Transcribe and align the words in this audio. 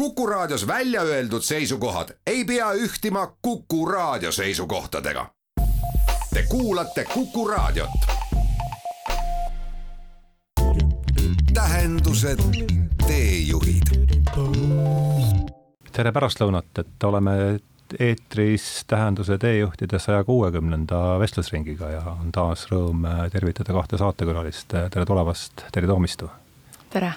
Kuku 0.00 0.26
Raadios 0.26 0.66
välja 0.66 1.02
öeldud 1.02 1.42
seisukohad 1.42 2.08
ei 2.26 2.44
pea 2.44 2.72
ühtima 2.72 3.32
Kuku 3.42 3.86
Raadio 3.86 4.32
seisukohtadega. 4.32 5.26
Te 6.34 6.42
kuulate 6.48 7.04
Kuku 7.04 7.48
Raadiot. 7.48 7.90
tähendused, 11.54 12.38
teejuhid. 13.06 14.08
tere 15.92 16.12
pärastlõunat, 16.12 16.78
et 16.78 17.04
oleme 17.04 17.60
eetris 17.98 18.84
Tähenduse 18.86 19.38
teejuhtide 19.38 19.98
saja 19.98 20.24
kuuekümnenda 20.24 21.18
vestlusringiga 21.18 21.90
ja 21.90 22.16
on 22.20 22.32
taas 22.32 22.70
rõõm 22.72 23.04
tervitada 23.32 23.72
kahte 23.72 23.98
saatekülalist. 23.98 24.68
tere 24.68 25.06
tulemast, 25.06 25.52
Terje 25.72 25.88
Toomistu. 25.88 26.30
tere 26.90 27.12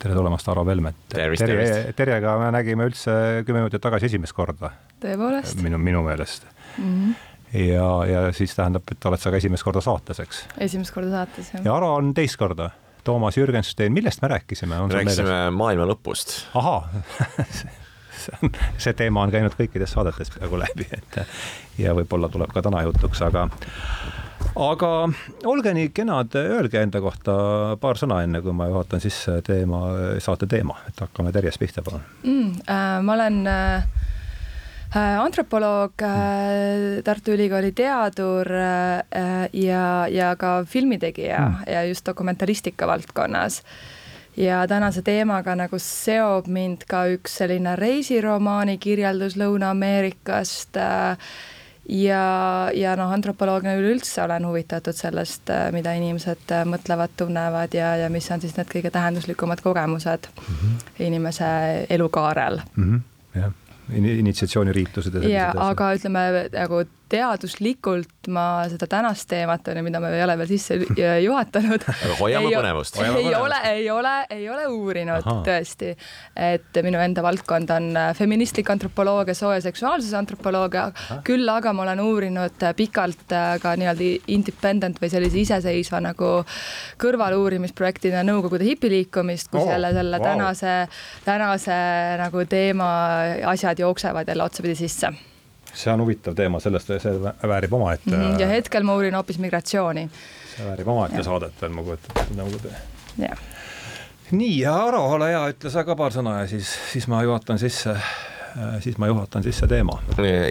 tere 0.00 0.16
tulemast, 0.16 0.48
Aro 0.48 0.64
Velmet. 0.66 1.00
Terje, 1.12 1.72
Terjega 1.96 2.36
me 2.40 2.50
nägime 2.54 2.86
üldse 2.88 3.14
kümme 3.46 3.64
minutit 3.64 3.82
tagasi 3.84 4.08
esimest 4.08 4.36
korda. 4.36 4.72
tõepoolest. 5.02 5.60
minu, 5.64 5.78
minu 5.80 6.02
meelest 6.04 6.46
mm. 6.78 6.84
-hmm. 6.84 7.58
ja, 7.66 7.88
ja 8.08 8.22
siis 8.36 8.54
tähendab, 8.56 8.84
et 8.92 9.06
oled 9.06 9.20
sa 9.20 9.32
ka 9.32 9.40
esimest 9.40 9.64
korda 9.64 9.80
saates, 9.84 10.20
eks? 10.20 10.44
esimest 10.68 10.94
korda 10.94 11.10
saates, 11.10 11.52
jah. 11.54 11.64
ja 11.64 11.74
Aro 11.76 11.94
on 11.94 12.14
teist 12.14 12.36
korda. 12.40 12.70
Toomas 13.04 13.36
Jürgenstein, 13.36 13.92
millest 13.92 14.22
me 14.22 14.28
rääkisime? 14.28 14.76
rääkisime 14.92 15.50
maailma 15.50 15.88
lõpust. 15.88 16.34
ahaa 16.54 16.88
see 18.84 18.92
teema 18.92 19.22
on 19.22 19.30
käinud 19.32 19.56
kõikides 19.56 19.92
saadetes 19.96 20.32
peaaegu 20.32 20.58
läbi, 20.60 20.88
et 20.92 21.20
ja 21.78 21.94
võib-olla 21.96 22.28
tuleb 22.28 22.52
ka 22.52 22.62
täna 22.62 22.82
jutuks, 22.88 23.22
aga 23.24 23.48
aga 24.56 24.90
olge 25.48 25.72
nii 25.74 25.90
kenad, 25.94 26.34
öelge 26.34 26.82
enda 26.82 27.00
kohta 27.02 27.34
paar 27.80 27.98
sõna, 28.00 28.22
enne 28.26 28.42
kui 28.44 28.54
ma 28.56 28.68
juhatan 28.70 29.02
sisse 29.02 29.40
teema, 29.46 29.82
saate 30.22 30.48
teema, 30.50 30.78
et 30.88 31.00
hakkame 31.00 31.32
Terjest 31.34 31.60
pihta, 31.62 31.84
palun 31.86 32.02
mm,. 32.22 32.62
Äh, 32.70 32.96
ma 33.04 33.14
olen 33.14 33.38
äh, 33.46 33.86
äh 34.96 35.20
antropoloog 35.22 36.02
äh,, 36.02 37.02
Tartu 37.04 37.36
Ülikooli 37.36 37.72
teadur 37.72 38.50
äh, 38.50 39.48
ja, 39.52 39.86
ja 40.10 40.34
ka 40.36 40.64
filmitegija 40.64 41.40
mm. 41.40 41.72
ja 41.72 41.84
just 41.84 42.06
dokumentaristika 42.06 42.86
valdkonnas 42.86 43.62
ja 44.36 44.66
tänase 44.68 45.02
teemaga 45.02 45.54
nagu 45.58 45.78
seob 45.78 46.46
mind 46.48 46.84
ka 46.88 47.06
üks 47.14 47.40
selline 47.40 47.76
reisiromaani 47.78 48.78
kirjeldus 48.78 49.38
Lõuna-Ameerikast 49.40 50.78
äh, 50.78 51.32
ja, 51.90 52.70
ja 52.74 52.94
noh, 52.98 53.10
antropoloogia 53.12 53.74
üleüldse 53.78 54.22
olen 54.22 54.46
huvitatud 54.46 54.96
sellest, 54.96 55.50
äh, 55.50 55.68
mida 55.74 55.92
inimesed 55.98 56.52
äh, 56.54 56.62
mõtlevad, 56.68 57.14
tunnevad 57.18 57.74
ja, 57.74 57.94
ja 58.04 58.10
mis 58.12 58.30
on 58.30 58.42
siis 58.42 58.54
need 58.58 58.70
kõige 58.70 58.92
tähenduslikumad 58.94 59.62
kogemused 59.64 60.30
mm 60.30 60.54
-hmm. 60.54 60.86
inimese 61.06 61.50
elukaarel 61.90 62.60
mm. 62.76 62.84
-hmm. 62.84 63.40
jah, 63.40 63.52
initsiatsiooniriitused 63.94 65.14
ja 65.14 65.20
sellised 65.20 65.40
asjad. 65.40 65.62
aga 65.70 65.92
ütleme 65.94 66.24
nagu 66.52 66.84
teaduslikult 67.10 68.28
ma 68.30 68.44
seda 68.70 68.86
tänast 68.90 69.28
teemat, 69.30 69.66
on 69.70 69.80
ju, 69.80 69.84
mida 69.86 70.00
me 70.02 70.10
ei 70.14 70.22
ole 70.24 70.36
veel 70.40 70.50
sisse 70.52 70.76
juhatanud. 71.24 71.84
aga 72.06 72.16
hoiame 72.20 72.50
põnevust. 72.52 72.98
ei 73.02 73.32
ole, 73.34 73.60
ei 73.70 73.86
ole, 73.90 74.14
ei 74.30 74.46
ole 74.52 74.66
uurinud 74.70 75.24
Aha. 75.24 75.36
tõesti. 75.46 75.94
et 76.36 76.80
minu 76.86 77.00
enda 77.02 77.24
valdkond 77.24 77.72
on 77.74 77.88
äh, 77.98 78.10
feministlik 78.16 78.70
antropoloogia, 78.70 79.34
soo- 79.34 79.54
ja 79.56 79.62
seksuaalsuse 79.64 80.16
antropoloogia, 80.20 80.88
küll 81.26 81.48
aga 81.50 81.72
ma 81.76 81.86
olen 81.86 82.04
uurinud 82.04 82.66
äh, 82.66 82.74
pikalt 82.76 83.34
äh, 83.34 83.54
ka 83.62 83.74
nii-öelda 83.80 84.10
independent 84.34 85.00
või 85.02 85.10
sellise 85.12 85.42
iseseisva 85.42 86.02
nagu 86.04 86.32
kõrvaluurimisprojektina 87.00 88.22
Nõukogude 88.26 88.66
hipiliikumist, 88.68 89.50
kui 89.50 89.62
oh, 89.62 89.72
selle, 89.72 89.90
selle 89.96 90.20
wow. 90.20 90.28
tänase, 90.28 90.76
tänase 91.24 91.80
nagu 92.20 92.44
teema 92.50 92.92
asjad 93.50 93.82
jooksevad 93.82 94.28
jälle 94.28 94.46
otsapidi 94.46 94.78
sisse 94.84 95.10
see 95.74 95.92
on 95.92 96.04
huvitav 96.04 96.34
teema, 96.38 96.60
sellest, 96.60 96.92
see 97.02 97.12
väärib 97.20 97.72
omaette 97.72 98.10
mm. 98.10 98.22
-hmm. 98.22 98.40
ja 98.40 98.48
hetkel 98.48 98.86
ma 98.86 98.96
uurin 98.98 99.14
hoopis 99.14 99.38
migratsiooni. 99.38 100.08
see 100.56 100.66
väärib 100.66 100.88
omaette 100.88 101.22
saadet 101.22 101.62
veel, 101.62 101.72
ma 101.72 101.82
kujutan 101.82 102.22
ette, 102.22 102.34
Nõukogude. 102.40 102.74
jah. 103.18 103.38
nii, 104.30 104.58
ja 104.60 104.74
Aro, 104.86 105.04
ole 105.12 105.30
hea, 105.32 105.46
ütle 105.54 105.70
sa 105.70 105.84
ka 105.84 105.96
paar 105.96 106.12
sõna 106.12 106.40
ja 106.40 106.50
siis, 106.50 106.74
siis 106.92 107.08
ma 107.08 107.22
juhatan 107.22 107.58
sisse 107.58 107.96
siis 108.80 108.98
ma 108.98 109.06
juhatan 109.06 109.42
sisse 109.42 109.66
teema. 109.66 109.98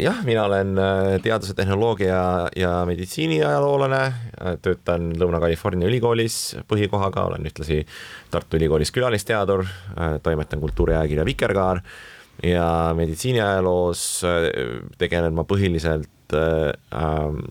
jah, 0.02 0.22
mina 0.25 0.44
olen 0.44 0.78
äh, 0.78 1.22
teaduse, 1.22 1.53
tehnoloogia 1.53 2.50
ja 2.56 2.86
meditsiini 2.86 3.41
ajaloolane, 3.44 4.13
töötan 4.62 5.12
Lõuna-California 5.19 5.88
ülikoolis 5.88 6.38
põhikohaga, 6.68 7.25
olen 7.31 7.50
ühtlasi 7.50 7.86
Tartu 8.31 8.57
Ülikoolis 8.57 8.91
külalisteadur, 8.96 9.66
äh, 9.66 10.16
toimetan 10.24 10.59
kultuuriajakirja 10.59 11.25
Vikerkaar 11.25 11.84
ja 12.44 12.94
meditsiiniajaloos 12.95 14.05
äh, 14.23 14.47
tegelen 14.97 15.35
ma 15.35 15.45
põhiliselt 15.47 16.35
äh, 16.35 16.72
ähm, 16.95 17.44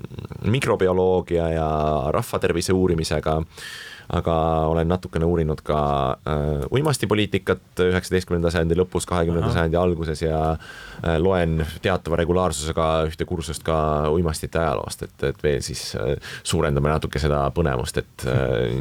mikrobioloogia 0.49 1.51
ja 1.53 1.69
rahvatervise 2.15 2.73
uurimisega, 2.73 3.39
aga 4.09 4.35
olen 4.71 4.89
natukene 4.89 5.29
uurinud 5.29 5.61
ka 5.67 5.81
äh, 6.13 6.65
uimastipoliitikat 6.73 7.85
üheksateistkümnenda 7.85 8.53
sajandi 8.55 8.79
lõpus, 8.81 9.07
kahekümnenda 9.09 9.53
sajandi 9.53 9.77
alguses 9.77 10.23
ja 10.25 10.43
loen 11.21 11.61
teatava 11.85 12.17
regulaarsusega 12.23 12.89
ühte 13.11 13.29
kursust 13.29 13.67
ka 13.67 13.79
uimastite 14.15 14.63
ajaloost, 14.63 15.05
et, 15.05 15.27
et 15.31 15.43
veel 15.45 15.61
siis 15.63 15.91
suurendame 16.43 16.91
natuke 16.91 17.21
seda 17.23 17.45
põnevust, 17.55 18.01
et 18.01 18.29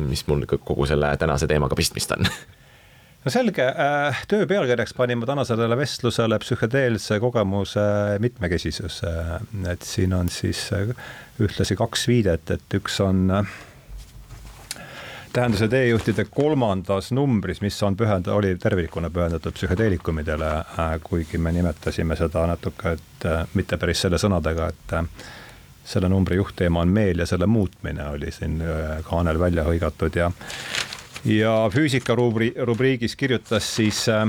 mis 0.07 0.23
mul 0.31 0.47
kogu 0.55 0.87
selle 0.89 1.11
tänase 1.19 1.49
teemaga 1.51 1.75
pistmist 1.77 2.15
on 2.15 2.31
no 3.27 3.31
selge, 3.33 3.65
äh, 3.67 4.19
töö 4.31 4.45
pealkirjaks 4.47 4.93
panin 4.95 5.19
ma 5.19 5.27
tänasele 5.27 5.75
vestlusele 5.77 6.37
psühhedeelse 6.39 7.19
kogemuse 7.19 7.81
mitmekesisus. 8.23 9.01
Äh, 9.03 9.33
et 9.73 9.83
siin 9.83 10.13
on 10.15 10.29
siis 10.31 10.69
äh, 10.75 10.93
ühtlasi 11.43 11.75
kaks 11.75 12.07
viidet, 12.07 12.51
et 12.55 12.77
üks 12.79 13.01
on 13.03 13.27
tähenduse 15.35 15.67
teejuhtide 15.67 16.23
kolmandas 16.31 17.11
numbris, 17.11 17.59
mis 17.61 17.75
on 17.83 17.97
pühend-, 17.99 18.31
oli 18.31 18.55
tervikuna 18.63 19.11
pühendatud 19.13 19.57
psühhedeelikumidele, 19.59 20.53
kuigi 21.03 21.37
me 21.37 21.51
nimetasime 21.53 22.15
seda 22.17 22.47
natuke, 22.47 22.95
et 22.95 23.27
mitte 23.59 23.77
päris 23.77 24.05
selle 24.05 24.17
sõnadega, 24.23 24.71
et 24.71 24.95
selle 25.87 26.09
numbri 26.09 26.39
juhtteema 26.39 26.81
on 26.81 26.95
meel 26.95 27.21
ja 27.21 27.27
selle 27.29 27.45
muutmine 27.45 28.07
oli 28.15 28.31
siin 28.31 28.57
kaanel 29.07 29.39
välja 29.39 29.67
hõigatud 29.67 30.15
ja 30.15 30.31
ja 31.27 31.69
füüsika 31.73 32.15
rubri-, 32.15 32.53
rubriigis 32.65 33.15
kirjutas 33.15 33.75
siis, 33.75 34.09
äh, 34.09 34.27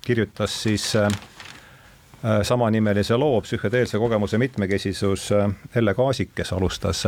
kirjutas 0.00 0.62
siis 0.62 0.96
äh, 0.96 1.06
äh, 1.06 2.42
samanimelise 2.42 3.16
loo 3.16 3.40
Psühhedeelse 3.40 3.98
kogemuse 3.98 4.38
mitmekesisus 4.38 5.30
Elle 5.74 5.94
Kaasik, 5.94 6.34
kes 6.34 6.52
alustas 6.52 7.04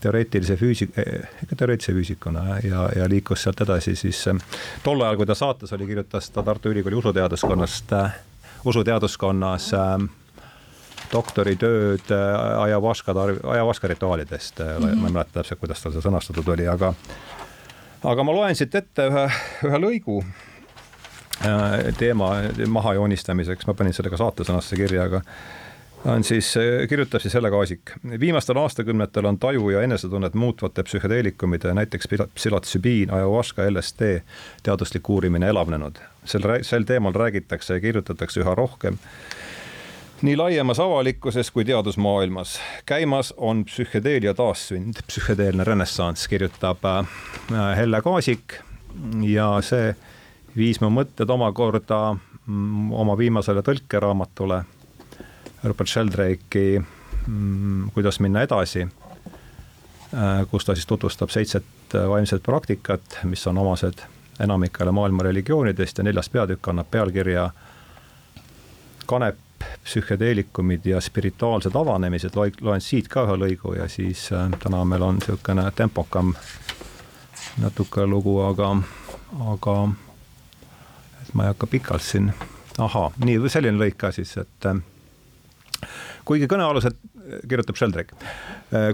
teoreetilise 0.00 0.56
füüsik-, 0.56 0.96
ikka 1.42 1.56
teoreetilise 1.56 1.92
füüsikuna 1.92 2.58
ja, 2.64 2.88
ja 2.96 3.08
liikus 3.08 3.42
sealt 3.42 3.60
edasi 3.60 3.96
siis 3.96 4.24
tol 4.82 5.00
ajal, 5.00 5.16
kui 5.20 5.28
ta 5.28 5.34
saates 5.34 5.72
oli, 5.76 5.86
kirjutas 5.86 6.30
ta 6.30 6.42
Tartu 6.42 6.72
Ülikooli 6.72 6.96
usuteaduskonnast, 6.96 7.92
usuteaduskonnas 8.64 9.70
doktoritööd 11.12 12.10
ajahuaska, 12.62 13.14
ajahuaska 13.52 13.88
rituaalidest 13.88 14.58
mm, 14.58 14.66
-hmm. 14.66 14.80
ma 14.80 14.88
ei 14.88 14.96
mhm. 14.96 15.12
mäleta 15.12 15.30
täpselt, 15.32 15.60
kuidas 15.60 15.82
tal 15.82 15.92
see 15.92 16.02
sõnastatud 16.06 16.48
oli, 16.54 16.68
aga 16.68 16.94
aga 18.04 18.24
ma 18.24 18.32
loen 18.34 18.56
siit 18.56 18.74
ette 18.74 19.08
ühe, 19.10 19.24
ühe 19.68 19.80
lõigu 19.80 20.20
äh, 21.44 21.90
teema 21.98 22.32
maha 22.68 22.94
joonistamiseks, 23.00 23.66
ma 23.68 23.76
panin 23.76 23.96
selle 23.96 24.12
ka 24.12 24.20
saatesõnasse 24.20 24.78
kirja, 24.80 25.08
aga 25.10 25.22
on 26.08 26.24
siis, 26.24 26.54
kirjutab 26.88 27.20
siis 27.20 27.34
Helle 27.36 27.50
Kaasik. 27.52 27.92
viimastel 28.20 28.56
aastakümnetel 28.56 29.26
on 29.28 29.38
taju 29.38 29.70
ja 29.70 29.82
enesetunnet 29.82 30.34
muutvate 30.34 30.82
psühhedeelikumide, 30.82 31.74
näiteks 31.74 32.08
psühhotsübiin, 32.34 33.12
ayahuasca, 33.12 33.68
LSD 33.70 34.20
teaduslik 34.62 35.08
uurimine 35.08 35.48
elavnenud. 35.48 36.00
sel, 36.24 36.48
sel 36.62 36.82
teemal 36.88 37.12
räägitakse 37.12 37.74
ja 37.74 37.80
kirjutatakse 37.80 38.40
üha 38.40 38.54
rohkem 38.54 38.96
nii 40.22 40.36
laiemas 40.36 40.80
avalikkuses 40.80 41.50
kui 41.50 41.64
teadusmaailmas. 41.64 42.60
käimas 42.86 43.34
on 43.36 43.64
psühhedeelia 43.64 44.34
taassünd, 44.34 44.94
psühhedeelne 45.06 45.64
renessanss, 45.64 46.28
kirjutab 46.28 46.84
äh, 46.84 47.06
Helle 47.76 48.02
Kaasik. 48.02 48.54
Ja 49.22 49.60
see 49.62 49.94
viis 50.56 50.80
mu 50.80 50.90
mõtted 50.90 51.30
omakorda 51.30 52.16
mm, 52.46 52.92
oma 52.92 53.16
viimasele 53.18 53.62
tõlkeraamatule. 53.64 54.62
Rupert 55.64 55.88
Sheldrake'i 55.88 56.80
mm, 57.26 57.90
Kuidas 57.94 58.20
minna 58.20 58.44
edasi, 58.44 58.84
äh, 58.84 60.46
kus 60.50 60.64
ta 60.64 60.74
siis 60.74 60.86
tutvustab 60.86 61.32
seitset 61.32 61.96
vaimset 62.08 62.42
praktikat, 62.42 63.22
mis 63.24 63.46
on 63.46 63.58
omased 63.58 64.04
enamikele 64.40 64.92
maailma 64.92 65.22
religioonidest. 65.22 65.98
Ja 65.98 66.04
neljas 66.04 66.28
peatükk 66.28 66.68
annab 66.68 66.90
pealkirja 66.90 67.50
Kanep 69.06 69.38
psühhedeelikumid 69.84 70.86
ja 70.86 71.00
spirituaalsed 71.00 71.76
avanemised, 71.76 72.36
loen 72.60 72.84
siit 72.84 73.08
ka 73.08 73.24
ühe 73.26 73.36
lõigu 73.44 73.74
ja 73.78 73.88
siis 73.88 74.28
äh, 74.32 74.48
täna 74.62 74.84
meil 74.84 75.02
on 75.06 75.20
niisugune 75.20 75.66
tempokam 75.76 76.34
natuke 77.60 78.06
lugu, 78.06 78.38
aga, 78.44 78.74
aga 79.54 79.76
ma 81.32 81.44
ei 81.44 81.52
hakka 81.52 81.66
pikalt 81.70 82.04
siin, 82.04 82.32
ahaa, 82.78 83.10
nii 83.24 83.50
selline 83.50 83.80
lõik 83.80 83.98
ka 84.00 84.12
siis, 84.14 84.36
et 84.40 84.70
äh, 84.70 84.82
kuigi 86.24 86.48
kõnealused, 86.50 86.98
kirjutab 87.48 87.78
Sheldrak, 87.78 88.14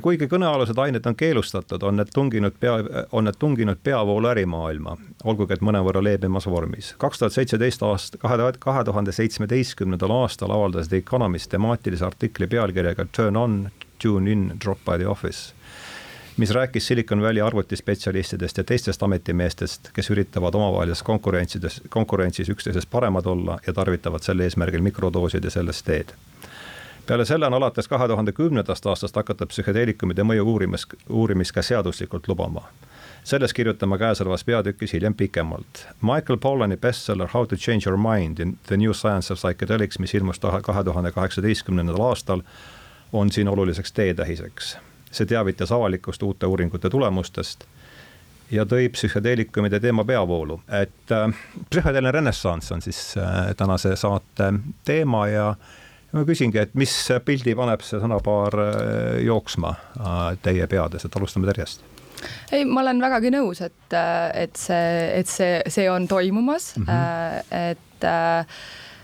kuigi 0.03 0.29
kõnealused 0.31 0.79
ained 0.81 1.07
on 1.07 1.17
keelustatud, 1.17 1.83
on 1.83 1.99
need 2.01 2.13
tunginud 2.15 2.55
pea, 2.61 2.77
on 3.13 3.29
need 3.29 3.37
tunginud 3.39 3.81
peavoolu 3.85 4.31
ärimaailma, 4.31 4.97
olgugi 5.25 5.57
et 5.57 5.65
mõnevõrra 5.65 6.03
leebemas 6.05 6.47
vormis. 6.49 6.95
kaks 6.99 7.19
tuhat 7.19 7.33
seitseteist 7.33 7.83
aasta, 7.83 8.19
kahe, 8.19 8.53
kahe 8.59 8.85
tuhande 8.85 9.13
seitsmeteistkümnendal 9.13 10.15
aastal 10.23 10.55
avaldas 10.57 10.89
The 10.89 11.03
Economist 11.05 11.51
temaatilise 11.51 12.07
artikli 12.07 12.47
pealkirjaga 12.47 13.07
Turn 13.13 13.37
on, 13.37 13.69
tune 14.03 14.33
in, 14.33 14.53
drop 14.65 14.79
by 14.85 14.99
the 14.99 15.09
office 15.09 15.53
mis 16.37 16.51
rääkis 16.51 16.87
Silicon 16.87 17.23
Valley 17.23 17.41
arvutispetsialistidest 17.41 18.59
ja 18.59 18.65
teistest 18.65 19.03
ametimeestest, 19.03 19.89
kes 19.93 20.11
üritavad 20.11 20.55
omavahelises 20.55 21.03
konkurentsides, 21.03 21.81
konkurentsis 21.89 22.51
üksteisest 22.53 22.91
paremad 22.91 23.27
olla 23.27 23.59
ja 23.67 23.73
tarvitavad 23.73 24.23
sel 24.23 24.41
eesmärgil 24.45 24.85
mikrodoosides 24.85 25.57
LSD-d 25.57 26.13
peale 27.07 27.25
selle 27.25 27.47
on 27.47 27.55
alates 27.55 27.89
kahe 27.89 28.09
tuhande 28.09 28.33
kümnendast 28.33 28.87
aastast 28.87 29.17
hakatud 29.17 29.51
psühhedeelikumide 29.53 30.25
mõju 30.27 30.47
uurimis, 30.53 30.87
uurimist 31.09 31.55
ka 31.55 31.63
seaduslikult 31.63 32.29
lubama. 32.29 32.63
sellest 33.25 33.53
kirjutame 33.53 33.99
käesolevas 33.99 34.45
peatükis 34.45 34.93
hiljem 34.93 35.15
pikemalt. 35.15 35.87
Michael 36.03 36.39
Pollani 36.39 36.77
bestseller 36.77 37.29
How 37.35 37.47
to 37.47 37.57
change 37.57 37.91
your 37.91 37.99
mind 37.99 38.39
in 38.39 38.59
the 38.67 38.77
new 38.77 38.93
science 38.93 39.33
of 39.33 39.39
psychedelics, 39.39 39.99
mis 39.99 40.15
ilmus 40.15 40.41
kahe 40.63 40.85
tuhande 40.85 41.13
kaheksateistkümnendal 41.13 42.01
aastal, 42.01 42.43
on 43.13 43.33
siin 43.33 43.49
oluliseks 43.49 43.93
teetähiseks. 43.93 44.79
see 45.11 45.27
teavitas 45.27 45.73
avalikkust 45.73 46.23
uute 46.23 46.47
uuringute 46.47 46.91
tulemustest 46.91 47.65
ja 48.51 48.65
tõi 48.65 48.89
psühhedeelikumide 48.89 49.81
teema 49.81 50.05
peavoolu, 50.05 50.61
et 50.69 51.13
äh, 51.13 51.35
psühhedeelne 51.71 52.11
renessanss 52.11 52.73
on 52.73 52.83
siis 52.83 53.15
äh, 53.19 53.55
tänase 53.57 53.97
saate 53.97 54.53
teema 54.85 55.29
ja 55.29 55.49
äh, 55.49 55.57
ma 56.17 56.25
küsingi, 56.29 56.63
et 56.63 56.75
mis 56.79 56.95
pildi 57.27 57.55
paneb 57.59 57.85
see 57.85 58.01
sõnapaar 58.03 58.57
äh, 58.63 59.21
jooksma 59.27 59.75
äh, 59.75 60.25
teie 60.45 60.67
peades, 60.71 61.07
et 61.07 61.21
alustame 61.21 61.49
Terjest 61.51 61.85
ei, 62.51 62.65
ma 62.65 62.81
olen 62.81 63.03
vägagi 63.03 63.31
nõus, 63.35 63.61
et, 63.67 63.93
äh, 63.93 64.31
et 64.47 64.57
see, 64.61 64.91
et 65.21 65.31
see, 65.31 65.61
see 65.73 65.87
on 65.93 66.09
toimumas 66.11 66.73
mm, 66.79 66.89
-hmm. 66.89 67.71
et 67.71 67.83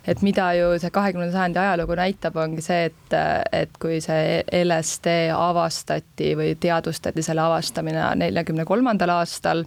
et 0.06 0.22
mida 0.22 0.48
ju 0.58 0.72
see 0.82 0.90
kahekümnenda 0.90 1.32
sajandi 1.32 1.60
ajalugu 1.62 1.94
näitab, 1.98 2.36
ongi 2.42 2.62
see, 2.64 2.88
et, 2.90 3.14
et 3.52 3.78
kui 3.82 4.00
see 4.02 4.42
LSD 4.64 5.14
avastati 5.36 6.32
või 6.38 6.56
teadvustati 6.60 7.22
selle 7.22 7.44
avastamine 7.44 8.08
neljakümne 8.24 8.66
kolmandal 8.68 9.14
aastal 9.20 9.64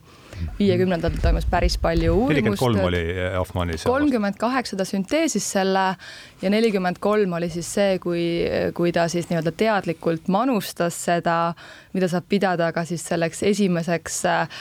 viiekümnendatel 0.59 1.21
toimus 1.23 1.45
päris 1.49 1.77
palju 1.79 2.11
uurimust. 2.11 2.33
nelikümmend 2.33 2.59
kolm 2.59 2.83
oli 2.89 3.03
Hoffmannis. 3.37 3.83
kolmkümmend 3.87 4.39
kaheksa 4.39 4.77
ta 4.77 4.85
sünteesis 4.87 5.47
selle 5.55 5.85
ja 6.45 6.51
nelikümmend 6.53 6.99
kolm 7.01 7.33
oli 7.33 7.49
siis 7.49 7.67
see, 7.73 7.97
kui, 8.03 8.21
kui 8.77 8.91
ta 8.93 9.07
siis 9.09 9.25
nii-öelda 9.31 9.51
teadlikult 9.57 10.27
manustas 10.29 10.97
seda, 11.07 11.55
mida 11.95 12.09
saab 12.11 12.27
pidada 12.29 12.67
ka 12.75 12.83
siis 12.85 13.01
selleks 13.07 13.41
esimeseks 13.49 14.19
äh, 14.29 14.59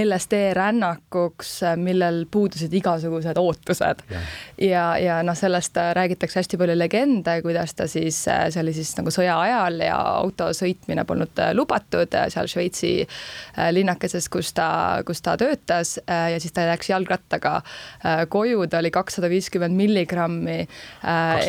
LSD 0.00 0.38
rännakuks, 0.56 1.50
äh, 1.66 1.74
millel 1.76 2.22
puudusid 2.32 2.72
igasugused 2.78 3.36
ootused. 3.40 4.04
ja, 4.08 4.22
ja, 4.62 4.84
ja 5.02 5.18
noh, 5.26 5.36
sellest 5.36 5.76
äh, 5.82 5.90
räägitakse 5.98 6.40
hästi 6.40 6.60
palju 6.60 6.78
legende, 6.78 7.36
kuidas 7.44 7.76
ta 7.76 7.88
siis, 7.90 8.22
see 8.24 8.62
oli 8.62 8.72
siis 8.76 8.94
nagu 8.96 9.12
sõja 9.12 9.36
ajal 9.42 9.80
ja 9.84 9.98
auto 10.22 10.48
sõitmine 10.56 11.04
polnud 11.04 11.44
lubatud 11.58 12.16
seal 12.32 12.48
Šveitsi 12.48 12.92
linnakeses, 13.76 14.30
kus 14.32 14.54
ta, 14.56 14.68
kus 15.06 15.20
ta 15.24 15.36
töötas 15.40 15.96
ja 16.06 16.40
siis 16.40 16.54
ta 16.56 16.64
läks 16.70 16.88
jalgrattaga 16.90 17.58
koju, 18.32 18.64
ta 18.70 18.80
oli 18.80 18.92
kakssada 18.94 19.28
viiskümmend 19.32 19.76
milligrammi 19.76 20.58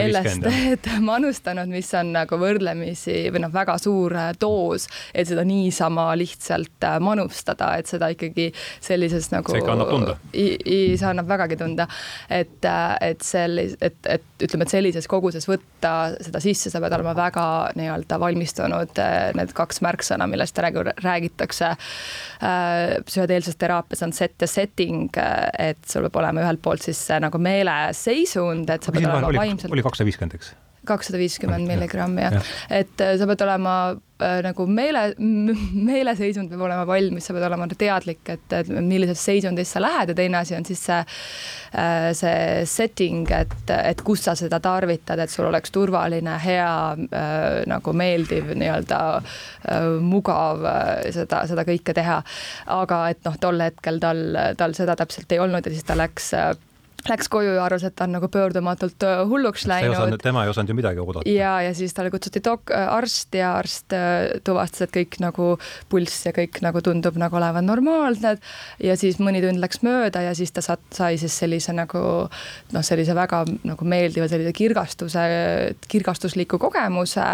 LSD-d 0.08 1.00
manustanud, 1.04 1.70
mis 1.72 1.90
on 1.98 2.14
nagu 2.16 2.40
võrdlemisi 2.40 3.28
või 3.34 3.44
noh, 3.44 3.52
väga 3.54 3.78
suur 3.82 4.16
doos, 4.40 4.88
et 5.14 5.30
seda 5.30 5.44
niisama 5.48 6.10
lihtsalt 6.18 6.86
äh, 6.88 6.98
manustada, 7.04 7.74
et 7.80 7.90
seda 7.90 8.10
ikkagi 8.14 8.50
sellises 8.84 9.30
nagu. 9.34 9.52
see 9.52 9.62
ikka 9.62 9.76
annab 9.76 9.92
tunda. 9.92 10.18
see 10.34 11.08
annab 11.10 11.30
vägagi 11.30 11.60
tunda, 11.60 11.88
et, 12.30 12.60
äh, 12.66 12.96
et 13.12 13.26
sellis-, 13.26 13.78
et, 13.82 13.98
et 14.08 14.46
ütleme, 14.48 14.68
et 14.68 14.76
sellises 14.76 15.10
koguses 15.10 15.48
võtta 15.50 15.94
seda 16.24 16.42
sisse, 16.44 16.72
sa 16.74 16.82
pead 16.84 16.96
olema 16.98 17.16
väga 17.18 17.48
nii-öelda 17.80 18.20
valmistunud, 18.22 18.94
äh, 19.04 19.18
need 19.38 19.54
kaks 19.58 19.82
märksõna, 19.86 20.30
millest 20.30 20.58
räägu, 20.64 20.86
räägitakse 21.04 21.74
psühhedeelses 23.08 23.56
teraapias 23.58 24.04
on 24.06 24.12
set 24.14 24.42
ja 24.42 24.48
setting, 24.50 25.10
et 25.58 25.80
sul 25.90 26.06
peab 26.06 26.20
olema 26.22 26.44
ühelt 26.44 26.62
poolt 26.62 26.86
siis 26.86 27.00
nagu 27.22 27.40
meeleseisund, 27.42 28.70
et 28.70 28.86
sa 28.86 28.94
pead 28.94 29.08
olema 29.10 29.32
vaimselt. 29.58 29.74
oli 29.74 29.86
kakssada 29.86 30.10
viiskümmend, 30.10 30.40
eks? 30.40 30.56
kakssada 30.88 31.20
viiskümmend 31.22 31.68
milligrammi 31.68 32.22
jah 32.24 32.38
ja. 32.38 32.44
ja., 32.44 32.82
et 32.82 33.02
äh, 33.04 33.16
sa 33.20 33.28
pead 33.30 33.42
olema 33.44 33.74
äh, 34.24 34.38
nagu 34.46 34.68
meele, 34.70 35.04
meeleseisund 35.90 36.52
peab 36.52 36.64
olema 36.68 36.86
valmis, 36.88 37.28
sa 37.28 37.36
pead 37.36 37.46
olema 37.48 37.68
teadlik, 37.74 38.22
et, 38.32 38.46
et 38.60 38.70
millises 38.86 39.22
seisundis 39.30 39.74
sa 39.74 39.82
lähed 39.84 40.14
ja 40.14 40.18
teine 40.18 40.40
asi 40.42 40.56
on 40.58 40.68
siis 40.68 40.84
see, 40.88 41.00
äh, 41.82 42.10
see 42.18 42.64
setting, 42.70 43.26
et, 43.36 43.74
et 43.78 44.04
kus 44.08 44.24
sa 44.28 44.36
seda 44.40 44.62
tarvitad, 44.64 45.22
et 45.24 45.34
sul 45.34 45.50
oleks 45.50 45.74
turvaline, 45.76 46.38
hea 46.44 46.72
nagu 47.68 47.94
meeldiv 47.98 48.54
nii-öelda 48.56 49.00
mugav 50.04 50.64
seda, 51.14 51.44
seda 51.50 51.66
kõike 51.68 51.96
teha. 51.98 52.22
aga 52.78 53.02
et 53.12 53.26
noh, 53.28 53.36
tol 53.42 53.62
hetkel 53.62 54.00
tal, 54.04 54.24
tal 54.58 54.76
seda 54.78 54.96
täpselt 55.00 55.32
ei 55.34 55.42
olnud 55.44 55.66
ja 55.66 55.74
siis 55.74 55.88
ta 55.88 55.98
läks 55.98 56.32
läks 57.10 57.30
koju 57.32 57.56
ja 57.56 57.64
arvas, 57.66 57.86
et 57.88 57.96
ta 57.98 58.06
on 58.08 58.16
nagu 58.18 58.28
pöördumatult 58.32 59.04
äh, 59.06 59.22
hulluks 59.30 59.66
läinud. 59.70 60.18
tema 60.22 60.44
ei 60.44 60.52
osanud 60.52 60.70
ju 60.70 60.76
midagi 60.78 61.00
oodata. 61.00 61.30
ja, 61.30 61.62
ja 61.62 61.74
siis 61.76 61.94
talle 61.94 62.12
kutsuti 62.12 62.42
dok-, 62.44 62.74
äh, 62.74 62.88
arst 62.94 63.36
ja 63.36 63.54
arst 63.58 63.94
äh, 63.96 64.40
tuvastas, 64.44 64.88
et 64.88 64.94
kõik 64.96 65.20
nagu 65.24 65.50
pulss 65.90 66.26
ja 66.28 66.34
kõik 66.36 66.62
nagu 66.66 66.82
tundub 66.82 67.18
nagu 67.20 67.38
olevat 67.40 67.66
normaalne. 67.66 68.38
ja 68.84 68.98
siis 68.98 69.20
mõni 69.24 69.42
tund 69.44 69.62
läks 69.64 69.82
mööda 69.86 70.22
ja 70.26 70.36
siis 70.38 70.52
ta 70.52 70.64
saat-, 70.66 70.86
sai 70.94 71.18
siis 71.22 71.38
sellise 71.38 71.74
nagu 71.76 72.04
noh, 72.28 72.84
sellise 72.84 73.16
väga 73.16 73.44
nagu 73.68 73.88
meeldiva 73.88 74.28
sellise 74.28 74.54
kirgastuse, 74.54 75.26
kirgastusliku 75.88 76.60
kogemuse. 76.62 77.28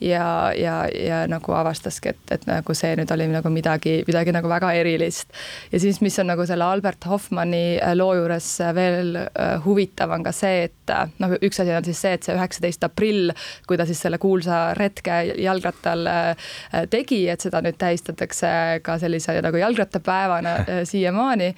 ja, 0.00 0.26
ja, 0.56 0.76
ja 0.90 1.24
nagu 1.30 1.52
avastaski, 1.52 2.14
et, 2.14 2.22
et 2.30 2.46
nagu 2.48 2.74
see 2.74 2.94
nüüd 2.96 3.10
oli 3.12 3.28
nagu 3.32 3.50
midagi, 3.52 3.98
midagi 4.06 4.34
nagu 4.36 4.48
väga 4.48 4.72
erilist. 4.80 5.32
ja 5.72 5.80
siis, 5.80 6.00
mis 6.00 6.18
on 6.22 6.30
nagu 6.32 6.46
selle 6.46 6.64
Albert 6.64 7.06
Hoffmanni 7.10 7.78
loo 7.96 8.14
juures 8.14 8.50
veel 8.76 9.15
Äh, 9.16 9.56
huvitav 9.64 10.12
on 10.14 10.24
ka 10.26 10.32
see, 10.34 10.66
et 10.68 10.92
äh, 10.92 11.08
noh, 11.22 11.34
üks 11.44 11.60
asi 11.62 11.74
on 11.74 11.86
siis 11.86 12.00
see, 12.02 12.14
et 12.16 12.26
see 12.26 12.36
üheksateist 12.36 12.86
aprill, 12.86 13.32
kui 13.68 13.78
ta 13.78 13.86
siis 13.88 14.00
selle 14.04 14.20
kuulsa 14.22 14.60
retke 14.78 15.18
jalgrattal 15.42 16.06
äh, 16.10 16.52
tegi, 16.92 17.24
et 17.32 17.44
seda 17.44 17.62
nüüd 17.64 17.78
tähistatakse 17.80 18.50
ka 18.86 18.98
sellise 19.02 19.38
nagu 19.44 19.60
jalgrattapäevana 19.60 20.56
siiamaani 20.90 21.52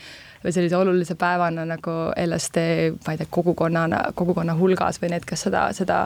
või 0.44 0.54
sellise 0.54 0.76
olulise 0.76 1.16
päevana 1.18 1.64
nagu 1.68 1.96
LSD, 2.16 2.64
ma 3.06 3.14
ei 3.14 3.20
tea, 3.20 3.30
kogukonnana, 3.30 4.02
kogukonna 4.18 4.54
hulgas 4.58 5.00
või 5.02 5.12
need, 5.14 5.26
kes 5.28 5.46
seda, 5.48 5.68
seda, 5.76 5.98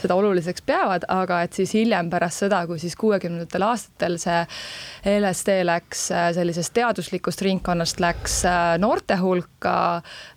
seda 0.00 0.16
oluliseks 0.18 0.64
peavad, 0.66 1.06
aga 1.12 1.42
et 1.44 1.56
siis 1.56 1.74
hiljem 1.76 2.10
pärast 2.12 2.44
seda, 2.44 2.64
kui 2.68 2.80
siis 2.82 2.96
kuuekümnendatel 3.00 3.66
aastatel 3.66 4.18
see 4.22 4.40
LSD 5.18 5.58
läks 5.68 6.06
äh, 6.14 6.30
sellisest 6.36 6.74
teaduslikust 6.76 7.42
ringkonnast, 7.44 8.00
läks 8.02 8.40
äh, 8.48 8.74
noorte 8.80 9.18
hulka, 9.20 9.76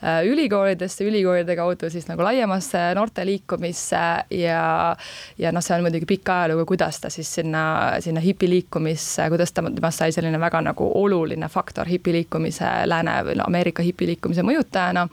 äh, 0.03 0.21
ülikoolidesse, 0.27 1.05
ülikoolide 1.07 1.55
kaudu 1.55 1.91
siis 1.93 2.07
nagu 2.09 2.25
laiemasse 2.25 2.89
noorteliikumisse 2.97 4.03
ja, 4.35 4.95
ja 5.37 5.53
noh, 5.55 5.63
see 5.63 5.77
on 5.77 5.87
muidugi 5.87 6.09
pikk 6.09 6.33
ajalugu, 6.33 6.67
kuidas 6.73 7.01
ta 7.03 7.11
siis 7.13 7.31
sinna, 7.39 7.63
sinna 8.03 8.23
hipiliikumisse, 8.23 9.29
kuidas 9.31 9.55
ta, 9.55 9.63
temast 9.67 10.03
sai 10.03 10.11
selline 10.15 10.39
väga 10.41 10.61
nagu 10.69 10.91
oluline 11.01 11.49
faktor 11.51 11.87
hipiliikumise 11.89 12.73
lääne 12.89 13.17
või 13.27 13.36
Ameerika 13.45 13.83
hipiliikumise 13.83 14.45
mõjutajana. 14.45 15.07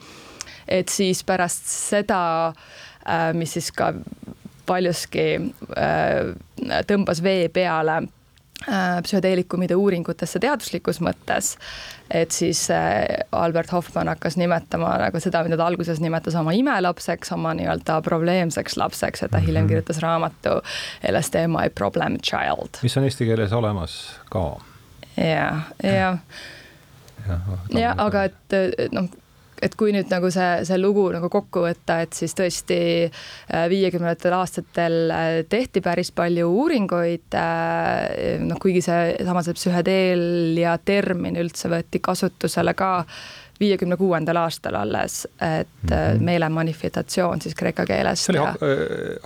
et 0.67 0.89
siis 0.89 1.23
pärast 1.23 1.67
seda, 1.69 2.53
äh, 3.05 3.31
mis 3.33 3.53
siis 3.53 3.71
ka 3.71 3.93
paljuski 4.65 5.25
äh, 5.77 6.31
tõmbas 6.89 7.21
vee 7.23 7.49
peale 7.53 7.99
äh, 8.01 8.97
psühhedeelikumide 9.05 9.77
uuringutesse 9.77 10.41
teaduslikus 10.41 11.01
mõttes, 11.05 11.51
et 12.09 12.33
siis 12.33 12.63
Albert 13.31 13.71
Hoffmann 13.71 14.09
hakkas 14.09 14.39
nimetama 14.41 14.95
nagu 15.03 15.21
seda, 15.21 15.43
mida 15.45 15.57
ta 15.61 15.69
alguses 15.69 16.01
nimetas 16.01 16.37
oma 16.41 16.53
imelapseks, 16.57 17.31
oma 17.37 17.53
nii-öelda 17.57 18.01
probleemseks 18.05 18.77
lapseks, 18.81 19.25
et 19.25 19.31
ta 19.31 19.41
hiljem 19.43 19.67
mhm. 19.67 19.73
kirjutas 19.75 20.01
raamatu 20.01 20.59
LSD 21.11 21.45
My 21.45 21.69
Problem 21.69 22.17
Child. 22.25 22.81
mis 22.81 22.97
on 22.97 23.05
eesti 23.05 23.29
keeles 23.29 23.53
olemas 23.53 23.99
ka. 24.33 24.47
ja, 25.17 26.17
ja 27.27 27.39
jah, 27.79 27.95
aga 28.05 28.27
et 28.29 28.91
noh, 28.91 29.09
et 29.63 29.75
kui 29.77 29.93
nüüd 29.95 30.09
nagu 30.11 30.29
see, 30.33 30.49
see 30.67 30.77
lugu 30.79 31.05
nagu 31.13 31.29
kokku 31.31 31.63
võtta, 31.65 31.99
et 32.05 32.15
siis 32.17 32.35
tõesti 32.37 32.79
äh, 33.05 33.65
viiekümnendatel 33.71 34.35
aastatel 34.37 34.97
äh, 35.13 35.29
tehti 35.49 35.83
päris 35.85 36.11
palju 36.15 36.49
uuringuid. 36.51 37.29
Äh, 37.39 38.41
noh, 38.43 38.59
kuigi 38.61 38.83
seesama 38.85 39.45
see 39.45 39.57
psühhedeelia 39.57 40.77
termin 40.85 41.39
üldse 41.41 41.71
võeti 41.71 42.03
kasutusele 42.03 42.75
ka 42.77 42.91
viiekümne 43.59 43.95
kuuendal 43.95 44.41
aastal 44.41 44.75
alles, 44.75 45.23
et 45.39 45.69
mm 45.83 45.93
-hmm. 45.93 46.25
meelemanifestatsioon 46.27 47.41
siis 47.41 47.55
kreeka 47.55 47.85
keeles. 47.85 48.25
see 48.25 48.35
oli 48.35 48.43
ja... 48.43 48.55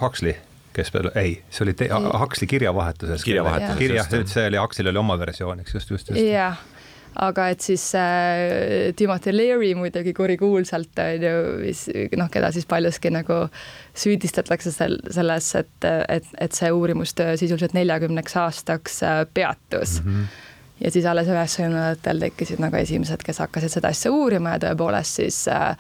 Huxley 0.02 0.36
kes 0.74 0.94
veel, 0.94 1.10
ei, 1.16 1.44
see 1.50 1.64
oli 1.66 1.74
Huxley 2.20 2.48
kirjavahetuses. 2.48 3.24
kirjavahetuses. 3.24 3.78
kirja, 3.78 4.04
see 4.26 4.48
oli, 4.48 4.58
Huxley'l 4.58 4.90
oli 4.90 4.98
oma 4.98 5.20
versioon, 5.20 5.60
eks 5.60 5.74
just, 5.74 5.90
just, 5.90 6.10
just. 6.10 6.22
jah 6.22 6.62
aga 7.16 7.48
et 7.54 7.64
siis 7.66 7.84
äh, 7.98 8.94
Timothy 8.96 9.34
Leary 9.34 9.74
muidugi 9.76 10.14
kurikuulsalt 10.14 11.00
on 11.04 11.26
ju, 11.26 12.12
noh, 12.20 12.30
keda 12.32 12.52
siis 12.56 12.68
paljuski 12.70 13.12
nagu 13.14 13.42
süüdistatakse 13.98 14.74
sel-, 14.76 15.02
selles, 15.12 15.50
et, 15.60 15.90
et, 16.08 16.30
et 16.40 16.56
see 16.56 16.72
uurimustöö 16.72 17.38
sisuliselt 17.40 17.76
neljakümneks 17.78 18.38
aastaks 18.44 19.02
äh, 19.04 19.26
peatus 19.34 20.00
mm. 20.04 20.14
-hmm 20.14 20.46
ja 20.80 20.92
siis 20.92 21.06
alles 21.06 21.28
üheksakümnendatel 21.28 22.22
tekkisid 22.24 22.62
nagu 22.64 22.78
esimesed, 22.80 23.20
kes 23.26 23.42
hakkasid 23.44 23.74
seda 23.74 23.92
asja 23.92 24.12
uurima 24.16 24.54
ja 24.56 24.62
tõepoolest 24.64 25.20
siis 25.20 25.42
äh, 25.52 25.76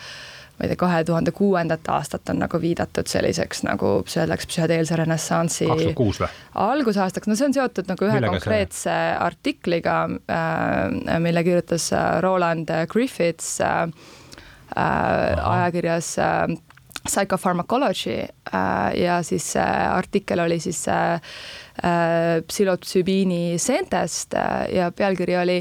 ma 0.59 0.67
ei 0.67 0.73
tea, 0.73 0.79
kahe 0.79 1.03
tuhande 1.07 1.31
kuuendat 1.35 1.87
aastat 1.87 2.29
on 2.33 2.41
nagu 2.43 2.59
viidatud 2.59 3.07
selliseks 3.07 3.63
nagu 3.63 3.91
öeldakse 4.03 4.49
psühhedeelse 4.51 4.97
renessansi. 4.99 5.67
kaks 5.69 5.83
tuhat 5.85 5.99
kuus 5.99 6.19
või? 6.19 6.31
algusaastaks, 6.67 7.31
no 7.31 7.37
see 7.39 7.47
on 7.47 7.55
seotud 7.55 7.87
nagu 7.91 8.07
ühe 8.07 8.17
Millega 8.17 8.35
konkreetse 8.35 8.83
see? 8.83 9.11
artikliga 9.23 9.99
äh,, 10.27 11.19
mille 11.23 11.43
kirjutas 11.47 11.91
äh, 11.95 12.09
Roland 12.25 12.73
Griffiths 12.91 13.59
äh, 13.63 13.85
äh 14.75 15.53
ajakirjas 15.55 16.17
äh, 16.19 16.57
Psychopharmacology 17.07 18.19
äh, 18.53 18.99
ja 19.01 19.23
siis 19.23 19.53
see 19.53 19.63
äh, 19.63 19.93
artikkel 19.95 20.39
oli 20.43 20.59
siis 20.59 20.83
äh, 20.87 21.13
äh, 21.83 22.41
psühhotsübiini 22.47 23.57
seentest 23.57 24.35
äh, 24.35 24.67
ja 24.75 24.91
pealkiri 24.91 25.37
oli 25.37 25.57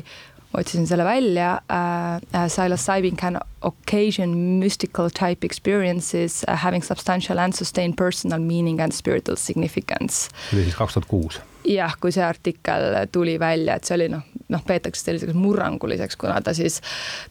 otsisin 0.54 0.86
selle 0.86 1.04
välja 1.04 1.60
uh,. 1.70 2.48
Psilocybin 2.48 3.16
can 3.16 3.38
occasion 3.62 4.36
mystical 4.36 5.10
type 5.10 5.46
experiences 5.46 6.44
uh, 6.48 6.56
having 6.56 6.84
substantial 6.84 7.38
and 7.38 7.52
sustained 7.52 7.96
personal 7.96 8.38
meaning 8.38 8.80
and 8.80 8.92
spiritual 8.92 9.36
significance. 9.36 10.28
see 10.50 10.56
oli 10.58 10.64
siis 10.64 10.76
kaks 10.76 10.94
tuhat 10.94 11.08
kuus 11.08 11.40
jah, 11.66 11.94
kui 12.00 12.12
see 12.14 12.24
artikkel 12.24 12.94
tuli 13.12 13.38
välja, 13.40 13.78
et 13.78 13.88
see 13.88 13.96
oli 13.98 14.08
noh, 14.12 14.24
noh, 14.52 14.62
peetakse 14.64 15.04
selliseks 15.04 15.36
murranguliseks, 15.36 16.16
kuna 16.20 16.38
ta 16.44 16.54
siis 16.56 16.80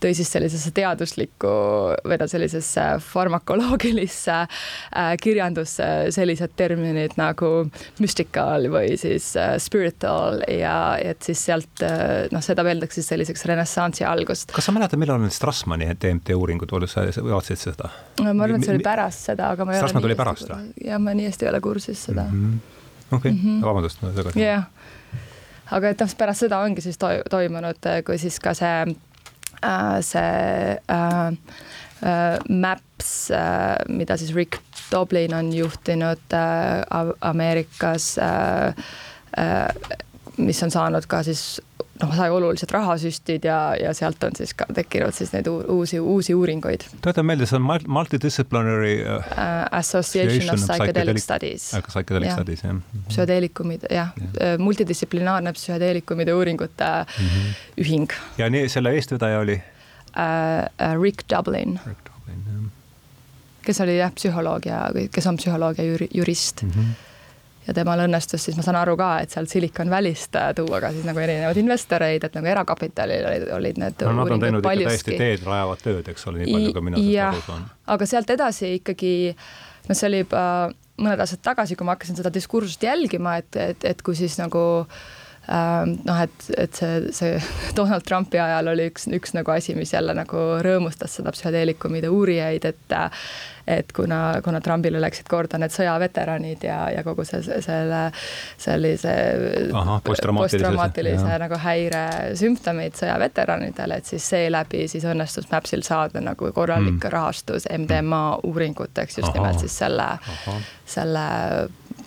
tõi 0.03 0.13
siis 0.17 0.29
sellisesse 0.34 0.72
teaduslikku 0.75 1.53
või 2.07 2.19
no 2.22 2.27
sellisesse 2.29 2.86
farmakoloogilisse 3.03 4.36
äh, 4.38 5.13
kirjandusse 5.22 5.88
sellised 6.15 6.53
terminid 6.60 7.17
nagu 7.19 7.51
mystical 8.03 8.69
või 8.74 8.98
siis 9.01 9.31
äh, 9.39 9.55
spiritual 9.62 10.43
ja 10.51 10.77
et 11.01 11.25
siis 11.25 11.43
sealt 11.50 11.86
äh, 11.86 12.27
noh, 12.34 12.43
seda 12.46 12.65
peetakse 12.67 13.01
siis 13.01 13.12
selliseks 13.13 13.48
renessansi 13.50 14.05
algust. 14.07 14.53
kas 14.55 14.69
sa 14.69 14.75
mäletad, 14.75 15.01
millal 15.01 15.22
need 15.24 15.36
Strassmani 15.36 15.89
DMT 15.98 16.38
uuringud 16.38 16.72
olid, 16.77 16.91
sa 16.91 17.05
vaatasid 17.07 17.63
seda? 17.69 17.91
ma 18.22 18.34
arvan, 18.34 18.60
et 18.60 18.67
see 18.67 18.77
oli 18.77 18.86
pärast 18.86 19.31
seda, 19.31 19.53
aga 19.55 19.65
ma 19.65 19.74
ei 19.74 19.81
Strassmann 19.81 20.05
tuli 20.05 20.17
pärast 20.19 20.50
või? 20.51 20.74
jah, 20.86 21.01
ma 21.01 21.17
nii 21.17 21.31
hästi 21.31 21.48
ei 21.48 21.53
ole 21.55 21.63
kursis 21.63 22.10
seda 22.12 22.29
mm. 22.29 22.41
-hmm 22.41 22.76
okei 23.11 23.17
okay. 23.17 23.31
mm 23.31 23.39
-hmm., 23.43 23.65
vabandust, 23.65 24.01
ma 24.01 24.11
segasin. 24.15 24.41
jah, 24.41 24.63
aga 25.71 25.89
et 25.89 25.99
noh, 25.99 26.15
pärast 26.17 26.45
seda 26.45 26.59
ongi 26.59 26.81
siis 26.81 26.97
to 26.97 27.07
toimunud, 27.29 27.91
kui 28.05 28.17
siis 28.17 28.39
ka 28.39 28.53
see 28.53 28.95
äh,, 29.63 30.01
see 30.01 30.77
äh, 30.87 31.27
äh, 32.03 32.39
Maps 32.49 33.31
äh,, 33.31 33.77
mida 33.87 34.17
siis 34.17 34.35
Rick 34.35 34.59
Doblin 34.91 35.33
on 35.33 35.53
juhtinud 35.53 36.33
äh, 36.33 37.07
Ameerikas 37.21 38.17
äh,, 38.17 38.67
äh, 39.37 39.97
mis 40.37 40.63
on 40.63 40.71
saanud 40.71 41.05
ka 41.07 41.23
siis 41.23 41.61
noh, 42.01 42.13
sai 42.15 42.29
oluliselt 42.33 42.71
rahasüstid 42.75 43.45
ja, 43.47 43.59
ja 43.79 43.93
sealt 43.97 44.23
on 44.27 44.35
siis 44.37 44.53
ka 44.57 44.67
tekkinud 44.73 45.15
siis 45.15 45.31
neid 45.33 45.47
uusi, 45.49 45.99
uusi 45.99 46.35
uuringuid. 46.35 46.85
tuletan 47.01 47.25
meelde, 47.25 47.47
see 47.49 47.59
on 47.59 47.65
multidisciplinary 47.97 48.93
uh, 49.03 49.31
Association 49.79 50.53
of 50.53 50.61
Psychedelic 50.61 51.21
Studies. 51.23 51.69
Psychedelic 51.87 52.33
Studies, 52.35 52.63
jah. 52.65 52.81
psühhedeelikumid, 53.07 53.87
jah 53.89 54.13
ja. 54.17 54.27
ja., 54.51 54.57
multidistsiplinaarne 54.61 55.53
psühhedeelikumide 55.57 56.33
uuringute 56.33 56.91
mm 57.05 57.25
-hmm. 57.25 57.57
ühing. 57.85 58.13
ja 58.37 58.49
nii, 58.49 58.69
selle 58.69 58.93
eestvedaja 58.93 59.39
oli 59.39 59.57
uh,? 59.57 61.01
Rick 61.01 61.25
Dublin. 61.35 61.79
Rick 61.87 62.05
Dublin, 62.05 62.45
jah. 62.45 62.71
kes 63.65 63.81
oli 63.81 63.97
jah, 63.97 64.13
psühholoog 64.13 64.65
ja, 64.65 64.87
kes 65.11 65.27
on 65.27 65.37
psühholoogia 65.37 66.07
jurist 66.13 66.63
mm. 66.63 66.71
-hmm 66.71 67.06
ja 67.67 67.75
temal 67.75 68.01
õnnestus 68.05 68.47
siis, 68.47 68.57
ma 68.57 68.63
saan 68.65 68.79
aru 68.79 68.95
ka, 69.00 69.09
et 69.24 69.33
sealt 69.33 69.51
Silicon 69.51 69.91
Valley'st 69.91 70.38
äh, 70.39 70.50
tuua 70.57 70.79
ka 70.83 70.91
siis 70.95 71.05
nagu 71.07 71.21
erinevaid 71.21 71.59
investoreid, 71.62 72.24
et 72.24 72.38
nagu 72.38 72.51
erakapitalil 72.53 73.27
olid, 73.29 73.47
olid 73.57 73.81
need 73.83 74.03
no, 74.07 74.15
nad 74.21 74.33
on 74.38 74.43
teinud 74.43 74.65
paljuski. 74.65 74.88
ikka 74.88 75.12
täiesti 75.12 75.21
teed 75.21 75.47
rajavat 75.47 75.86
tööd, 75.86 76.12
eks 76.13 76.27
ole, 76.31 76.43
nii 76.43 76.55
palju 76.55 76.74
kui 76.77 76.88
mina 76.88 77.03
sellest 77.03 77.27
aru 77.27 77.45
saan. 77.50 77.69
aga 77.97 78.09
sealt 78.13 78.36
edasi 78.38 78.74
ikkagi, 78.79 79.13
noh, 79.89 80.00
see 80.00 80.09
oli 80.12 80.24
juba 80.24 80.43
mõned 80.97 81.21
aastad 81.21 81.43
tagasi, 81.45 81.77
kui 81.77 81.86
ma 81.88 81.97
hakkasin 81.97 82.17
seda 82.17 82.31
diskursust 82.33 82.83
jälgima, 82.83 83.38
et, 83.41 83.55
et, 83.62 83.88
et 83.91 84.03
kui 84.05 84.17
siis 84.17 84.39
nagu 84.39 84.63
ähm, 84.81 85.16
noh, 85.47 86.21
et, 86.23 86.47
et 86.57 86.75
see, 86.75 87.11
see 87.15 87.37
Donald 87.77 88.03
Trumpi 88.07 88.39
ajal 88.41 88.73
oli 88.73 88.89
üks, 88.91 89.07
üks 89.15 89.35
nagu 89.37 89.53
asi, 89.53 89.75
mis 89.77 89.93
jälle 89.93 90.15
nagu 90.17 90.47
rõõmustas 90.63 91.19
seda 91.19 91.31
psühhedeelikumide 91.35 92.11
uurijaid, 92.11 92.67
et 92.67 92.99
et 93.67 93.91
kuna, 93.91 94.39
kuna 94.43 94.61
Trumpile 94.63 94.99
läksid 95.03 95.27
korda 95.27 95.59
need 95.59 95.73
sõjaveteranid 95.75 96.61
ja, 96.63 96.77
ja 96.95 97.01
kogu 97.03 97.25
see, 97.27 97.41
selle 97.43 98.05
sellise 98.55 99.15
posttraumaatilise 100.07 101.39
nagu 101.43 101.59
häire 101.59 102.05
sümptomid 102.39 102.95
sõjaveteranidele, 102.95 103.99
et 103.99 104.07
siis 104.07 104.29
seeläbi 104.31 104.85
siis 104.87 105.03
õnnestus 105.07 105.51
Mapsil 105.51 105.83
saada 105.83 106.23
nagu 106.23 106.51
korralik 106.55 106.95
mm. 106.95 107.11
rahastus 107.11 107.67
MDMA 107.67 108.39
uuringuteks 108.47 109.19
just 109.19 109.33
Aha. 109.33 109.35
nimelt 109.35 109.59
siis 109.65 109.75
selle, 109.83 110.07
selle 110.87 111.27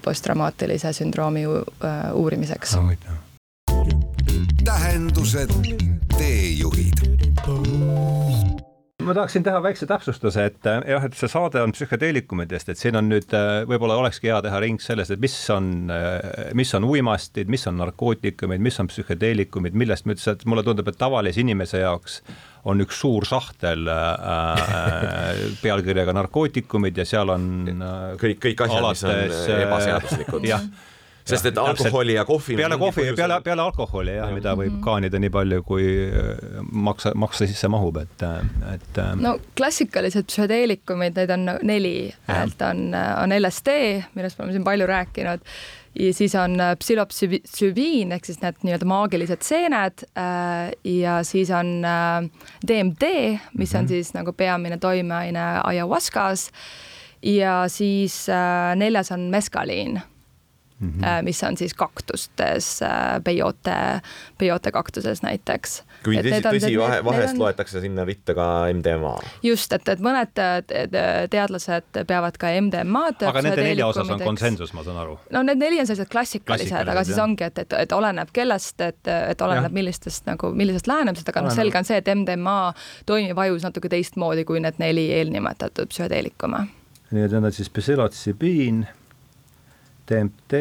posttraumaatilise 0.05 0.95
sündroomi 0.97 1.45
uurimiseks 2.15 2.79
no,. 2.81 3.20
Tähendused, 4.65 5.51
teejuhid 6.19 7.01
ma 9.11 9.15
tahaksin 9.15 9.43
teha 9.43 9.59
väikse 9.63 9.87
täpsustuse, 9.89 10.45
et 10.51 10.67
äh, 10.69 10.83
jah, 10.93 11.05
et 11.07 11.17
see 11.19 11.31
saade 11.31 11.63
on 11.65 11.73
psühhedeelikumidest, 11.75 12.69
et 12.71 12.79
siin 12.79 12.99
on 13.01 13.09
nüüd 13.11 13.33
äh, 13.37 13.63
võib-olla 13.69 13.97
olekski 14.01 14.31
hea 14.31 14.41
teha 14.45 14.61
ring 14.63 14.83
sellest, 14.83 15.15
et 15.15 15.23
mis 15.23 15.35
on, 15.55 15.71
äh, 15.95 16.53
mis 16.59 16.71
on 16.79 16.87
uimastid, 16.87 17.51
mis 17.51 17.67
on 17.71 17.81
narkootikumid, 17.81 18.63
mis 18.63 18.79
on 18.83 18.91
psühhedeelikumid, 18.93 19.75
millest 19.83 20.07
ma 20.07 20.15
ütlesin, 20.15 20.37
et 20.37 20.47
mulle 20.51 20.65
tundub, 20.67 20.93
et 20.93 21.01
tavalise 21.01 21.43
inimese 21.43 21.83
jaoks 21.83 22.21
on 22.71 22.85
üks 22.85 23.01
suur 23.01 23.27
sahtel 23.29 23.89
äh, 23.89 25.43
pealkirjaga 25.65 26.15
narkootikumid 26.21 27.01
ja 27.01 27.09
seal 27.09 27.33
on 27.33 27.51
äh, 27.73 27.99
kõik, 28.21 28.43
kõik 28.47 28.65
asjad, 28.69 28.89
mis 28.93 29.05
on 29.09 29.67
ebaseaduslikud. 29.67 30.49
jah 30.53 30.65
sest 31.31 31.51
et 31.51 31.59
alkoholi 31.59 32.15
ja 32.17 32.25
kohvi 32.29 32.57
peale 32.59 32.79
kohvi 32.81 33.11
peale, 33.17 33.41
peale 33.45 33.63
alkoholi 33.63 34.15
jah 34.17 34.29
ja., 34.29 34.37
mida 34.37 34.55
võib 34.59 34.79
kaanida 34.85 35.21
nii 35.23 35.33
palju, 35.35 35.65
kui 35.67 35.89
äh, 36.07 36.63
maksa, 36.73 37.13
maksa 37.19 37.49
sisse 37.51 37.71
mahub, 37.73 38.01
et, 38.03 38.25
äh, 38.27 38.41
et. 38.75 38.91
Äh, 38.99 39.13
no 39.21 39.37
klassikalised 39.59 40.29
psühhedeelikumid, 40.31 41.19
neid 41.19 41.35
on 41.35 41.47
neli, 41.67 41.95
et 42.31 42.65
on, 42.67 42.89
on 42.95 43.37
LSD, 43.37 43.77
millest 44.17 44.39
me 44.39 44.47
oleme 44.47 44.59
siin 44.59 44.67
palju 44.67 44.91
rääkinud 44.91 45.47
ja 46.01 46.13
siis 46.15 46.37
on 46.39 46.55
psülopsübiin 46.79 48.15
ehk 48.15 48.29
siis 48.29 48.39
need 48.45 48.61
nii-öelda 48.63 48.87
maagilised 48.87 49.43
seened 49.43 50.05
ja 50.87 51.17
siis 51.27 51.51
on 51.51 51.83
DMD, 52.63 53.11
mis 53.59 53.75
on 53.75 53.83
mhm. 53.83 53.89
siis 53.91 54.15
nagu 54.15 54.33
peamine 54.33 54.79
toimeaine 54.79 55.49
ayahuascas 55.65 56.47
ja 57.27 57.65
siis 57.69 58.23
neljas 58.79 59.11
on 59.13 59.27
meskaliin 59.35 59.99
mm, 60.81 60.89
-hmm. 60.89 61.23
mis 61.23 61.43
on 61.43 61.57
siis 61.57 61.75
kaktustes, 61.75 62.83
äh, 62.83 63.25
peyote, 63.25 64.01
peyote 64.39 64.73
kaktuses 64.73 65.23
näiteks. 65.23 65.83
kui 66.05 66.17
tõsi, 66.17 66.41
tõsi 66.45 66.79
vahe, 66.79 67.05
vahest 67.05 67.35
on... 67.35 67.39
loetakse 67.39 67.81
sinna 67.81 68.05
ritta 68.05 68.35
ka 68.35 68.47
MDMA. 68.73 69.19
just, 69.43 69.73
et, 69.73 69.89
et 69.89 70.01
mõned 70.01 70.33
teadlased 71.31 72.01
peavad 72.07 72.39
ka 72.41 72.53
MDMA-d. 72.61 73.27
aga 73.29 73.43
nende 73.43 73.63
nelja 73.63 73.87
osas 73.87 74.11
on 74.11 74.21
konsensus, 74.25 74.73
ma 74.73 74.85
saan 74.85 74.97
aru? 74.97 75.19
no 75.31 75.43
need 75.43 75.61
neli 75.61 75.81
on 75.81 75.87
sellised 75.87 76.11
klassikalised, 76.13 76.89
aga 76.89 77.05
siis 77.05 77.17
jah. 77.17 77.25
ongi, 77.25 77.45
et, 77.45 77.59
et, 77.59 77.77
et 77.85 77.93
oleneb 77.93 78.33
kellest, 78.33 78.81
et, 78.81 79.01
et 79.07 79.43
oleneb 79.43 79.73
millistest 79.73 80.27
nagu, 80.27 80.53
millisest 80.57 80.89
lähenemisest, 80.91 81.29
aga 81.29 81.45
noh, 81.45 81.55
selge 81.55 81.79
on 81.79 81.89
see, 81.89 82.01
et 82.01 82.15
MDMA 82.15 82.73
toimib 83.07 83.39
ajus 83.39 83.67
natuke 83.67 83.89
teistmoodi 83.93 84.45
kui 84.49 84.61
need 84.61 84.81
neli 84.81 85.11
eelnimetatud 85.19 85.93
psühhedeelikuma. 85.93 86.65
nii 87.11 87.27
et 87.27 87.33
need 87.35 87.45
on 87.45 87.53
siis 87.53 87.71
psühhotsibiin 87.71 88.87
DMT 90.11 90.53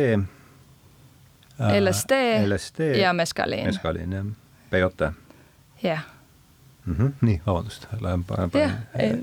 äh,, 1.62 1.82
LSD, 1.82 2.22
LSD 2.46 2.94
ja 3.01 3.13
meskaliin. 3.13 3.65
meskaliin 3.65 4.15
jah, 4.20 4.32
peyote. 4.70 5.12
jah 5.84 6.08
mm. 6.89 6.96
-hmm. 6.96 7.12
nii, 7.22 7.41
vabandust, 7.48 7.88
lähen 8.01 8.24
panen. 8.24 8.51
jah, 8.53 8.72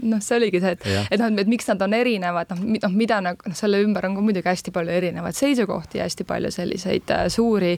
noh, 0.03 0.21
see 0.21 0.37
oligi 0.37 0.61
see, 0.61 0.73
et, 0.77 0.87
et 1.11 1.21
noh, 1.21 1.41
et 1.41 1.51
miks 1.51 1.69
nad 1.69 1.83
on 1.83 1.95
erinevad, 1.95 2.53
noh, 2.55 2.63
noh, 2.83 2.95
mida 2.95 3.21
nagu 3.25 3.51
noh, 3.51 3.57
selle 3.57 3.81
ümber 3.85 4.07
on 4.07 4.17
ka 4.19 4.25
muidugi 4.25 4.49
hästi 4.49 4.75
palju 4.75 4.95
erinevaid 5.01 5.39
seisukohti 5.39 5.99
ja 5.99 6.07
hästi 6.07 6.25
palju 6.25 6.51
selliseid 6.55 7.13
äh, 7.17 7.27
suuri, 7.33 7.77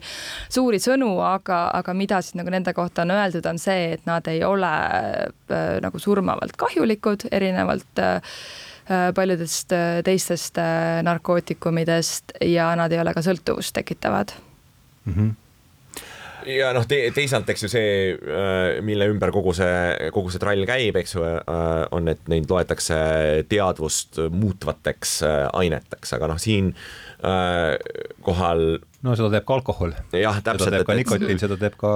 suuri 0.49 0.81
sõnu, 0.83 1.11
aga, 1.25 1.65
aga 1.81 1.95
mida 1.95 2.23
siis 2.23 2.39
nagu 2.41 2.53
nende 2.55 2.75
kohta 2.77 3.07
on 3.07 3.15
öeldud, 3.17 3.47
on 3.47 3.59
see, 3.59 3.93
et 3.99 4.07
nad 4.07 4.27
ei 4.29 4.45
ole 4.45 4.73
äh, 4.95 5.69
nagu 5.85 5.99
surmavalt 5.99 6.57
kahjulikud, 6.57 7.29
erinevalt 7.33 8.05
äh 8.05 8.41
paljudest 9.15 9.75
äh, 9.77 9.99
teistest 10.07 10.59
äh, 10.63 11.03
narkootikumidest 11.07 12.39
ja 12.49 12.71
nad 12.79 12.93
ei 12.93 13.03
ole 13.03 13.15
ka 13.17 13.25
sõltuvust 13.25 13.77
tekitavad 13.77 14.33
mm. 15.05 15.13
-hmm 15.13 15.37
ja 16.49 16.71
noh 16.77 16.87
te, 16.89 17.01
teisalt, 17.15 17.49
eks 17.51 17.65
ju 17.67 17.71
see, 17.71 17.93
äh, 18.15 18.79
mille 18.85 19.09
ümber 19.13 19.33
kogu 19.35 19.55
see, 19.57 20.11
kogu 20.15 20.33
see 20.33 20.43
trall 20.43 20.65
käib, 20.69 20.99
eks 21.01 21.17
ju, 21.17 21.25
äh, 21.25 21.83
on, 21.95 22.11
et 22.13 22.31
neid 22.31 22.49
loetakse 22.51 22.99
teadvust 23.51 24.21
muutvateks 24.33 25.19
äh, 25.27 25.41
aineteks, 25.59 26.15
aga 26.19 26.31
noh, 26.33 26.41
siin 26.43 26.75
kohal 27.19 28.61
no 29.07 29.15
seda 29.15 29.31
teeb 29.31 29.45
ka 29.47 29.55
alkohol. 29.55 29.93
jah, 30.17 30.41
täpselt. 30.43 30.69
seda 30.69 30.81
teeb 30.81 30.89
ka 30.89 30.97
nikotiin, 30.99 31.39
seda 31.39 31.59
teeb 31.61 31.77
ka. 31.79 31.93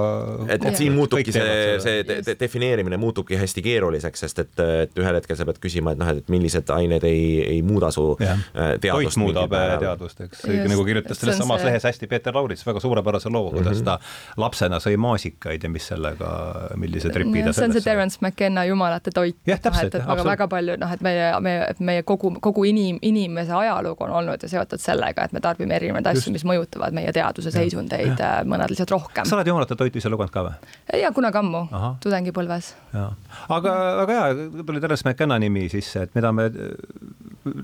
et, 0.47 0.63
et 0.69 0.77
siin 0.79 0.93
muutubki 0.95 1.35
see, 1.35 1.55
see 1.83 2.03
de 2.07 2.19
de 2.23 2.35
defineerimine 2.39 2.97
muutubki 3.01 3.37
hästi 3.39 3.63
keeruliseks, 3.65 4.23
sest 4.25 4.39
et, 4.43 4.53
et 4.85 5.01
ühel 5.01 5.17
hetkel 5.19 5.37
sa 5.39 5.47
pead 5.49 5.59
küsima, 5.63 5.93
et 5.95 5.99
noh, 5.99 6.11
et 6.13 6.31
millised 6.31 6.71
ained 6.71 7.03
ei, 7.07 7.25
ei 7.43 7.59
muuda 7.65 7.91
su 7.91 8.05
ja. 8.23 8.37
Äh, 8.55 8.75
teadvust. 8.83 9.17
toit 9.17 9.19
muudab 9.19 9.55
äh, 9.57 9.75
teadvust, 9.83 10.23
eks, 10.27 10.45
nagu 10.71 10.85
kirjutas 10.87 11.19
selles 11.19 11.41
samas 11.41 11.61
see... 11.61 11.71
lehes 11.71 11.87
hästi 11.89 12.09
Peeter 12.11 12.35
Laurits 12.35 12.63
väga 12.67 12.83
suurepärase 12.83 13.31
loo, 13.33 13.51
kuidas 13.51 13.81
mm 13.81 13.81
-hmm. 13.81 13.99
ta 14.37 14.43
lapsena 14.45 14.79
sõi 14.83 14.95
maasikaid 14.97 15.63
ja 15.63 15.69
mis 15.69 15.87
sellega, 15.91 16.31
millise 16.79 17.11
tripi 17.11 17.43
ta 17.43 17.53
see 17.53 17.67
on 17.67 17.75
see 17.75 17.83
Terence 17.83 18.17
McKenna 18.21 18.65
jumalate 18.65 19.11
toit. 19.11 19.37
jah, 19.47 19.59
täpselt. 19.59 19.95
et 19.95 20.07
väga, 20.07 20.23
väga 20.23 20.47
palju 20.47 20.79
noh, 20.79 20.93
et 20.93 21.01
meie, 21.01 21.27
meie, 21.39 21.67
meie 21.79 22.03
kogu, 22.03 22.31
kogu 22.39 22.63
inim, 22.63 22.99
inimese 23.01 23.51
ajalugu 23.53 24.03
on 24.07 24.17
olnud 24.21 24.43
ju 24.43 24.49
seotud 24.49 24.79
sellega, 24.79 25.27
et 25.27 25.35
me 25.35 25.43
tarbime 25.43 25.75
erinevaid 25.75 26.07
asju, 26.13 26.31
mis 26.31 26.45
mõjutavad 26.47 26.92
meie 26.95 27.13
teaduse 27.15 27.51
seisundeid, 27.53 28.19
äh, 28.19 28.39
mõned 28.47 28.71
lihtsalt 28.73 28.93
rohkem. 28.93 29.27
sa 29.27 29.37
oled 29.37 29.49
jumalate 29.49 29.77
toitu 29.79 30.01
ise 30.01 30.11
lugenud 30.11 30.33
ka 30.33 30.45
või? 30.47 30.73
ja 31.01 31.11
kunagi 31.15 31.39
ammu, 31.41 31.65
tudengipõlves. 32.03 32.73
aga, 32.93 33.75
aga 34.03 34.19
hea, 34.19 34.49
tuli 34.65 34.81
Terence 34.83 35.07
McKenna 35.07 35.39
nimi 35.41 35.67
sisse, 35.71 36.07
et 36.07 36.15
mida 36.17 36.31
me, 36.35 36.49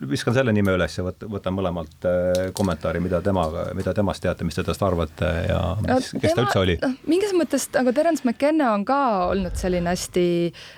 viskan 0.10 0.36
selle 0.36 0.54
nime 0.56 0.74
üles 0.76 0.98
ja 0.98 1.06
võt-, 1.06 1.26
võtan 1.32 1.56
mõlemalt 1.56 2.08
äh, 2.08 2.42
kommentaari, 2.58 3.02
mida 3.04 3.22
temaga, 3.26 3.70
mida 3.78 3.94
temast 3.96 4.24
teate, 4.24 4.48
mis 4.48 4.58
te 4.58 4.66
tast 4.68 4.84
arvate 4.86 5.30
ja 5.48 5.60
mis, 5.80 6.12
no, 6.14 6.22
kes 6.22 6.34
tema, 6.34 6.36
ta 6.36 6.46
üldse 6.46 6.62
oli? 6.64 6.78
noh, 6.84 6.96
mingis 7.10 7.34
mõttes, 7.38 7.70
aga 7.80 7.94
Terence 7.96 8.26
McKenna 8.28 8.74
on 8.76 8.86
ka 8.88 9.00
olnud 9.30 9.56
selline 9.60 9.94
hästi, 9.94 10.28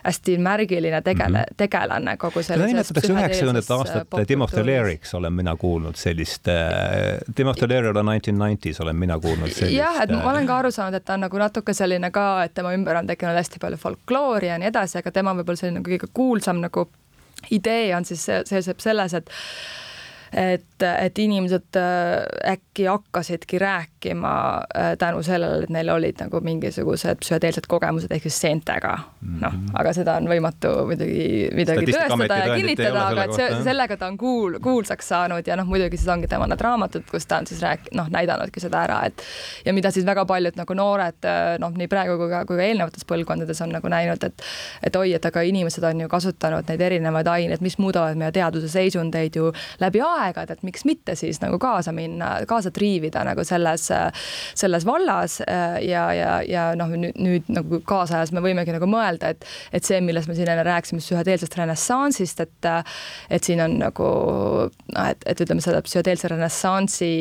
hästi 0.05 0.37
märgiline 0.41 1.01
tegele- 1.05 1.45
mm, 1.45 1.49
-hmm. 1.49 1.59
tegelane 1.63 2.17
kogu 2.21 2.43
sellises 2.43 2.61
teda 2.61 2.67
nimetatakse 2.67 3.13
üheksakümnendate 3.13 3.77
aastate 3.77 4.25
Timothy 4.25 4.65
Leary'ks, 4.65 5.15
olen 5.17 5.33
mina 5.33 5.55
kuulnud 5.55 5.95
sellist 5.99 6.47
äh,, 6.47 7.19
Timothy 7.35 7.69
Leary 7.69 7.87
on 7.87 8.05
nineteen 8.05 8.37
nineties 8.41 8.81
olen 8.83 8.97
mina 8.99 9.19
kuulnud 9.19 9.53
sellist. 9.53 9.77
jah, 9.77 10.01
et 10.03 10.11
ma 10.13 10.23
olen 10.33 10.49
ka 10.49 10.57
aru 10.63 10.71
saanud, 10.73 10.97
et 10.99 11.05
ta 11.05 11.17
on 11.17 11.25
nagu 11.27 11.41
natuke 11.41 11.75
selline 11.77 12.11
ka, 12.13 12.25
et 12.47 12.55
tema 12.57 12.73
ümber 12.77 12.99
on 13.01 13.07
tekkinud 13.09 13.37
hästi 13.37 13.61
palju 13.61 13.79
folkloori 13.81 14.51
ja 14.51 14.57
nii 14.61 14.71
edasi, 14.71 14.99
aga 15.01 15.13
tema 15.15 15.35
võib-olla 15.37 15.63
selline 15.63 15.85
kõige 15.85 16.09
kuulsam 16.13 16.61
nagu 16.63 16.87
idee 17.51 17.95
on 17.97 18.05
siis 18.05 18.25
see, 18.27 18.41
seisneb 18.49 18.83
selles, 18.83 19.15
et 19.17 19.31
et, 20.31 20.83
et 20.87 21.17
inimesed 21.19 21.75
äh, 21.75 22.53
äkki 22.53 22.85
hakkasidki 22.87 23.59
rääkima 23.59 23.90
äh, 24.09 24.97
tänu 24.97 25.23
sellele, 25.23 25.63
et 25.63 25.69
neil 25.69 25.89
olid 25.89 26.19
nagu 26.21 26.41
mingisugused 26.43 27.21
psühhedeelsed 27.21 27.67
kogemused 27.69 28.11
ehk 28.11 28.23
siis 28.27 28.39
seentega. 28.41 28.97
Mm 29.21 29.27
-hmm.. 29.29 29.41
noh, 29.41 29.57
aga 29.79 29.93
seda 29.93 30.15
on 30.21 30.29
võimatu 30.31 30.71
muidugi 30.85 31.49
midagi 31.55 31.85
tõestada 31.91 32.37
ja 32.39 32.55
kinnitada, 32.55 33.07
aga 33.07 33.23
et 33.23 33.33
see, 33.33 33.49
sellega 33.63 33.97
ta 33.97 34.07
on 34.07 34.17
kuul-, 34.17 34.59
kuulsaks 34.63 35.07
saanud 35.07 35.47
ja 35.47 35.55
noh, 35.55 35.67
muidugi 35.67 35.97
siis 35.97 36.09
ongi 36.09 36.27
tema 36.27 36.47
need 36.47 36.61
raamatud, 36.61 37.03
kus 37.11 37.25
ta 37.25 37.37
on 37.37 37.47
siis 37.47 37.61
rääk-, 37.61 37.91
noh, 37.93 38.09
näidanudki 38.09 38.59
seda 38.59 38.83
ära, 38.83 39.01
et 39.05 39.23
ja 39.65 39.73
mida 39.73 39.91
siis 39.91 40.05
väga 40.05 40.25
paljud 40.25 40.55
nagu 40.55 40.73
noored 40.73 41.25
äh, 41.25 41.59
noh, 41.59 41.75
nii 41.75 41.87
praegu 41.87 42.17
kui 42.17 42.29
ka, 42.29 42.45
kui 42.45 42.57
ka 42.57 42.63
eelnevates 42.63 43.05
põlvkondades 43.05 43.63
on 43.63 43.75
nagu 43.77 43.87
näinud, 43.87 44.23
et 44.23 44.47
et 44.83 44.95
oi, 44.95 45.13
et 45.13 45.25
aga 45.25 45.41
inimesed 45.41 45.83
on 45.83 46.01
ju 46.01 46.09
kasutanud 46.09 46.67
neid 46.69 46.81
erinevaid 46.81 47.27
aineid, 47.27 47.61
mis 47.61 47.77
muudavad 47.77 48.17
meie 48.17 48.31
teaduse 48.31 48.69
seisundeid 48.69 49.35
ju 49.35 49.51
läbi 49.79 50.01
aja 50.01 50.21
aegad, 50.21 50.51
et 50.53 50.63
miks 50.63 50.85
mitte 50.85 51.15
siis 51.15 51.41
nagu 51.41 51.59
kaasa 51.61 51.93
minna, 51.95 52.33
kaasa 52.47 52.71
triivida 52.71 53.23
nagu 53.27 53.43
selles, 53.47 53.87
selles 54.55 54.85
vallas 54.87 55.39
ja, 55.41 56.05
ja, 56.15 56.31
ja 56.47 56.65
noh, 56.77 56.91
nüüd, 56.97 57.17
nüüd 57.21 57.49
nagu 57.51 57.81
kaasajas 57.87 58.33
me 58.35 58.43
võimegi 58.43 58.73
nagu 58.75 58.87
mõelda, 58.89 59.33
et, 59.35 59.45
et 59.73 59.87
see, 59.87 60.01
millest 60.03 60.29
me 60.29 60.35
siin 60.37 60.49
enne 60.51 60.65
rääkisime, 60.67 61.01
psühhedeelsest 61.03 61.57
renessansist, 61.59 62.43
et, 62.45 62.69
et 63.29 63.47
siin 63.47 63.61
on 63.63 63.77
nagu 63.81 64.09
noh, 64.69 65.07
et, 65.07 65.23
et 65.25 65.43
ütleme, 65.43 65.63
seda 65.63 65.81
psühhedeelse 65.85 66.31
renessansi 66.31 67.11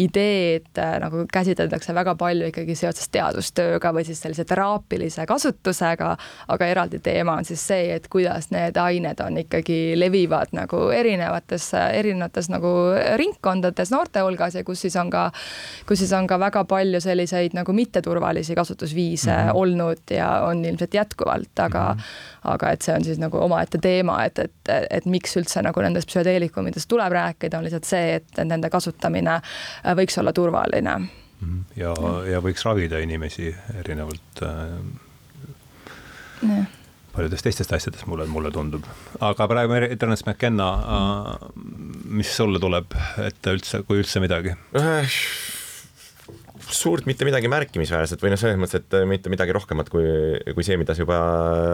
ideed 0.00 0.82
nagu 1.02 1.24
käsitletakse 1.32 1.94
väga 1.94 2.14
palju 2.18 2.50
ikkagi 2.50 2.76
seoses 2.78 3.08
teadustööga 3.12 3.92
või 3.94 4.04
siis 4.06 4.20
sellise 4.22 4.44
teraapilise 4.48 5.26
kasutusega, 5.28 6.12
aga 6.52 6.68
eraldi 6.68 7.00
teema 7.02 7.36
on 7.40 7.48
siis 7.48 7.62
see, 7.72 7.92
et 7.96 8.08
kuidas 8.12 8.50
need 8.54 8.78
ained 8.80 9.20
on 9.24 9.38
ikkagi 9.42 9.94
levivad 9.98 10.54
nagu 10.56 10.84
erinevates, 10.94 11.70
erinevates 11.74 12.50
nagu 12.52 12.72
ringkondades 13.20 13.92
noorte 13.94 14.24
hulgas 14.24 14.56
ja 14.58 14.64
kus 14.66 14.84
siis 14.86 14.96
on 15.00 15.10
ka, 15.12 15.28
kus 15.88 16.02
siis 16.04 16.11
on 16.12 16.26
ka 16.26 16.38
väga 16.40 16.64
palju 16.68 17.00
selliseid 17.00 17.54
nagu 17.56 17.72
mitteturvalisi 17.76 18.54
kasutusviise 18.54 19.30
mm 19.30 19.48
-hmm. 19.48 19.54
olnud 19.54 20.10
ja 20.10 20.28
on 20.46 20.64
ilmselt 20.64 20.94
jätkuvalt, 20.94 21.58
aga 21.58 21.94
mm, 21.94 22.00
-hmm. 22.00 22.52
aga 22.54 22.70
et 22.70 22.82
see 22.82 22.94
on 22.94 23.04
siis 23.04 23.18
nagu 23.18 23.38
omaette 23.38 23.78
teema, 23.78 24.24
et, 24.24 24.38
et, 24.38 24.52
et 24.90 25.06
miks 25.06 25.36
üldse 25.36 25.62
nagu 25.62 25.80
nendest 25.80 26.08
psühhedeelikumidest 26.08 26.88
tuleb 26.88 27.12
rääkida, 27.12 27.58
on 27.58 27.64
lihtsalt 27.64 27.84
see, 27.84 28.14
et 28.14 28.44
nende 28.44 28.70
kasutamine 28.70 29.40
võiks 29.84 30.18
olla 30.20 30.32
turvaline 30.32 30.98
mhm. 30.98 31.58
ja, 31.76 31.94
ja 32.32 32.40
võiks 32.40 32.64
ravida 32.64 32.98
inimesi 32.98 33.56
erinevalt 33.78 34.42
äh, 34.42 34.68
paljudest 37.12 37.44
teistest 37.46 37.72
asjadest, 37.72 38.06
mulle, 38.06 38.26
mulle 38.26 38.50
tundub. 38.50 38.84
aga 39.20 39.48
praegu 39.48 39.80
Terence 39.98 40.24
McKenna 40.26 40.68
äh,, 40.74 41.48
mis 42.04 42.36
sulle 42.36 42.60
tuleb 42.62 42.96
ette 43.26 43.56
üldse, 43.56 43.82
kui 43.88 44.00
üldse 44.02 44.22
midagi 44.24 44.56
äh,? 44.78 45.18
Suurt 46.76 47.06
mitte 47.06 47.26
midagi 47.28 47.50
märkimisväärset 47.52 48.22
või 48.22 48.32
noh, 48.32 48.40
selles 48.40 48.58
mõttes, 48.60 48.82
et 48.82 48.96
mitte 49.08 49.32
midagi 49.32 49.54
rohkemat 49.56 49.90
kui, 49.92 50.06
kui 50.54 50.66
see, 50.66 50.78
mida 50.80 50.94
sa 50.94 51.04
juba 51.04 51.18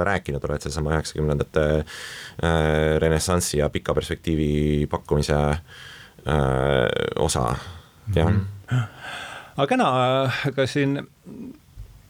rääkinud 0.09 0.45
oled, 0.49 0.65
seesama 0.65 0.95
üheksakümnendate 0.97 1.65
äh, 1.79 2.97
renessansi 3.03 3.61
ja 3.63 3.71
pika 3.73 3.95
perspektiivi 3.97 4.87
pakkumise 4.91 5.39
äh, 5.39 5.63
osa, 7.17 7.47
jah 8.15 8.31
mm. 8.31 8.45
-hmm. 8.71 8.85
aga 9.57 9.67
kena, 9.67 9.89
ega 10.53 10.67
siin 10.67 11.01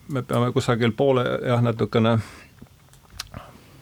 me 0.08 0.22
peame 0.22 0.52
kusagil 0.52 0.92
poole 0.96 1.24
jah, 1.46 1.62
natukene 1.62 2.18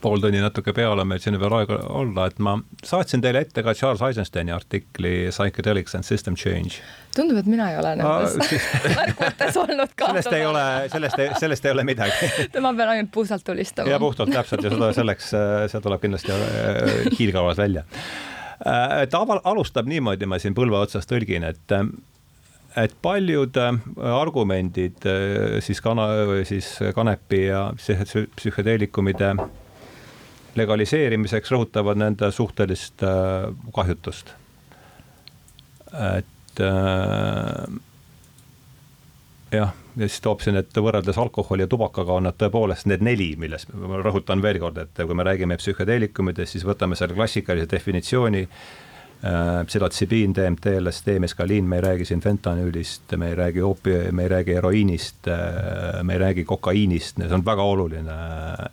pool 0.07 0.23
tundi 0.23 0.41
natuke 0.43 0.75
peale 0.77 1.05
meil 1.09 1.23
siin 1.23 1.39
veel 1.41 1.59
aega 1.59 1.81
olla, 1.99 2.29
et 2.31 2.39
ma 2.43 2.57
saatsin 2.87 3.25
teile 3.25 3.43
ette 3.47 3.65
ka 3.67 3.75
Charles 3.75 4.05
Eisensteini 4.07 4.55
artikli 4.55 5.15
Psychedelics 5.33 5.99
and 5.99 6.07
System 6.07 6.39
Change. 6.39 6.79
tundub, 7.17 7.41
et 7.41 7.49
mina 7.51 7.71
ei 7.73 7.79
ole 7.81 7.95
nendes 7.99 8.37
märkmetes 8.95 9.59
olnud 9.63 9.95
ka. 9.97 10.13
sellest 10.13 10.39
ei 10.39 10.47
ole, 10.47 10.65
sellest 10.93 11.23
sellest 11.43 11.67
ei 11.67 11.75
ole 11.75 11.87
midagi 11.89 12.31
ma 12.61 12.75
pean 12.77 12.95
ainult 12.95 13.13
puhtalt 13.15 13.45
tulistama. 13.45 13.91
ja 13.91 13.99
puhtalt 14.03 14.31
täpselt 14.33 14.65
ja 14.65 14.73
seda 14.75 14.93
selleks, 15.01 15.31
see 15.73 15.83
tuleb 15.83 16.03
kindlasti 16.03 16.35
äh, 16.35 17.07
hiilgavas 17.19 17.59
välja. 17.59 17.87
Äh, 18.67 19.07
ta 19.11 19.25
alustab 19.45 19.89
niimoodi, 19.91 20.29
ma 20.29 20.39
siin 20.43 20.55
põlve 20.57 20.79
otsas 20.79 21.09
tõlgin, 21.11 21.47
et 21.51 21.79
et 22.77 22.97
paljud 23.03 23.57
äh, 23.57 23.79
argumendid 24.13 25.07
siis 25.65 25.81
kana, 25.81 26.09
siis 26.49 26.75
kanepi 26.95 27.47
ja 27.49 27.69
psühhedeelikumide 27.81 29.35
legaliseerimiseks 30.57 31.53
rõhutavad 31.55 31.99
nende 32.01 32.31
suhtelist 32.33 33.03
äh, 33.07 33.49
kahjutust. 33.75 34.35
et 35.97 36.61
äh, 36.61 37.81
jah, 39.53 39.75
ja 39.97 40.09
siis 40.09 40.21
toob 40.25 40.43
siin, 40.45 40.59
et 40.61 40.81
võrreldes 40.83 41.19
alkoholi 41.21 41.65
ja 41.65 41.71
tubakaga 41.71 42.19
on 42.19 42.29
nad 42.29 42.37
tõepoolest 42.41 42.89
need 42.91 43.05
neli, 43.07 43.31
millest 43.41 43.73
ma 43.73 44.01
rõhutan 44.03 44.43
veel 44.45 44.59
kord, 44.63 44.81
et 44.83 45.03
kui 45.03 45.17
me 45.17 45.25
räägime 45.27 45.57
psühhedeelikumidest, 45.61 46.57
siis 46.57 46.67
võtame 46.69 46.99
selle 46.99 47.17
klassikalise 47.17 47.71
definitsiooni 47.71 48.47
Äh, 49.27 49.65
psühhotsibiin, 49.67 50.35
DMT, 50.35 50.67
LSD, 50.81 51.19
meskaliin, 51.19 51.65
me 51.65 51.77
ei 51.77 51.81
räägi 51.81 52.05
siin 52.05 52.21
fentanüülist, 52.21 53.17
me 53.17 53.29
ei 53.29 53.35
räägi 53.35 53.63
oopi-, 53.63 54.13
me 54.13 54.23
ei 54.23 54.29
räägi 54.29 54.55
heroiinist, 54.55 55.29
äh, 55.29 56.03
me 56.03 56.13
ei 56.13 56.19
räägi 56.19 56.45
kokaiinist, 56.45 57.17
see 57.23 57.35
on 57.35 57.45
väga 57.45 57.65
oluline, 57.65 58.17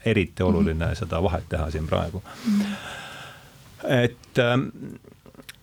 eriti 0.06 0.44
oluline 0.44 0.86
mm 0.86 0.92
-hmm. 0.92 1.00
seda 1.00 1.24
vahet 1.24 1.44
teha 1.50 1.72
siin 1.72 1.88
praegu 1.88 2.24
mm. 2.24 2.60
-hmm. 2.60 3.94
et, 4.04 4.40
ähm, 4.40 4.68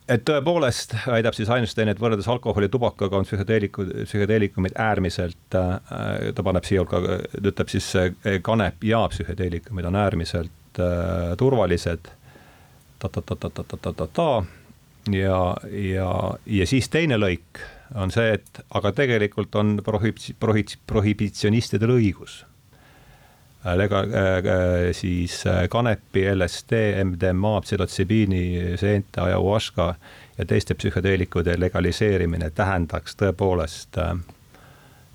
et 0.08 0.24
tõepoolest 0.30 0.96
väidab 1.06 1.34
siis 1.34 1.48
Einstein, 1.48 1.88
et 1.88 2.00
võrreldes 2.00 2.28
alkoholi, 2.28 2.68
tubakaga 2.68 3.16
on 3.16 3.24
psühhedeelikud, 3.24 3.92
psühhedeelikumid 4.04 4.72
äärmiselt 4.74 5.54
äh,, 5.54 6.32
ta 6.34 6.42
paneb 6.42 6.64
siia 6.64 6.80
hulka, 6.80 7.02
ütleb 7.44 7.68
siis 7.68 7.92
kanep 8.42 8.84
ja 8.84 9.08
psühhedeelikumid 9.08 9.84
on 9.84 9.96
äärmiselt 9.96 10.80
äh, 10.80 11.36
turvalised 11.36 12.10
ta, 12.98 13.08
ta, 14.12 14.42
ja, 15.12 15.56
ja, 15.70 16.10
ja 16.46 16.66
siis 16.66 16.88
teine 16.88 17.18
lõik 17.20 17.62
on 17.98 18.12
see, 18.14 18.36
et 18.38 18.62
aga 18.76 18.92
tegelikult 18.94 19.54
on 19.58 19.78
prohib-, 19.86 20.20
prohib-, 20.40 20.78
prohibitsionistidel 20.86 21.96
õigus. 21.96 22.44
Lega- 23.76 24.06
äh,, 24.06 24.92
siis 24.96 25.42
kanepi, 25.68 26.22
LSD, 26.32 26.78
MDMA, 27.04 27.58
psühhotsübiini, 27.60 28.44
seente, 28.80 29.20
ayahuasca 29.20 29.94
ja 30.38 30.46
teiste 30.48 30.74
psühhedeelikude 30.74 31.58
legaliseerimine 31.60 32.50
tähendaks 32.56 33.18
tõepoolest 33.20 33.98
äh, 34.00 34.14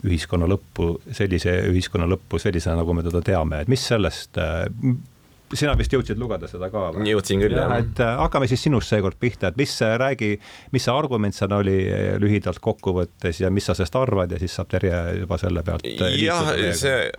ühiskonna 0.05 0.47
lõppu, 0.49 0.99
sellise 1.15 1.55
ühiskonna 1.71 2.07
lõppu 2.09 2.39
sellisena, 2.41 2.77
nagu 2.81 2.93
me 2.93 3.03
teda 3.05 3.23
teame, 3.25 3.63
et 3.63 3.71
mis 3.71 3.81
sellest 3.89 4.37
äh, 4.41 4.65
sina 5.59 5.75
vist 5.79 5.93
jõudsid 5.93 6.19
lugeda 6.19 6.49
seda 6.49 6.69
ka 6.73 6.89
või? 6.95 7.07
jõudsin 7.11 7.41
küll, 7.43 7.55
jah. 7.57 7.73
et 7.81 8.01
äh, 8.03 8.13
hakkame 8.21 8.49
siis 8.51 8.63
sinust 8.65 8.91
seekord 8.91 9.17
pihta, 9.21 9.51
et 9.51 9.59
mis 9.59 9.73
räägi, 10.01 10.35
mis 10.75 10.85
see 10.85 10.93
argument 10.93 11.37
seal 11.37 11.55
oli 11.57 11.77
äh, 11.87 12.05
lühidalt 12.21 12.61
kokkuvõttes 12.63 13.41
ja 13.43 13.51
mis 13.53 13.67
sa 13.67 13.77
sellest 13.77 13.97
arvad 13.99 14.35
ja 14.35 14.41
siis 14.41 14.55
saab 14.55 14.69
Terje 14.75 15.01
juba 15.21 15.39
selle 15.41 15.63
pealt. 15.65 15.85
Äh, 15.85 16.19
jah, 16.23 16.53
see 16.77 17.09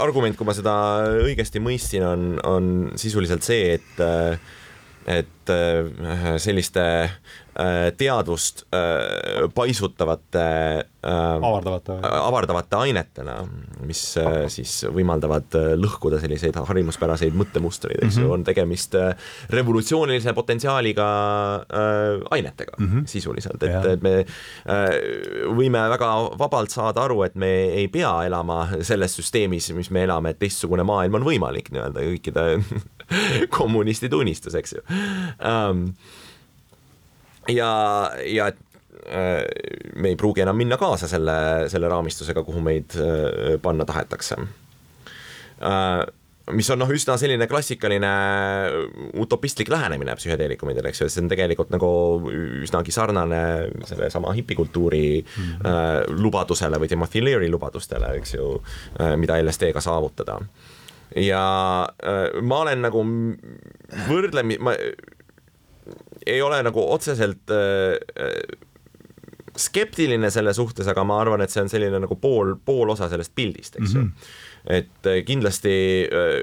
argument, 0.00 0.38
kui 0.38 0.48
ma 0.48 0.56
seda 0.56 0.74
õigesti 1.22 1.62
mõistsin, 1.62 2.04
on, 2.06 2.28
on 2.48 2.74
sisuliselt 3.00 3.46
see, 3.46 3.74
et 3.78 4.04
et 5.06 5.50
selliste 6.40 6.84
teadvust 7.98 8.64
paisutavate 9.54 10.44
Äh, 11.04 11.36
avardavate, 11.42 11.92
avardavate 12.02 12.76
ainetena, 12.76 13.34
mis 13.84 14.00
äh, 14.16 14.46
siis 14.48 14.86
võimaldavad 14.88 15.52
äh, 15.58 15.66
lõhkuda 15.76 16.16
selliseid 16.22 16.56
harjumuspäraseid 16.56 17.36
mõttemustreid, 17.36 17.98
eks 18.06 18.16
ju. 18.16 18.24
-hmm., 18.24 18.32
on 18.32 18.44
tegemist 18.46 18.96
revolutsioonilise 19.52 20.32
potentsiaaliga 20.32 21.06
ainetega 22.30 22.78
mm 22.78 22.86
-hmm. 22.86 23.06
sisuliselt, 23.06 23.62
et, 23.62 23.84
et 23.92 24.02
me 24.02 24.24
võime 25.58 25.84
väga 25.92 26.08
vabalt 26.38 26.70
saada 26.70 27.04
aru, 27.04 27.22
et 27.22 27.34
me 27.34 27.52
ei 27.82 27.88
pea 27.88 28.14
elama 28.24 28.68
selles 28.80 29.16
süsteemis, 29.16 29.72
mis 29.74 29.90
me 29.90 30.04
elame, 30.04 30.30
et 30.30 30.38
teistsugune 30.38 30.82
maailm 30.82 31.20
on 31.20 31.28
võimalik 31.28 31.68
nii-öelda 31.70 32.00
kõikide 32.00 32.46
kommunistide 33.58 34.16
unistus, 34.16 34.54
eks 34.54 34.76
ju 34.78 34.84
um, 35.38 35.88
ja, 37.48 37.72
ja 38.24 38.52
Äh, 39.06 39.44
me 39.96 40.08
ei 40.08 40.16
pruugi 40.16 40.40
enam 40.40 40.56
minna 40.56 40.78
kaasa 40.80 41.08
selle, 41.08 41.36
selle 41.68 41.88
raamistusega, 41.92 42.44
kuhu 42.44 42.60
meid 42.64 42.94
äh, 42.96 43.56
panna 43.62 43.84
tahetakse. 43.84 44.38
Äh, 45.60 46.04
mis 46.56 46.70
on 46.72 46.80
noh, 46.80 46.88
üsna 46.92 47.16
selline 47.20 47.44
klassikaline 47.48 48.12
utopistlik 49.20 49.68
lähenemine 49.72 50.16
psühhedeelikumidele, 50.16 50.88
eks 50.88 51.02
ju, 51.02 51.08
et 51.08 51.14
see 51.14 51.24
on 51.24 51.28
tegelikult 51.32 51.72
nagu 51.72 51.90
üsnagi 52.64 52.92
sarnane 52.92 53.40
sellesama 53.88 54.32
hipikultuuri 54.36 55.06
mm 55.22 55.54
-hmm. 55.54 56.20
lubadusele 56.20 56.80
või 56.80 56.88
Timothy 56.92 57.24
Leary 57.24 57.48
lubadustele, 57.48 58.12
eks 58.20 58.34
ju 58.34 58.60
mida 59.16 59.40
LSD-ga 59.40 59.80
saavutada. 59.80 60.40
Ja 61.16 61.46
äh, 62.02 62.42
ma 62.42 62.62
olen 62.64 62.84
nagu 62.86 63.04
võrdlemi-, 64.08 64.60
ma 64.62 64.74
ei 66.24 66.40
ole 66.42 66.62
nagu 66.64 66.84
otseselt 66.94 67.52
äh, 67.54 67.98
skeptiline 69.54 70.30
selle 70.34 70.54
suhtes, 70.56 70.88
aga 70.90 71.04
ma 71.06 71.20
arvan, 71.22 71.44
et 71.44 71.52
see 71.52 71.62
on 71.62 71.70
selline 71.70 72.00
nagu 72.02 72.16
pool, 72.18 72.56
pool 72.64 72.90
osa 72.96 73.06
sellest 73.12 73.34
pildist, 73.36 73.78
eks 73.78 73.94
ju. 73.94 74.02
Mm 74.02 74.10
-hmm 74.10 74.52
et 74.66 75.06
äh, 75.06 75.20
kindlasti 75.24 76.08
äh, 76.08 76.40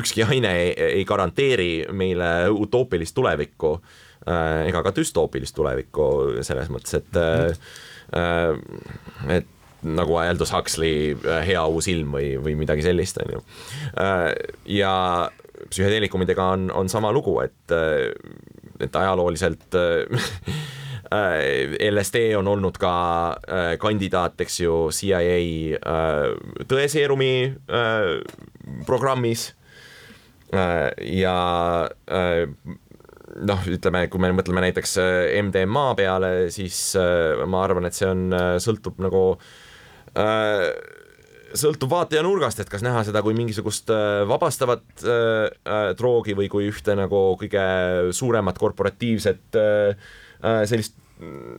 ükski 0.00 0.24
aine 0.24 0.52
ei, 0.56 0.72
ei 0.98 1.04
garanteeri 1.04 1.84
meile 1.92 2.48
utoopilist 2.50 3.14
tulevikku 3.14 3.74
äh, 3.76 4.68
ega 4.68 4.82
ka 4.86 4.94
düstoopilist 4.96 5.56
tulevikku 5.56 6.06
selles 6.46 6.72
mõttes, 6.72 6.96
et 7.00 7.20
et 9.32 9.50
nagu 9.82 10.18
Aldous 10.20 10.52
Huxley 10.54 11.16
Hea 11.46 11.62
uus 11.66 11.88
ilm 11.90 12.14
või, 12.14 12.34
või 12.42 12.56
midagi 12.60 12.84
sellist, 12.86 13.18
on 13.22 13.36
ju. 13.36 13.40
ja 14.76 14.92
psühhedeelikumidega 15.70 16.46
on, 16.56 16.70
on 16.74 16.88
sama 16.90 17.12
lugu, 17.14 17.36
et, 17.42 17.74
et 18.82 18.96
ajalooliselt 19.02 19.78
Äh, 21.12 21.90
LSD 21.90 22.34
on 22.38 22.48
olnud 22.48 22.78
ka 22.80 22.94
äh, 23.44 23.74
kandidaat, 23.80 24.40
eks 24.40 24.60
ju, 24.64 24.76
CIA 24.94 25.38
äh, 25.78 26.28
tõeseerumi 26.68 27.34
programmis. 28.86 29.52
ja 30.52 31.34
noh, 33.48 33.62
ütleme, 33.72 34.02
kui 34.12 34.20
me 34.20 34.28
mõtleme 34.36 34.60
näiteks 34.66 34.98
MDMA 35.46 35.84
peale, 35.96 36.32
siis 36.52 36.76
ma 37.48 37.62
arvan, 37.64 37.88
et 37.88 37.96
see 37.96 38.10
on, 38.10 38.26
sõltub 38.60 39.00
nagu 39.00 39.22
sõltub 41.52 41.92
vaataja 41.92 42.22
nurgast, 42.24 42.60
et 42.62 42.70
kas 42.72 42.84
näha 42.84 43.02
seda 43.06 43.22
kui 43.24 43.36
mingisugust 43.36 43.90
vabastavat 44.28 45.04
äh, 45.04 45.92
droogi 45.98 46.36
või 46.38 46.48
kui 46.52 46.68
ühte 46.70 46.96
nagu 46.98 47.22
kõige 47.40 47.64
suuremat 48.16 48.60
korporatiivset 48.60 49.60
äh, 49.60 50.12
sellist 50.68 50.98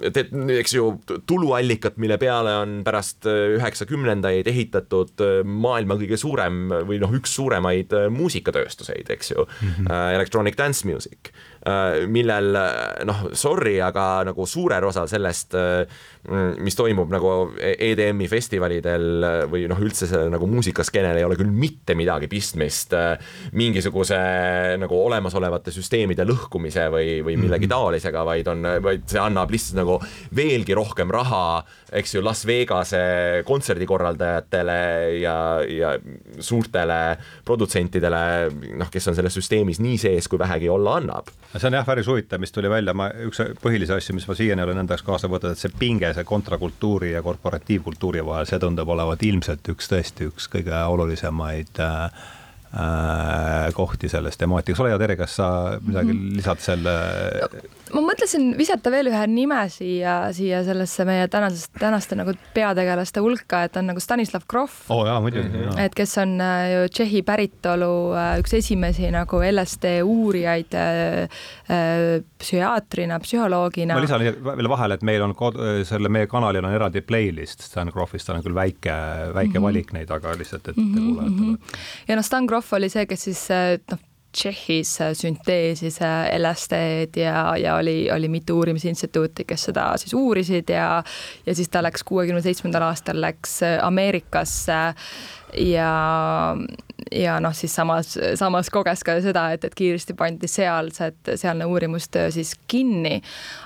et 0.04 0.18
eks 0.58 0.76
ju 0.76 0.88
tuluallikat, 1.30 1.98
mille 2.02 2.18
peale 2.22 2.54
on 2.62 2.76
pärast 2.86 3.28
äh, 3.30 3.56
üheksakümnendaid 3.58 4.48
ehitatud 4.50 5.24
äh, 5.24 5.39
maailma 5.46 5.98
kõige 6.00 6.18
suurem 6.20 6.66
või 6.88 7.00
noh, 7.02 7.13
üks 7.16 7.36
suuremaid 7.38 7.94
äh, 7.96 8.08
muusikatööstuseid, 8.13 9.10
eks 9.13 9.34
ju 9.34 9.46
mm, 9.46 9.74
-hmm. 9.78 10.16
Electronic 10.16 10.58
Dance 10.58 10.88
Music, 10.88 11.32
millel 12.08 12.58
noh, 13.08 13.20
sorry, 13.38 13.78
aga 13.82 14.24
nagu 14.28 14.46
suurel 14.46 14.84
osal 14.84 15.08
sellest, 15.08 15.56
mis 16.64 16.78
toimub 16.80 17.12
nagu 17.12 17.32
EDM-i 17.60 18.30
festivalidel 18.32 19.26
või 19.52 19.66
noh, 19.68 19.80
üldse 19.84 20.08
selle 20.08 20.32
nagu 20.32 20.48
muusikaskenel 20.48 21.20
ei 21.20 21.26
ole 21.28 21.36
küll 21.40 21.52
mitte 21.52 21.98
midagi 22.00 22.30
pistmist 22.32 22.96
mingisuguse 23.60 24.20
nagu 24.80 25.00
olemasolevate 25.04 25.74
süsteemide 25.76 26.24
lõhkumise 26.28 26.88
või, 26.94 27.18
või 27.26 27.36
millegi 27.42 27.68
mhm. 27.68 27.74
taolisega, 27.74 28.24
vaid 28.28 28.52
on, 28.52 28.70
vaid 28.86 29.04
see 29.12 29.20
annab 29.20 29.52
lihtsalt 29.52 29.82
nagu 29.82 29.98
veelgi 30.36 30.78
rohkem 30.78 31.12
raha, 31.12 31.64
eks 31.94 32.16
ju, 32.16 32.24
Las 32.24 32.46
Vegase 32.48 33.44
kontserdikorraldajatele 33.48 34.80
ja, 35.20 35.36
ja 35.68 35.94
suurtele 36.40 37.00
produtsentidele, 37.46 38.24
noh, 38.80 38.92
kes 38.94 39.12
on 39.12 39.18
selles 39.18 39.36
süsteemis 39.38 39.82
nii 39.84 40.00
sees, 40.02 40.30
kui 40.32 40.40
vähegi 40.42 40.72
olla 40.72 40.98
annab. 41.02 41.32
see 41.56 41.68
on 41.70 41.78
jah, 41.78 41.86
päris 41.88 42.08
huvitav, 42.10 42.42
mis 42.42 42.56
tuli 42.56 42.72
välja, 42.72 42.96
ma 42.98 43.10
üks 43.28 43.44
põhilisi 43.64 43.96
asju, 43.96 44.16
mis 44.18 44.28
ma 44.30 44.38
siiani 44.38 44.66
olen 44.66 44.84
enda 44.84 44.96
jaoks 44.96 45.06
kaasa 45.08 45.30
võtnud, 45.32 45.58
et 45.58 45.62
see 45.62 45.74
pinge, 45.80 46.12
see 46.13 46.28
kontrakultuuri 46.28 47.12
ja 47.13 47.23
korporatiivkultuuri 47.26 48.23
vahel, 48.26 48.47
see 48.49 48.62
tundub 48.62 48.89
olevat 48.95 49.23
ilmselt 49.23 49.67
üks 49.73 49.91
tõesti 49.91 50.30
üks 50.32 50.49
kõige 50.54 50.84
olulisemaid 50.93 51.84
äh, 51.84 52.23
äh 52.73 53.73
kohti 53.73 54.10
selles 54.10 54.38
temaatikas, 54.38 54.82
ole 54.84 54.93
hea, 54.93 55.02
Tere, 55.02 55.17
kas 55.17 55.36
sa 55.39 55.47
midagi 55.82 56.12
-hmm. 56.12 56.36
lisad 56.38 56.60
selle? 56.60 56.97
Ma 57.93 58.01
mõtlesin 58.01 58.53
visata 58.58 58.91
veel 58.93 59.10
ühe 59.12 59.21
nime 59.29 59.60
siia, 59.71 60.15
siia 60.36 60.62
sellesse 60.65 61.06
meie 61.08 61.27
tänasest, 61.32 61.71
tänaste 61.79 62.17
nagu 62.17 62.34
peategelaste 62.56 63.21
hulka, 63.23 63.63
et 63.67 63.77
on 63.79 63.89
nagu 63.91 64.01
Stanislav 64.03 64.45
Grof. 64.49 64.79
oo 64.89 65.01
oh, 65.01 65.08
jaa, 65.08 65.19
muidugi 65.23 65.49
mm. 65.49 65.65
-hmm. 65.69 65.82
et 65.86 65.95
kes 65.95 66.17
on 66.21 66.36
äh, 66.41 66.65
ju 66.73 66.88
Tšehhi 66.89 67.23
päritolu 67.27 67.93
äh, 68.17 68.39
üks 68.41 68.56
esimesi 68.58 69.12
nagu 69.13 69.41
LSD 69.51 69.95
uurijaid 70.03 70.77
äh, 70.77 72.21
psühhiaatrina, 72.39 73.19
psühholoogina. 73.19 73.93
ma 73.93 74.01
lisan 74.01 74.21
veel 74.21 74.69
vahele, 74.69 74.93
et 74.99 75.03
meil 75.03 75.21
on 75.21 75.36
kod, 75.36 75.60
selle 75.86 76.10
meie 76.10 76.27
kanalil 76.27 76.65
on 76.65 76.73
eraldi 76.73 77.01
playlist 77.01 77.62
Stan 77.62 77.91
Grofist, 77.93 78.27
tal 78.27 78.39
on 78.39 78.45
küll 78.45 78.56
väike, 78.56 78.95
väike 79.34 79.49
mm 79.49 79.58
-hmm. 79.58 79.67
valik 79.69 79.93
neid, 79.93 80.12
aga 80.12 80.38
lihtsalt, 80.38 80.67
et 80.67 80.77
mm 80.77 80.93
-hmm. 80.93 81.15
kuulajatele. 81.15 81.58
ja 82.08 82.15
noh, 82.15 82.23
Stan 82.23 82.45
Grof 82.45 82.73
oli 82.73 82.89
see, 82.89 83.06
kes 83.06 83.23
siis 83.23 83.47
noh 83.91 83.99
Tšehhis 84.34 84.96
sünteesis 85.19 86.00
LSD-d 86.38 87.22
ja, 87.22 87.54
ja 87.60 87.76
oli, 87.78 88.08
oli 88.12 88.30
mitu 88.34 88.58
uurimisinstituuti, 88.58 89.46
kes 89.46 89.67
seda 89.69 89.91
siis 90.02 90.15
uurisid 90.17 90.74
ja, 90.74 91.04
ja 91.46 91.56
siis 91.56 91.69
ta 91.69 91.84
läks 91.86 92.04
kuuekümne 92.08 92.41
seitsmendal 92.41 92.88
aastal 92.89 93.22
läks 93.22 93.60
Ameerikasse 93.82 94.80
ja, 95.58 96.56
ja 97.12 97.39
noh, 97.43 97.54
siis 97.56 97.76
samas, 97.76 98.13
samas 98.39 98.69
koges 98.74 99.04
ka 99.06 99.17
seda, 99.24 99.48
et, 99.56 99.65
et 99.67 99.76
kiiresti 99.78 100.15
pandi 100.17 100.50
sealsed, 100.50 101.34
sealne 101.39 101.67
uurimustöö 101.69 102.32
siis 102.34 102.56
kinni. 102.67 103.22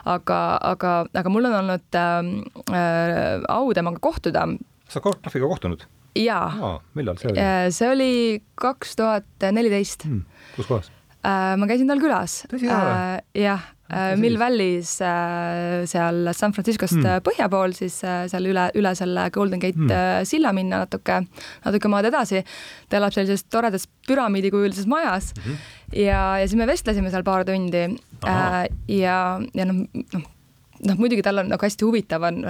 aga, 0.05 0.41
aga, 0.63 0.95
aga 1.13 1.29
mul 1.29 1.49
on 1.49 1.59
olnud 1.61 1.99
äh, 1.99 3.43
au 3.49 3.73
temaga 3.73 3.99
kohtuda. 4.01 4.47
sa 4.89 5.01
oled 5.03 5.23
Kohviga 5.23 5.47
kohtunud? 5.47 5.87
Jaa. 6.15 6.75
millal 6.97 7.17
see 7.19 7.31
oli? 7.31 7.41
Äh, 7.41 7.69
see 7.75 7.89
oli 7.91 8.11
kaks 8.59 8.95
tuhat 8.99 9.47
neliteist. 9.53 10.05
Hmm, 10.07 10.23
kus 10.55 10.69
kohas? 10.69 10.91
Äh, 11.25 11.55
ma 11.59 11.67
käisin 11.69 11.89
tal 11.89 12.01
külas. 12.03 12.43
Äh, 12.53 13.19
jah, 13.37 13.73
Mill 14.19 14.35
Valley's 14.35 14.97
seal 14.99 16.17
San 16.35 16.51
Franciscost 16.51 16.97
mm. 16.97 17.21
põhja 17.23 17.47
pool, 17.47 17.71
siis 17.71 18.01
seal 18.03 18.49
üle, 18.49 18.65
üle 18.75 18.91
selle 18.99 19.29
Golden 19.31 19.61
Gate 19.63 19.79
mm. 19.79 20.25
silla 20.27 20.51
minna 20.51 20.81
natuke, 20.83 21.21
natuke 21.63 21.91
maad 21.93 22.09
edasi. 22.09 22.43
ta 22.91 22.99
elab 22.99 23.15
sellises 23.15 23.45
toredas 23.47 23.87
püramiidikujulises 24.09 24.89
majas 24.91 25.31
mm 25.37 25.43
-hmm. 25.43 25.57
ja, 26.03 26.21
ja 26.41 26.47
siis 26.47 26.59
me 26.59 26.67
vestlesime 26.67 27.11
seal 27.11 27.23
paar 27.23 27.45
tundi 27.47 27.85
ja, 28.27 29.39
ja 29.55 29.65
noh, 29.71 29.85
noh 30.13 30.27
noh, 30.85 30.97
muidugi 30.99 31.23
tal 31.25 31.41
on 31.41 31.49
nagu 31.51 31.63
hästi 31.63 31.85
huvitav 31.85 32.25
on 32.27 32.41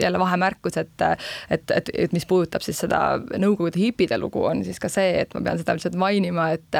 jälle 0.00 0.18
vahemärkus, 0.18 0.76
et, 0.80 1.04
et, 1.50 1.70
et, 1.76 1.90
et 2.06 2.14
mis 2.16 2.26
puudutab 2.26 2.64
siis 2.64 2.80
seda 2.80 3.00
Nõukogude 3.40 3.78
hipide 3.80 4.16
lugu, 4.20 4.42
on 4.46 4.62
siis 4.66 4.80
ka 4.82 4.88
see, 4.92 5.22
et 5.22 5.34
ma 5.36 5.42
pean 5.44 5.60
seda 5.60 5.74
lihtsalt 5.76 5.96
mainima, 6.00 6.50
et, 6.56 6.78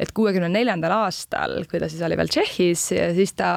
et 0.00 0.12
kuuekümne 0.14 0.48
neljandal 0.52 0.94
aastal, 1.00 1.58
kui 1.70 1.80
ta 1.82 1.88
siis 1.90 2.02
oli 2.06 2.16
veel 2.18 2.30
Tšehhis, 2.32 2.84
siis 3.16 3.34
ta 3.38 3.50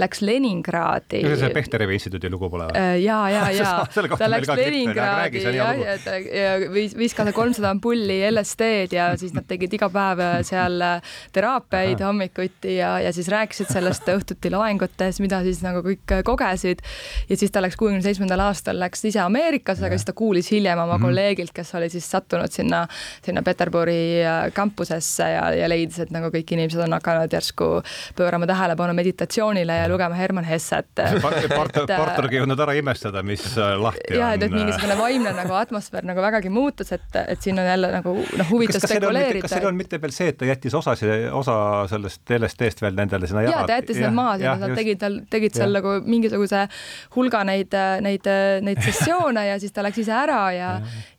läks 0.00 0.22
Leningradi. 0.24 1.22
see 1.38 1.52
Pehterevi 1.54 1.98
instituudi 1.98 2.30
lugu 2.32 2.50
pole 2.52 2.68
või? 2.70 2.78
Äh, 2.78 2.96
ja, 3.04 3.18
ja, 3.32 3.44
ja 3.56 3.72
ta 3.92 4.30
läks 4.30 4.52
Leningradi 4.56 5.44
ja, 5.56 5.68
ja 5.76 6.72
viis, 6.72 6.96
viis 6.98 7.16
kaasa 7.16 7.34
kolmsada 7.36 7.72
ampulli 7.74 8.20
LSD-d 8.30 8.96
ja 8.96 9.10
siis 9.20 9.34
nad 9.36 9.46
tegid 9.48 9.76
iga 9.78 9.90
päev 9.92 10.24
seal 10.46 10.80
teraapiaid 11.34 12.02
hommikuti 12.04 12.76
ja, 12.78 12.94
ja 13.02 13.12
siis 13.14 13.28
rääkisid 13.32 13.70
sellest 13.72 14.08
õhtuti 14.12 14.52
loengutes, 14.52 15.20
mida 15.24 15.42
siis 15.46 15.62
nagu 15.64 15.82
kõik 15.84 16.21
kogesid. 16.22 16.82
ja 17.28 17.36
siis 17.36 17.50
ta 17.50 17.62
läks 17.62 17.76
kuuekümne 17.76 18.02
seitsmendal 18.02 18.40
aastal 18.48 18.78
läks 18.78 19.04
ise 19.04 19.20
Ameerikasse, 19.20 19.86
aga 19.86 19.98
siis 19.98 20.08
ta 20.08 20.12
kuulis 20.16 20.50
hiljem 20.50 20.78
oma 20.78 20.86
mm 20.86 20.98
-hmm. 20.98 21.06
kolleegilt, 21.06 21.52
kes 21.52 21.74
oli 21.74 21.88
siis 21.88 22.10
sattunud 22.10 22.50
sinna, 22.50 22.86
sinna 23.24 23.42
Peterburi 23.42 24.24
äh, 24.24 24.52
kampusesse 24.52 25.30
ja, 25.30 25.50
ja 25.54 25.68
leidis, 25.68 25.98
et 25.98 26.10
nagu 26.10 26.26
kõik 26.26 26.52
inimesed 26.52 26.80
on 26.80 26.92
hakanud 26.92 27.32
järsku 27.32 27.82
pöörama 28.16 28.46
tähelepanu 28.46 28.94
meditatsioonile 28.94 29.76
ja 29.76 29.88
lugema 29.88 30.14
Herman 30.14 30.44
Hesset 30.44 30.86
Portergi 31.98 32.36
ei 32.36 32.40
jõudnud 32.42 32.60
ära 32.64 32.74
imestada, 32.78 33.22
mis 33.22 33.44
äh, 33.58 33.74
lahti 33.80 34.14
on. 34.14 34.18
ja, 34.18 34.32
et, 34.36 34.42
et 34.46 34.52
mingisugune 34.54 34.96
vaimne 34.98 35.32
nagu 35.36 35.56
atmosfäär 35.58 36.06
nagu 36.08 36.22
vägagi 36.24 36.50
muutus, 36.52 36.92
et, 36.92 37.18
et 37.26 37.42
siin 37.42 37.58
on 37.58 37.66
jälle 37.66 37.90
nagu 37.92 38.14
noh, 38.16 38.50
huvitav 38.50 38.84
spekuleerida. 38.84 39.46
kas 39.46 39.56
seal 39.56 39.68
on 39.70 39.78
mitte 39.78 40.00
veel 40.02 40.14
see, 40.14 40.32
et 40.32 40.38
ta 40.40 40.48
jättis 40.48 40.74
osa, 40.78 40.94
osa 41.38 41.56
sellest 41.90 42.34
LSD-st 42.38 42.84
veel 42.84 42.96
nendele 42.98 43.30
sinna 43.30 43.44
jagada? 43.46 43.64
ja 43.64 43.70
ta 43.70 43.80
jättis 43.80 44.00
need 44.02 44.16
maha, 44.16 44.36
nad 44.62 44.76
tegid, 44.78 45.06
tegid 45.32 45.58
seal 45.58 45.76
nagu 45.78 45.98
mingisuguse 46.12 46.66
hulga 47.16 47.42
neid, 47.48 47.74
neid, 48.04 48.28
neid 48.66 48.82
sessioone 48.88 49.46
ja 49.48 49.58
siis 49.62 49.74
ta 49.74 49.84
läks 49.84 50.02
ise 50.04 50.14
ära 50.16 50.42
ja, 50.56 50.70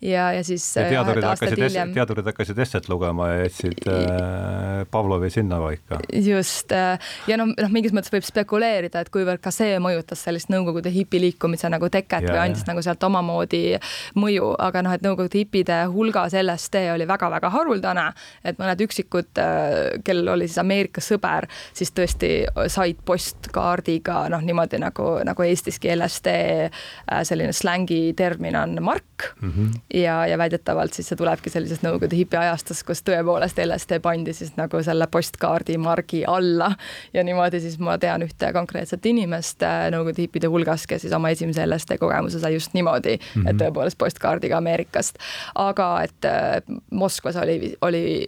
ja, 0.01 0.29
ja 0.37 0.43
siis. 0.45 0.65
teadurid 0.77 1.25
hakkasid, 1.27 1.63
teadurid 1.95 2.31
hakkasid 2.31 2.59
esset 2.65 2.89
lugema 2.91 3.29
ja 3.31 3.43
jätsid 3.43 3.87
äh, 3.87 4.85
Pavlovi 4.91 5.29
sinna 5.29 5.59
paika. 5.59 5.99
just 6.13 6.71
äh, 6.71 6.99
ja 7.27 7.37
noh, 7.37 7.53
noh, 7.57 7.71
mingis 7.73 7.93
mõttes 7.95 8.13
võib 8.13 8.25
spekuleerida, 8.27 9.03
et 9.03 9.11
kuivõrd 9.13 9.41
ka 9.43 9.51
see 9.53 9.77
mõjutas 9.83 10.23
sellist 10.27 10.51
Nõukogude 10.53 10.91
hipiliikumise 10.93 11.69
nagu 11.71 11.87
teket 11.89 12.27
ja, 12.27 12.33
või 12.33 12.41
andis 12.43 12.65
ja. 12.65 12.71
nagu 12.71 12.83
sealt 12.85 13.03
omamoodi 13.07 13.79
mõju, 14.19 14.53
aga 14.61 14.83
noh, 14.85 14.95
et 14.95 15.05
Nõukogude 15.05 15.39
hipide 15.41 15.79
hulgas 15.93 16.35
LSD 16.37 16.85
oli 16.93 17.07
väga-väga 17.09 17.49
haruldane, 17.53 18.09
et 18.43 18.59
mõned 18.61 18.83
üksikud, 18.85 19.31
äh, 19.41 19.97
kellel 20.05 20.35
oli 20.35 20.49
siis 20.49 20.61
Ameerika 20.61 21.03
sõber, 21.03 21.49
siis 21.73 21.93
tõesti 21.95 22.33
said 22.71 23.01
postkaardiga 23.05 24.27
noh, 24.33 24.43
niimoodi 24.45 24.79
nagu, 24.83 25.07
nagu 25.25 25.45
eestiski 25.45 25.91
LSD 25.95 26.33
äh, 26.33 27.23
selline 27.27 27.53
slängi 27.55 28.13
termin 28.17 28.55
on 28.59 28.77
mark 28.83 29.29
mm. 29.41 29.51
-hmm. 29.51 29.79
ja, 29.93 30.27
ja 30.27 30.37
väidetavalt 30.37 30.93
siis 30.93 31.09
see 31.09 31.19
tulebki 31.19 31.49
sellisest 31.49 31.83
Nõukogude 31.83 32.15
hipiajastust, 32.15 32.85
kus 32.87 33.03
tõepoolest 33.03 33.59
LSD 33.65 33.99
pandi 34.03 34.33
siis 34.33 34.53
nagu 34.57 34.83
selle 34.83 35.07
postkaardi 35.07 35.77
margi 35.77 36.23
alla 36.27 36.71
ja 37.13 37.23
niimoodi 37.23 37.59
siis 37.59 37.79
ma 37.79 37.97
tean 37.97 38.23
ühte 38.23 38.53
konkreetset 38.53 39.05
inimest 39.05 39.63
äh, 39.63 39.89
Nõukogude 39.91 40.21
hipide 40.25 40.47
hulgas, 40.47 40.87
kes 40.87 41.01
siis 41.01 41.13
oma 41.13 41.33
esimese 41.33 41.65
LSD 41.65 41.97
kogemuse 41.99 42.39
sai 42.39 42.53
just 42.53 42.73
niimoodi 42.73 43.17
mm, 43.17 43.41
-hmm. 43.41 43.49
et 43.49 43.55
mhm. 43.55 43.63
tõepoolest 43.63 43.97
postkaardiga 43.97 44.57
Ameerikast. 44.57 45.17
aga 45.55 46.01
et 46.03 46.25
äh, 46.25 46.61
Moskvas 46.91 47.35
oli, 47.35 47.75
oli 47.81 48.27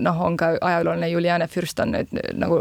noh, 0.00 0.20
on 0.20 0.36
ka 0.36 0.56
ajalooline 0.60 1.08
Juliane 1.08 1.46
Fürst 1.46 1.80
on 1.82 1.92
nüüd 1.94 2.12
nagu 2.38 2.60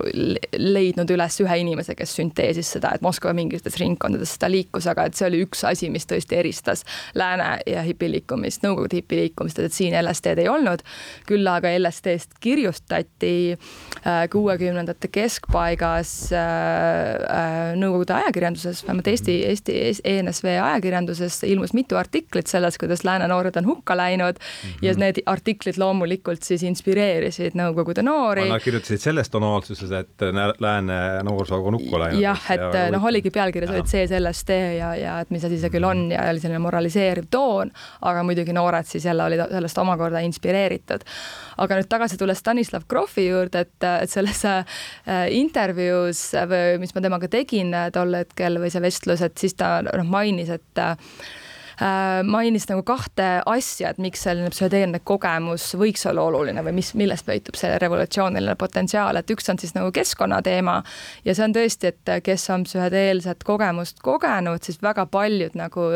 leidnud 0.57 1.11
üles 1.15 1.39
ühe 1.43 1.57
inimese, 1.61 1.95
kes 1.97 2.15
sünteesis 2.17 2.71
seda, 2.77 2.94
et 2.95 3.03
Moskva 3.05 3.34
mingites 3.36 3.77
ringkondades 3.79 4.36
seda 4.36 4.49
liikus, 4.51 4.88
aga 4.89 5.08
et 5.08 5.17
see 5.17 5.27
oli 5.29 5.41
üks 5.45 5.63
asi, 5.67 5.89
mis 5.93 6.08
tõesti 6.10 6.38
eristas 6.39 6.84
lääne 7.17 7.60
ja 7.69 7.84
hipiliikumist, 7.86 8.63
Nõukogude 8.65 8.99
hipiliikumist, 8.99 9.60
et 9.60 9.75
siin 9.75 9.95
LSD-d 9.99 10.45
ei 10.45 10.49
olnud. 10.49 10.84
küll 11.27 11.47
aga 11.47 11.71
LSD-st 11.77 12.39
kirjutati 12.43 13.55
äh, 13.55 14.25
kuuekümnendate 14.31 15.10
keskpaigas 15.13 16.13
äh, 16.34 16.41
äh, 16.41 17.75
Nõukogude 17.79 18.15
ajakirjanduses, 18.19 18.84
vähemalt 18.88 19.08
Eesti, 19.08 19.38
Eesti 19.49 19.77
ENSV 20.03 20.51
ajakirjanduses 20.55 21.43
ilmus 21.49 21.73
mitu 21.73 21.99
artiklit 21.99 22.47
sellest, 22.51 22.79
kuidas 22.81 23.03
lääne 23.08 23.27
noored 23.31 23.55
on 23.62 23.65
hukka 23.65 23.97
läinud 23.97 24.36
mm 24.39 24.69
-hmm. 24.69 24.86
ja 24.86 24.93
need 24.97 25.21
artiklid 25.25 25.77
loomulikult 25.77 26.43
siis 26.43 26.63
inspireerisid 26.63 27.55
Nõukogude 27.55 28.03
noori. 28.03 28.49
Nad 28.49 28.62
kirjutasid 28.62 28.99
selles 28.99 29.29
tonaalsuses, 29.29 29.91
et 29.91 30.21
lääne 30.60 31.23
noorsoo 31.23 31.63
on 31.67 31.79
hukka 31.79 31.99
läinud. 31.99 32.21
jah, 32.21 32.51
et 32.51 32.65
et 32.65 32.84
noh, 32.93 33.07
oligi 33.09 33.31
pealkirjas 33.33 33.73
olid 33.73 33.89
sees 33.89 34.13
LSD 34.15 34.57
ja, 34.77 34.91
ja 34.99 35.17
et 35.23 35.33
mis 35.33 35.43
asi 35.47 35.59
see 35.61 35.73
küll 35.73 35.87
on 35.87 36.05
ja 36.13 36.27
oli 36.29 36.43
selline 36.43 36.61
moraliseeriv 36.63 37.29
toon, 37.33 37.71
aga 38.05 38.23
muidugi 38.27 38.55
noored 38.55 38.87
siis 38.89 39.07
jälle 39.07 39.25
olid 39.25 39.45
sellest 39.51 39.81
omakorda 39.81 40.21
inspireeritud. 40.25 41.05
aga 41.57 41.79
nüüd 41.79 41.89
tagasi 41.89 42.19
tulles 42.21 42.39
Stanislav 42.43 42.87
Grofi 42.89 43.27
juurde, 43.27 43.65
et, 43.65 43.89
et 44.05 44.11
selles 44.11 44.43
äh, 44.49 44.65
intervjuus, 45.35 46.27
mis 46.79 46.95
ma 46.95 47.05
temaga 47.05 47.29
tegin 47.31 47.73
tol 47.93 48.13
hetkel 48.17 48.59
või 48.61 48.71
see 48.73 48.83
vestlus, 48.83 49.23
et 49.25 49.37
siis 49.39 49.55
ta 49.57 49.79
noh, 49.85 50.07
mainis, 50.09 50.51
et 50.53 50.85
Äh, 50.85 50.95
mainis 52.23 52.67
nagu 52.69 52.83
kahte 52.88 53.25
asja, 53.45 53.89
et 53.91 53.99
miks 54.01 54.23
selline 54.25 54.49
psühhedeelne 54.53 55.01
kogemus 55.03 55.67
võiks 55.79 56.05
olla 56.09 56.23
oluline 56.29 56.63
või 56.65 56.77
mis, 56.79 56.93
millest 56.95 57.25
peitub 57.27 57.57
see 57.59 57.73
revolutsiooniline 57.81 58.55
potentsiaal, 58.59 59.19
et 59.19 59.33
üks 59.35 59.49
on 59.51 59.59
siis 59.59 59.75
nagu 59.75 59.91
keskkonnateema 59.95 60.77
ja 61.25 61.35
see 61.35 61.47
on 61.47 61.55
tõesti, 61.55 61.91
et 61.91 62.13
kes 62.23 62.47
on 62.55 62.63
psühhedeelset 62.67 63.43
kogemust 63.47 63.99
kogenud, 64.05 64.63
siis 64.63 64.79
väga 64.83 65.07
paljud 65.11 65.57
nagu 65.59 65.89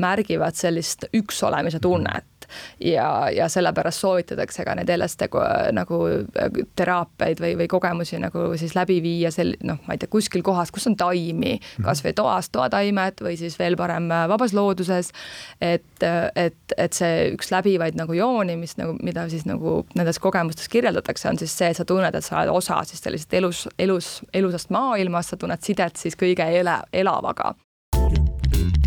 märgivad 0.00 0.56
sellist 0.58 1.08
üksolemise 1.16 1.80
tunnet 1.82 2.38
ja, 2.80 3.30
ja 3.30 3.48
sellepärast 3.48 4.00
soovitatakse 4.00 4.64
ka 4.64 4.74
neid 4.78 4.90
LSD 4.96 5.28
nagu 5.76 6.00
äh, 6.08 6.60
teraapiaid 6.78 7.42
või, 7.42 7.54
või 7.62 7.68
kogemusi 7.70 8.20
nagu 8.22 8.50
siis 8.60 8.74
läbi 8.76 8.98
viia 9.04 9.32
sel-, 9.34 9.56
noh, 9.66 9.80
ma 9.86 9.96
ei 9.96 10.02
tea, 10.02 10.10
kuskil 10.12 10.44
kohas, 10.46 10.72
kus 10.74 10.88
on 10.90 10.96
taimi, 10.98 11.56
mhm. 11.58 11.86
kasvõi 11.86 12.14
toas 12.16 12.50
toataimed 12.54 13.22
või 13.24 13.36
siis 13.40 13.58
veel 13.60 13.76
parem 13.80 14.10
äh, 14.12 14.26
vabas 14.30 14.54
looduses. 14.56 15.12
Et, 15.60 16.04
et, 16.34 16.74
et 16.76 16.92
see 16.96 17.30
üks 17.34 17.52
läbivaid 17.54 17.98
nagu 17.98 18.14
jooni, 18.16 18.56
mis 18.60 18.76
nagu, 18.78 18.96
mida 19.02 19.26
siis 19.32 19.46
nagu 19.48 19.80
nendes 19.98 20.20
kogemustes 20.22 20.70
kirjeldatakse, 20.72 21.28
on 21.30 21.40
siis 21.40 21.54
see, 21.58 21.70
et 21.72 21.78
sa 21.78 21.86
tunned, 21.88 22.14
et 22.14 22.24
sa 22.24 22.40
oled 22.40 22.54
osa 22.54 22.80
siis 22.88 23.02
sellisest 23.04 23.38
elus, 23.40 23.64
elus, 23.78 24.12
elusast 24.34 24.70
maailmast, 24.74 25.34
sa 25.34 25.40
tunned 25.40 25.64
sidet 25.64 25.98
siis 26.00 26.18
kõige 26.18 26.46
ela, 26.60 26.80
elavaga. 26.92 27.54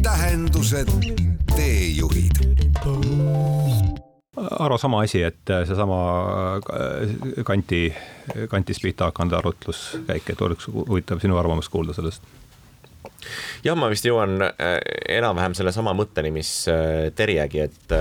tähendused, 0.01 0.89
teejuhid 1.55 2.41
Aro, 4.59 4.77
sama 4.77 5.01
asi, 5.03 5.21
et 5.23 5.51
seesama 5.67 5.97
äh, 6.55 7.43
kanti, 7.45 7.89
kantist 8.49 8.81
pihta 8.81 9.09
hakanud 9.09 9.35
arutluskäik, 9.37 10.29
et 10.31 10.41
oleks 10.41 10.69
huvitav 10.71 11.19
sinu 11.19 11.37
arvamust 11.37 11.69
kuulda 11.69 11.93
sellest. 11.93 12.23
Jah, 13.65 13.77
ma 13.77 13.89
vist 13.91 14.05
jõuan 14.07 14.41
äh, 14.45 14.77
enam-vähem 15.17 15.55
sellesama 15.57 15.93
mõtteni, 15.97 16.31
mis 16.33 16.53
Terjegi, 17.15 17.67
et 17.67 17.95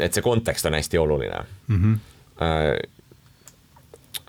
et 0.00 0.14
see 0.14 0.22
kontekst 0.22 0.66
on 0.68 0.76
hästi 0.76 0.98
oluline 1.00 1.40
mm. 1.66 1.78
-hmm. 1.80 1.94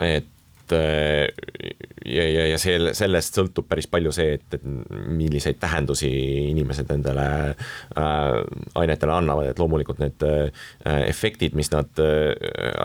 et 0.08 0.31
ja, 0.72 2.24
ja, 2.26 2.46
ja 2.52 2.58
selle, 2.62 2.94
sellest 2.98 3.38
sõltub 3.38 3.68
päris 3.70 3.88
palju 3.92 4.14
see, 4.16 4.36
et, 4.38 4.58
et 4.58 4.66
milliseid 4.66 5.60
tähendusi 5.62 6.10
inimesed 6.52 6.90
nendele 6.92 7.28
äh, 7.52 8.38
ainetele 8.82 9.16
annavad, 9.16 9.52
et 9.52 9.62
loomulikult 9.62 10.02
need 10.02 10.26
äh, 10.28 10.68
efektid, 11.08 11.56
mis 11.58 11.72
nad 11.74 12.02
äh, 12.02 12.34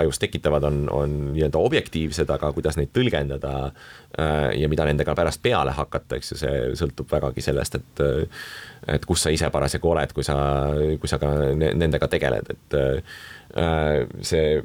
ajus 0.03 0.20
tekitavad, 0.22 0.66
on, 0.68 0.85
on 0.92 1.16
nii-öelda 1.33 1.62
objektiivsed, 1.62 2.31
aga 2.37 2.53
kuidas 2.57 2.79
neid 2.81 2.92
tõlgendada 2.96 3.55
äh, 3.66 4.53
ja 4.61 4.70
mida 4.72 4.87
nendega 4.88 5.16
pärast 5.18 5.42
peale 5.44 5.75
hakata, 5.77 6.20
eks 6.20 6.35
ju, 6.35 6.40
see 6.44 6.62
sõltub 6.79 7.11
vägagi 7.12 7.44
sellest, 7.44 7.81
et 7.81 8.05
äh, 8.05 8.46
et 8.87 9.03
kus 9.09 9.25
sa 9.25 9.33
ise 9.35 9.49
parasjagu 9.51 9.90
oled, 9.90 10.12
kui 10.14 10.22
sa, 10.27 10.37
kui 11.01 11.11
sa 11.11 11.18
ka 11.18 11.33
nendega 11.59 12.07
tegeled, 12.11 12.53
et 12.55 12.77
äh, 12.79 14.05
see 14.22 14.61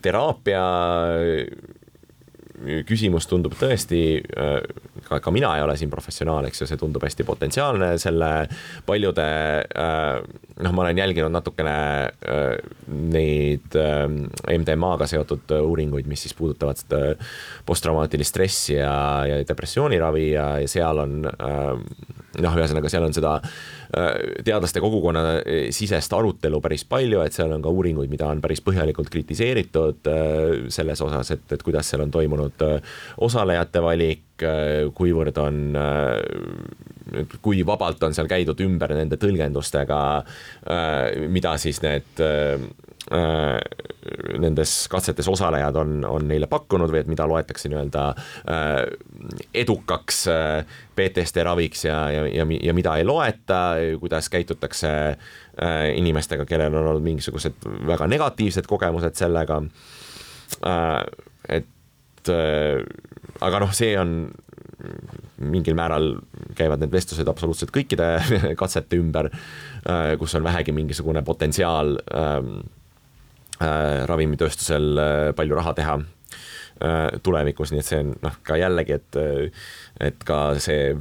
teraapia 0.00 0.62
küsimus 2.88 3.28
tundub 3.30 3.54
tõesti 3.58 4.00
äh, 4.20 4.56
ka, 5.06 5.20
ka 5.22 5.32
mina 5.34 5.52
ei 5.56 5.64
ole 5.64 5.76
siin 5.80 5.92
professionaal, 5.92 6.48
eks 6.48 6.62
ju, 6.62 6.68
see 6.70 6.80
tundub 6.80 7.04
hästi 7.06 7.26
potentsiaalne, 7.28 7.92
selle 8.00 8.30
paljude 8.86 9.26
noh, 10.60 10.74
ma 10.76 10.84
olen 10.84 11.00
jälginud 11.00 11.32
natukene 11.32 11.74
neid 12.86 13.74
MDMA-ga 13.74 15.08
seotud 15.08 15.54
uuringuid, 15.56 16.08
mis 16.10 16.26
siis 16.26 16.36
puudutavad 16.36 16.78
seda 16.80 17.14
posttraumaatilist 17.66 18.34
stressi 18.34 18.76
ja, 18.76 18.94
ja 19.28 19.40
depressiooniravi 19.48 20.26
ja, 20.34 20.46
ja 20.62 20.70
seal 20.70 21.02
on 21.02 21.20
noh, 22.38 22.56
ühesõnaga 22.56 22.90
seal 22.92 23.06
on 23.06 23.14
seda 23.16 23.36
teadlaste 23.90 24.78
kogukonna 24.82 25.22
sisest 25.74 26.12
arutelu 26.14 26.60
päris 26.62 26.84
palju, 26.86 27.24
et 27.24 27.34
seal 27.34 27.50
on 27.56 27.64
ka 27.64 27.72
uuringuid, 27.74 28.10
mida 28.12 28.28
on 28.30 28.42
päris 28.42 28.62
põhjalikult 28.62 29.10
kritiseeritud 29.10 30.10
selles 30.70 31.02
osas, 31.02 31.32
et, 31.34 31.46
et 31.56 31.64
kuidas 31.66 31.90
seal 31.90 32.04
on 32.04 32.12
toimunud 32.14 32.62
osalejate 33.26 33.82
valik, 33.82 34.44
kuivõrd 34.96 35.40
on, 35.42 35.58
kui 37.42 37.64
vabalt 37.66 38.06
on 38.06 38.14
seal 38.14 38.30
käidud 38.30 38.62
ümber 38.62 38.94
nende 38.94 39.18
tõlgendustega, 39.20 39.98
mida 41.34 41.56
siis 41.58 41.82
need 41.82 42.22
nendes 43.10 44.72
katsetes 44.92 45.28
osalejad 45.28 45.76
on, 45.80 45.94
on 46.04 46.26
neile 46.28 46.46
pakkunud 46.50 46.92
või 46.92 47.00
et 47.00 47.08
mida 47.10 47.24
loetakse 47.26 47.70
nii-öelda 47.72 48.02
edukaks 49.56 50.18
PTSD 50.98 51.44
raviks 51.46 51.86
ja, 51.88 51.96
ja, 52.12 52.26
ja, 52.28 52.46
ja 52.68 52.74
mida 52.76 52.94
ei 53.00 53.06
loeta, 53.08 53.62
kuidas 54.02 54.28
käitutakse 54.30 54.92
inimestega, 55.96 56.46
kellel 56.46 56.76
on 56.76 56.92
olnud 56.92 57.06
mingisugused 57.08 57.66
väga 57.88 58.06
negatiivsed 58.12 58.68
kogemused 58.70 59.16
sellega. 59.18 59.62
et 61.48 62.32
aga 63.40 63.64
noh, 63.64 63.74
see 63.74 63.96
on 63.98 64.14
mingil 65.40 65.76
määral 65.76 66.14
käivad 66.58 66.82
need 66.82 66.92
vestlused 66.92 67.28
absoluutselt 67.28 67.72
kõikide 67.74 68.12
katsete 68.60 68.98
ümber, 69.00 69.30
kus 70.20 70.36
on 70.36 70.44
vähegi 70.44 70.74
mingisugune 70.76 71.22
potentsiaal 71.26 71.96
ähm, 72.14 72.52
äh, 72.60 72.79
ravimitööstusel 73.60 75.02
palju 75.36 75.58
raha 75.58 75.74
teha 75.76 75.96
äh, 76.00 77.18
tulevikus, 77.22 77.74
nii 77.74 77.82
et 77.82 77.88
see 77.88 78.00
on 78.04 78.14
noh, 78.24 78.38
ka 78.46 78.56
jällegi, 78.60 78.96
et 79.00 79.20
et 80.00 80.24
ka 80.26 80.40
see 80.62 80.94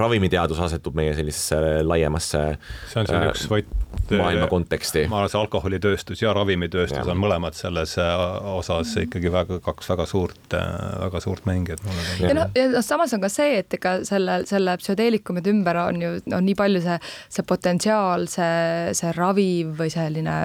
ravimiteadus 0.00 0.60
asetub 0.66 0.96
meie 0.98 1.14
sellisesse 1.16 1.82
laiemasse 1.86 2.44
see 2.90 3.02
on 3.02 3.10
siin 3.10 3.28
üks 3.30 3.46
võit 3.50 3.74
maailma 4.10 4.46
konteksti. 4.46 5.06
ma 5.08 5.20
arvan, 5.20 5.30
see 5.30 5.40
alkoholitööstus 5.40 6.22
ja 6.22 6.32
ravimitööstus 6.36 6.98
ja. 6.98 7.06
on 7.12 7.18
mõlemad 7.20 7.56
selles 7.58 7.96
äh, 8.00 8.12
osas 8.56 8.92
ikkagi 9.00 9.30
väga, 9.32 9.58
kaks 9.64 9.90
väga 9.92 10.06
suurt, 10.08 10.54
äh, 10.54 10.66
väga 11.06 11.20
suurt 11.22 11.46
mängijat. 11.48 11.82
ja 12.20 12.34
noh, 12.36 12.50
ja 12.56 12.66
noh, 12.72 12.84
samas 12.84 13.14
on 13.16 13.22
ka 13.24 13.30
see, 13.32 13.60
et 13.62 13.78
ega 13.78 13.96
selle, 14.08 14.38
selle 14.48 14.76
psühhedeelikumide 14.80 15.52
ümber 15.52 15.80
on 15.86 16.02
ju 16.02 16.12
on 16.26 16.46
nii 16.46 16.56
palju 16.58 16.82
see, 16.84 16.98
see 17.38 17.46
potentsiaal, 17.48 18.26
see, 18.30 18.94
see 18.98 19.12
raviv 19.16 19.74
või 19.80 19.92
selline 19.92 20.36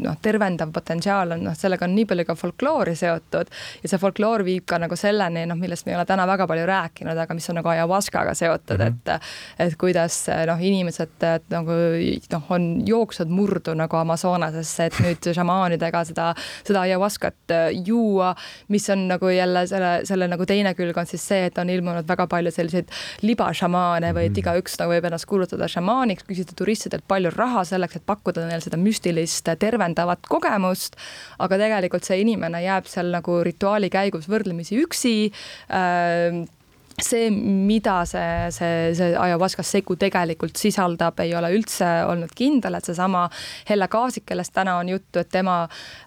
noh, 0.00 0.18
tervendav 0.22 0.72
potentsiaal 0.74 1.36
on 1.36 1.44
noh, 1.50 1.58
sellega 1.58 1.88
on 1.88 1.96
nii 1.96 2.08
palju 2.10 2.28
ka 2.30 2.38
folkloori 2.38 2.96
seotud 2.98 3.52
ja 3.82 3.92
see 3.92 4.00
folkloor 4.00 4.44
viib 4.46 4.68
ka 4.70 4.80
nagu 4.82 4.96
selleni, 4.98 5.46
noh, 5.50 5.58
millest 5.60 5.86
me 5.86 5.94
ei 5.94 6.00
ole 6.00 6.06
täna 6.08 6.26
väga 6.30 6.48
palju 6.50 6.68
rääkinud, 6.70 7.24
aga 7.26 7.29
mis 7.34 7.50
on 7.50 7.60
nagu 7.60 7.68
ayahuascaga 7.68 8.34
seotud 8.34 8.78
mm, 8.78 9.00
-hmm. 9.06 9.14
et 9.14 9.66
et 9.66 9.76
kuidas 9.78 10.26
noh, 10.46 10.60
inimesed 10.60 11.26
nagu 11.50 11.76
noh, 12.32 12.50
on 12.50 12.68
jooksnud 12.86 13.28
murdu 13.28 13.74
nagu 13.78 13.96
Amazonasesse, 13.96 14.86
et 14.90 14.98
nüüd 15.04 15.30
šamaanidega 15.36 16.02
seda, 16.08 16.30
seda 16.66 16.84
ayahuascat 16.86 17.54
äh, 17.54 17.68
juua, 17.86 18.34
mis 18.68 18.88
on 18.90 19.06
nagu 19.10 19.30
jälle 19.32 19.66
selle, 19.70 19.92
selle 20.08 20.28
nagu 20.30 20.46
teine 20.46 20.74
külg 20.78 20.98
on 21.00 21.08
siis 21.08 21.24
see, 21.32 21.46
et 21.50 21.58
on 21.58 21.70
ilmunud 21.70 22.08
väga 22.08 22.26
palju 22.30 22.52
selliseid 22.54 22.90
libašamaane 23.26 24.12
või 24.16 24.28
et 24.28 24.34
mhm. 24.34 24.42
igaüks 24.44 24.78
nagu 24.80 24.94
võib 24.94 25.08
ennast 25.10 25.28
kuulutada 25.30 25.68
šamaaniks, 25.70 26.26
küsida 26.28 26.56
turistidelt 26.58 27.06
palju 27.08 27.32
raha 27.34 27.64
selleks, 27.68 28.00
et 28.00 28.06
pakkuda 28.06 28.46
neile 28.48 28.64
seda 28.64 28.80
müstilist 28.80 29.48
tervendavat 29.60 30.26
kogemust. 30.28 30.96
aga 31.38 31.58
tegelikult 31.60 32.06
see 32.06 32.20
inimene 32.24 32.62
jääb 32.64 32.88
seal 32.90 33.10
nagu 33.12 33.40
rituaali 33.46 33.90
käigus 33.92 34.28
võrdlemisi 34.30 34.80
üksi 34.84 35.14
äh, 35.70 36.40
see, 37.04 37.30
mida 37.30 38.00
see, 38.08 38.50
see, 38.54 38.94
see 38.96 39.12
ayahuasca 39.18 39.64
segu 39.66 39.96
tegelikult 40.00 40.58
sisaldab, 40.60 41.20
ei 41.24 41.34
ole 41.38 41.52
üldse 41.56 41.88
olnud 42.08 42.32
kindel, 42.36 42.78
et 42.78 42.90
seesama 42.90 43.26
Helle 43.68 43.88
Kaasik, 43.90 44.26
kellest 44.30 44.54
täna 44.56 44.78
on 44.80 44.92
juttu, 44.92 45.22
et 45.22 45.30
tema, 45.32 45.62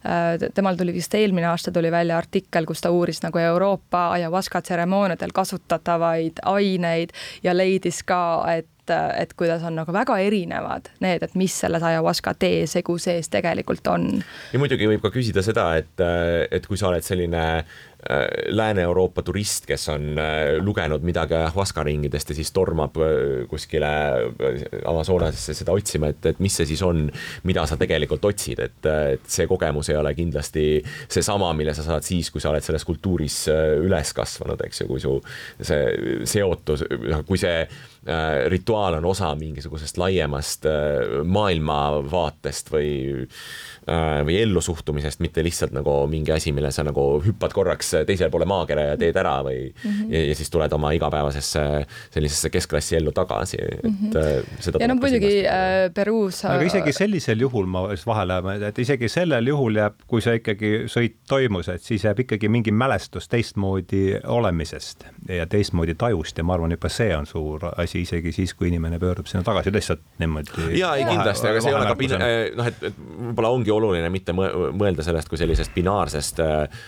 äh, 0.06 0.50
temal 0.56 0.80
tuli 0.80 0.96
vist 0.96 1.16
eelmine 1.18 1.50
aasta 1.52 1.72
tuli 1.72 1.92
välja 1.94 2.18
artikkel, 2.18 2.68
kus 2.70 2.84
ta 2.84 2.92
uuris 2.94 3.24
nagu 3.26 3.42
Euroopa 3.42 4.10
ayahuasca 4.18 4.62
tseremooniadel 4.62 5.34
kasutatavaid 5.34 6.44
aineid 6.56 7.16
ja 7.44 7.58
leidis 7.58 8.04
ka, 8.04 8.24
et 8.58 8.70
et 8.92 9.32
kuidas 9.40 9.62
on 9.64 9.78
nagu 9.80 9.94
väga 9.96 10.18
erinevad 10.20 10.90
need, 11.00 11.24
et 11.24 11.36
mis 11.40 11.54
selles 11.56 11.84
ayahuasca 11.88 12.34
tee 12.36 12.66
segu 12.68 12.98
sees 13.00 13.30
tegelikult 13.32 13.88
on. 13.88 14.10
ja 14.52 14.60
muidugi 14.60 14.90
võib 14.92 15.00
ka 15.06 15.12
küsida 15.14 15.40
seda, 15.40 15.70
et, 15.80 16.04
et 16.52 16.68
kui 16.68 16.76
sa 16.76 16.90
oled 16.90 17.06
selline 17.08 17.46
Äh, 17.46 17.93
Lääne-Euroopa 18.54 19.22
turist, 19.24 19.68
kes 19.70 19.88
on 19.94 20.18
äh, 20.20 20.58
lugenud 20.60 21.06
midagi 21.08 21.40
Huasca 21.56 21.84
ringidest 21.84 22.34
ja 22.34 22.36
siis 22.36 22.52
tormab 22.52 22.98
äh, 23.00 23.46
kuskile 23.50 23.92
Amazonasesse 24.86 25.56
seda 25.56 25.76
otsima, 25.76 26.12
et, 26.12 26.26
et 26.34 26.42
mis 26.44 26.56
see 26.60 26.68
siis 26.74 26.84
on, 26.84 27.06
mida 27.48 27.66
sa 27.70 27.78
tegelikult 27.80 28.26
otsid, 28.28 28.60
et, 28.64 28.92
et 29.16 29.32
see 29.32 29.48
kogemus 29.48 29.92
ei 29.94 30.00
ole 30.00 30.14
kindlasti 30.18 30.68
seesama, 31.08 31.54
mille 31.58 31.76
sa 31.78 31.86
saad 31.86 32.06
siis, 32.06 32.32
kui 32.34 32.44
sa 32.44 32.52
oled 32.52 32.66
selles 32.66 32.86
kultuuris 32.88 33.40
üles 33.84 34.14
kasvanud, 34.16 34.62
eks 34.68 34.84
ju, 34.84 34.90
kui 34.92 35.04
su 35.04 35.16
see 35.62 36.24
seotus, 36.30 36.86
noh, 37.08 37.24
kui 37.28 37.40
see 37.40 37.64
rituaal 38.52 38.98
on 39.00 39.06
osa 39.06 39.30
mingisugusest 39.40 39.98
laiemast 39.98 40.66
maailmavaatest 41.24 42.72
või 42.74 42.90
Äh, 43.84 44.26
või 44.26 44.38
ellusuhtumisest, 44.40 45.20
mitte 45.20 45.44
lihtsalt 45.44 45.74
nagu 45.76 45.92
mingi 46.08 46.32
asi, 46.32 46.54
mille 46.56 46.70
sa 46.72 46.86
nagu 46.88 47.02
hüppad 47.20 47.52
korraks 47.52 47.90
teisele 48.08 48.30
poole 48.32 48.46
maakera 48.48 48.86
ja 48.94 49.00
teed 49.00 49.18
ära 49.20 49.34
või 49.44 49.58
mm 49.66 49.90
-hmm. 49.90 50.14
ja, 50.14 50.22
ja 50.30 50.36
siis 50.40 50.50
tuled 50.50 50.72
oma 50.72 50.92
igapäevasesse 50.96 51.64
sellisesse 52.14 52.50
keskklassi 52.50 52.96
ellu 52.96 53.12
tagasi, 53.12 53.58
et 53.60 53.84
mm 53.84 53.98
-hmm. 54.14 54.46
seda 54.60 54.80
ja 54.80 54.88
no 54.88 54.96
muidugi 54.96 55.44
äh, 55.48 55.92
Peruus 55.94 56.46
aga 56.46 56.64
isegi 56.64 56.94
sellisel 56.94 57.44
juhul 57.44 57.66
ma 57.66 57.82
vahele, 58.06 58.40
et 58.68 58.80
isegi 58.80 59.10
sellel 59.10 59.48
juhul 59.48 59.76
jääb, 59.76 60.00
kui 60.08 60.22
see 60.22 60.40
ikkagi 60.40 60.72
sõit 60.88 61.18
toimus, 61.28 61.68
et 61.70 61.82
siis 61.82 62.04
jääb 62.04 62.20
ikkagi 62.20 62.50
mingi 62.50 62.72
mälestus 62.72 63.28
teistmoodi 63.28 64.16
olemisest 64.24 65.04
ja 65.28 65.46
teistmoodi 65.46 65.96
tajust 65.96 66.38
ja 66.38 66.44
ma 66.44 66.54
arvan, 66.54 66.72
juba 66.72 66.90
see 66.90 67.12
on 67.18 67.26
suur 67.26 67.68
asi, 67.78 67.93
isegi 68.02 68.34
siis, 68.36 68.54
kui 68.58 68.68
inimene 68.72 69.00
pöördub 69.00 69.30
sinna 69.30 69.44
tagasi 69.46 69.74
lihtsalt 69.74 70.02
niimoodi. 70.20 70.70
ja 70.80 70.94
ei 71.00 71.06
kindlasti, 71.06 71.50
aga 71.50 71.62
see 71.62 71.72
ei 71.72 71.78
ole 71.78 71.92
ka 71.92 71.98
noh, 72.58 72.70
et, 72.72 72.88
et 72.90 72.98
võib-olla 72.98 73.54
ongi 73.54 73.74
oluline 73.74 74.10
mitte 74.14 74.36
mõelda 74.36 75.06
sellest 75.06 75.30
kui 75.32 75.40
sellisest 75.42 75.74
binaarsest, 75.76 76.42
äh, 76.44 76.84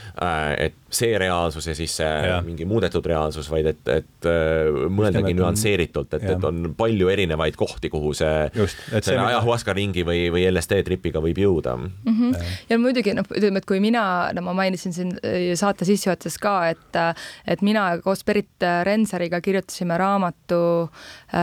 et 0.67 0.79
see 0.95 1.17
reaalsus 1.19 1.67
ja 1.69 1.75
siis 1.77 1.93
see 1.99 2.11
ja. 2.29 2.39
mingi 2.45 2.65
muudetud 2.67 3.05
reaalsus, 3.09 3.49
vaid 3.51 3.69
et, 3.71 3.81
et 3.91 4.29
äh, 4.29 4.69
mõeldagi 4.91 5.35
nüansseeritult, 5.37 6.15
et, 6.17 6.25
et 6.35 6.47
on 6.47 6.71
palju 6.77 7.09
erinevaid 7.11 7.57
kohti, 7.59 7.91
kuhu 7.93 8.13
see, 8.17 8.49
see, 8.55 9.01
see 9.09 9.17
ajahuaska 9.19 9.75
ringi 9.75 10.05
või, 10.07 10.25
või 10.33 10.45
LSD 10.49 10.81
tripiga 10.87 11.21
võib 11.23 11.39
jõuda 11.41 11.75
mm. 11.77 11.91
-hmm. 12.05 12.53
ja 12.71 12.79
muidugi 12.81 13.15
noh, 13.17 13.27
ütleme, 13.31 13.61
et 13.63 13.69
kui 13.69 13.81
mina, 13.83 14.05
no 14.35 14.45
ma 14.45 14.55
mainisin 14.61 14.95
siin 14.95 15.13
äh, 15.19 15.51
saate 15.59 15.87
sissejuhatuses 15.87 16.39
ka, 16.41 16.55
et, 16.73 16.99
et 17.47 17.65
mina 17.65 17.87
koos 18.03 18.23
Berit 18.25 18.63
Renseriga 18.85 19.41
kirjutasime 19.43 19.97
raamatu 19.99 20.61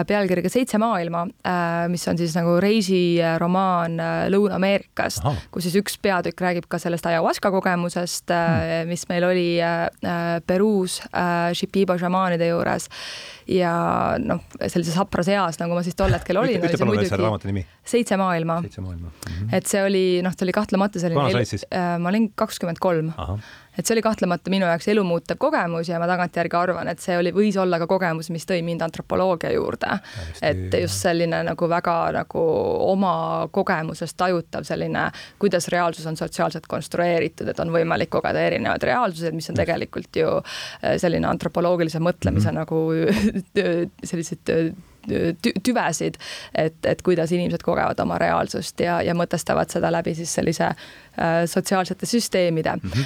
pealkirjaga 0.08 0.50
Seitse 0.52 0.78
maailma, 0.80 1.24
mis 1.92 2.04
on 2.08 2.18
siis 2.18 2.34
nagu 2.36 2.56
reisiromaan 2.62 3.98
Lõuna-Ameerikast, 4.32 5.24
kus 5.52 5.66
siis 5.66 5.76
üks 5.80 5.98
peatükk 6.02 6.40
räägib 6.42 6.68
ka 6.70 6.80
sellest 6.82 7.06
ayahuasca 7.10 7.52
kogemusest 7.54 8.32
mm., 8.32 8.88
mis 8.88 9.04
meil 9.10 9.26
oli 9.28 9.41
äh, 9.60 10.40
Peruus 10.46 11.00
Shipibo 11.58 11.98
šamaanide 11.98 12.48
juures 12.52 12.88
ja 13.50 13.72
noh, 14.22 14.42
sellises 14.60 14.96
hapras 14.98 15.30
eas, 15.32 15.58
nagu 15.62 15.74
ma 15.76 15.82
siis 15.86 15.98
tol 15.98 16.12
hetkel 16.14 16.40
olin. 16.42 16.60
ütle 16.60 16.78
palun 16.78 16.98
veel 16.98 17.08
selle 17.08 17.26
raamatu 17.26 17.50
nimi. 17.50 17.64
Seitse 17.94 18.16
maailma. 18.20 18.60
seitse 18.66 18.84
maailma 18.84 19.08
mm. 19.08 19.32
-hmm. 19.32 19.56
et 19.56 19.66
see 19.66 19.82
oli, 19.82 20.04
noh, 20.22 20.36
ta 20.36 20.46
oli 20.46 20.56
kahtlemata 20.56 21.02
selline, 21.02 21.98
ma 21.98 22.12
olin 22.12 22.30
kakskümmend 22.36 22.82
kolm 22.82 23.12
et 23.78 23.86
see 23.86 23.94
oli 23.94 24.02
kahtlemata 24.04 24.50
minu 24.52 24.66
jaoks 24.68 24.88
elumuutev 24.92 25.38
kogemus 25.40 25.88
ja 25.88 25.98
ma 26.00 26.06
tagantjärgi 26.10 26.56
arvan, 26.58 26.90
et 26.92 27.00
see 27.00 27.16
oli, 27.16 27.32
võis 27.32 27.56
olla 27.60 27.78
ka 27.80 27.86
kogemus, 27.88 28.28
mis 28.34 28.44
tõi 28.48 28.60
mind 28.64 28.84
antropoloogia 28.84 29.52
juurde. 29.54 29.98
et 30.42 30.74
just 30.80 31.00
selline 31.00 31.42
nagu 31.48 31.68
väga 31.68 31.96
nagu 32.18 32.42
oma 32.92 33.14
kogemusest 33.50 34.16
tajutav 34.20 34.66
selline, 34.68 35.06
kuidas 35.40 35.68
reaalsus 35.72 36.06
on 36.06 36.16
sotsiaalselt 36.20 36.68
konstrueeritud, 36.68 37.48
et 37.48 37.60
on 37.64 37.72
võimalik 37.72 38.12
kogeda 38.12 38.44
erinevad 38.50 38.84
reaalsused, 38.84 39.34
mis 39.34 39.48
on 39.50 39.56
tegelikult 39.56 40.20
ju 40.20 40.28
äh, 40.36 40.98
selline 41.00 41.28
antropoloogilise 41.28 42.00
mõtlemise 42.00 42.52
mm 42.52 42.56
-hmm. 42.56 42.60
nagu 42.60 43.41
selliseid 44.04 44.74
tüvesid, 45.66 46.18
et, 46.54 46.76
et 46.86 47.02
kuidas 47.02 47.32
inimesed 47.34 47.64
kogevad 47.66 47.98
oma 48.04 48.18
reaalsust 48.22 48.80
ja, 48.80 49.00
ja 49.02 49.14
mõtestavad 49.18 49.72
seda 49.72 49.90
läbi 49.92 50.14
siis 50.14 50.34
sellise 50.34 50.68
äh, 50.68 51.42
sotsiaalsete 51.50 52.06
süsteemide 52.06 52.76
mm. 52.76 52.90
-hmm. 52.90 53.04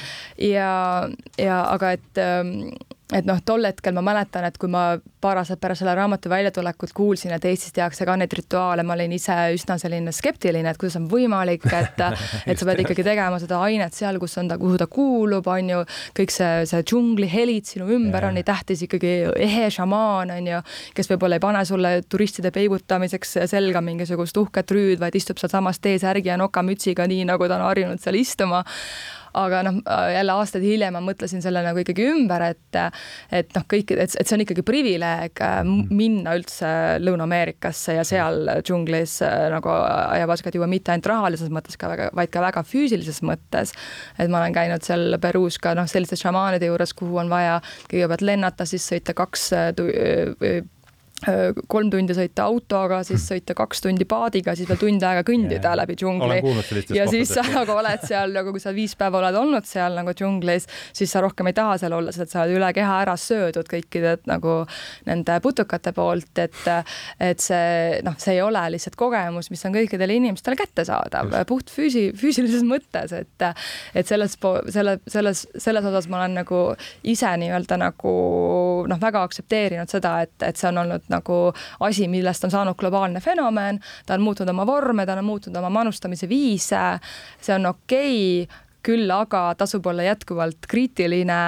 ja, 0.50 1.08
ja 1.38 1.62
aga 1.72 1.92
et 1.96 2.20
ähm, 2.20 2.68
et 3.14 3.26
noh, 3.26 3.38
tol 3.46 3.62
hetkel 3.62 3.94
ma 3.94 4.02
mäletan, 4.02 4.48
et 4.48 4.56
kui 4.58 4.70
ma 4.70 4.96
paar 5.22 5.38
aastat 5.38 5.60
pärast 5.62 5.84
selle 5.84 5.92
raamatu 5.94 6.30
väljatulekut 6.30 6.90
kuulsin, 6.96 7.30
et 7.36 7.44
Eestis 7.46 7.74
tehakse 7.76 8.06
ka 8.06 8.16
neid 8.18 8.32
rituaale, 8.34 8.82
ma 8.82 8.96
olin 8.96 9.12
ise 9.14 9.34
üsna 9.54 9.76
selline 9.78 10.10
skeptiline, 10.14 10.66
et 10.72 10.80
kuidas 10.80 10.98
on 10.98 11.06
võimalik, 11.10 11.68
et 11.70 12.02
et 12.50 12.58
sa 12.58 12.66
pead 12.66 12.82
ikkagi 12.82 13.04
tegema 13.06 13.38
seda 13.42 13.60
ainet 13.62 13.94
seal, 13.94 14.18
kus 14.22 14.34
on 14.42 14.50
ta, 14.50 14.58
kuhu 14.58 14.80
ta 14.80 14.88
kuulub, 14.90 15.46
on 15.52 15.70
ju, 15.70 15.82
kõik 16.18 16.34
see, 16.34 16.64
see 16.66 16.82
džungli 16.82 17.28
helid 17.30 17.70
sinu 17.70 17.86
ümber 17.94 18.26
on 18.26 18.34
nii 18.38 18.46
tähtis, 18.46 18.82
ikkagi 18.88 19.14
ehe 19.46 19.70
šamaan 19.70 20.34
on 20.34 20.50
ju, 20.50 20.62
kes 20.96 21.10
võib-olla 21.12 21.38
ei 21.38 21.44
pane 21.46 21.62
sulle 21.68 21.92
turistide 22.10 22.50
peibutamiseks 22.54 23.36
selga 23.52 23.84
mingisugust 23.86 24.42
uhket 24.42 24.74
rüüd, 24.74 24.98
vaid 25.02 25.14
istub 25.14 25.38
sealsamas 25.38 25.78
T-särgi 25.78 26.32
ja 26.32 26.40
nokamütsiga, 26.42 27.06
nii 27.06 27.28
nagu 27.30 27.46
ta 27.46 27.60
on 27.60 27.68
harjunud 27.68 28.02
seal 28.02 28.18
istuma 28.18 28.64
aga 29.36 29.62
noh, 29.66 29.80
jälle 30.12 30.36
aastaid 30.36 30.64
hiljem 30.66 30.96
ma 30.96 31.02
mõtlesin 31.04 31.42
selle 31.44 31.62
nagu 31.64 31.82
ikkagi 31.82 32.06
ümber, 32.12 32.46
et 32.52 32.80
et 33.32 33.52
noh, 33.56 33.64
kõik, 33.68 33.92
et, 33.96 34.14
et 34.18 34.28
see 34.28 34.36
on 34.36 34.44
ikkagi 34.44 34.64
privileeg 34.66 35.42
äh, 35.44 35.60
minna 35.90 36.36
üldse 36.38 36.70
Lõuna-Ameerikasse 37.02 37.96
ja 37.98 38.04
seal 38.06 38.50
džunglis 38.60 39.18
äh, 39.26 39.46
nagu 39.52 39.72
ajavaskat 39.72 40.58
juua 40.58 40.68
mitte 40.70 40.94
ainult 40.94 41.10
rahalises 41.10 41.52
mõttes 41.52 41.78
ka 41.80 41.90
väga, 41.92 42.10
vaid 42.16 42.32
ka 42.34 42.44
väga 42.44 42.64
füüsilises 42.66 43.22
mõttes. 43.26 43.74
et 44.18 44.30
ma 44.30 44.40
olen 44.42 44.56
käinud 44.56 44.86
seal 44.86 45.18
Peruus 45.22 45.58
ka 45.62 45.74
noh, 45.78 45.88
selliste 45.90 46.18
šamaanide 46.20 46.70
juures, 46.70 46.94
kuhu 46.96 47.20
on 47.22 47.32
vaja 47.32 47.60
kõigepealt 47.90 48.24
lennata, 48.26 48.66
siis 48.68 48.86
sõita 48.92 49.16
kaks 49.16 49.50
Äh, 49.56 50.62
kolm 51.16 51.88
tundi 51.90 52.12
sõita 52.12 52.44
autoga, 52.44 52.98
siis 53.06 53.22
hmm. 53.22 53.28
sõita 53.30 53.54
kaks 53.56 53.80
tundi 53.86 54.04
paadiga, 54.08 54.52
siis 54.56 54.68
veel 54.68 54.78
tund 54.82 55.04
aega 55.06 55.22
kõndida 55.24 55.72
läbi 55.80 55.96
džungli. 55.96 56.42
ja 56.92 57.06
siis 57.08 57.32
sa 57.36 57.44
nagu 57.48 57.72
oled 57.72 58.04
seal 58.04 58.34
nagu, 58.36 58.52
kui 58.52 58.60
sa 58.60 58.74
viis 58.76 58.92
päeva 59.00 59.22
oled 59.22 59.38
olnud 59.40 59.64
seal 59.64 59.96
nagu 59.96 60.12
džunglis, 60.12 60.68
siis 60.96 61.10
sa 61.12 61.22
rohkem 61.24 61.48
ei 61.48 61.56
taha 61.56 61.78
seal 61.80 61.96
olla, 61.96 62.12
sest 62.12 62.34
sa 62.34 62.42
oled 62.44 62.58
üle 62.58 62.68
keha 62.76 62.98
ära 63.06 63.14
söödud 63.16 63.70
kõikide 63.70 64.18
nagu 64.28 64.58
nende 65.08 65.38
putukate 65.40 65.94
poolt, 65.96 66.36
et 66.42 66.68
et 67.20 67.40
see 67.40 68.02
noh, 68.04 68.18
see 68.20 68.36
ei 68.36 68.44
ole 68.44 68.66
lihtsalt 68.76 68.98
kogemus, 69.00 69.48
mis 69.50 69.64
on 69.64 69.74
kõikidele 69.74 70.20
inimestele 70.20 70.60
kättesaadav 70.60 71.32
puht 71.48 71.72
füüsi, 71.72 72.10
füüsilises 72.16 72.66
mõttes, 72.66 73.16
et 73.16 73.48
et 73.96 74.06
selles, 74.06 74.36
selle, 74.68 74.98
selles, 75.08 75.46
selles 75.56 75.90
osas 75.92 76.10
ma 76.12 76.20
olen 76.20 76.36
nagu 76.42 76.62
ise 77.08 77.32
nii-öelda 77.40 77.80
nagu 77.80 78.14
noh, 78.84 79.00
väga 79.00 79.24
aktsepteerinud 79.24 79.90
seda, 79.90 80.18
et, 80.26 80.36
et 80.44 80.60
see 80.60 80.68
on 80.68 80.84
olnud 80.84 81.05
nagu 81.12 81.52
asi, 81.80 82.08
millest 82.08 82.44
on 82.44 82.50
saanud 82.50 82.76
globaalne 82.78 83.20
fenomen, 83.20 83.80
ta 84.06 84.14
on 84.14 84.24
muutnud 84.26 84.48
oma 84.48 84.66
vorme, 84.66 85.06
ta 85.06 85.16
on 85.18 85.24
muutnud 85.24 85.56
oma 85.56 85.70
manustamise 85.70 86.28
viise, 86.28 86.84
see 87.40 87.54
on 87.54 87.66
okei 87.72 88.42
okay, 88.42 88.62
küll 88.86 89.10
aga 89.10 89.42
tasub 89.58 89.86
olla 89.90 90.04
jätkuvalt 90.06 90.66
kriitiline, 90.70 91.40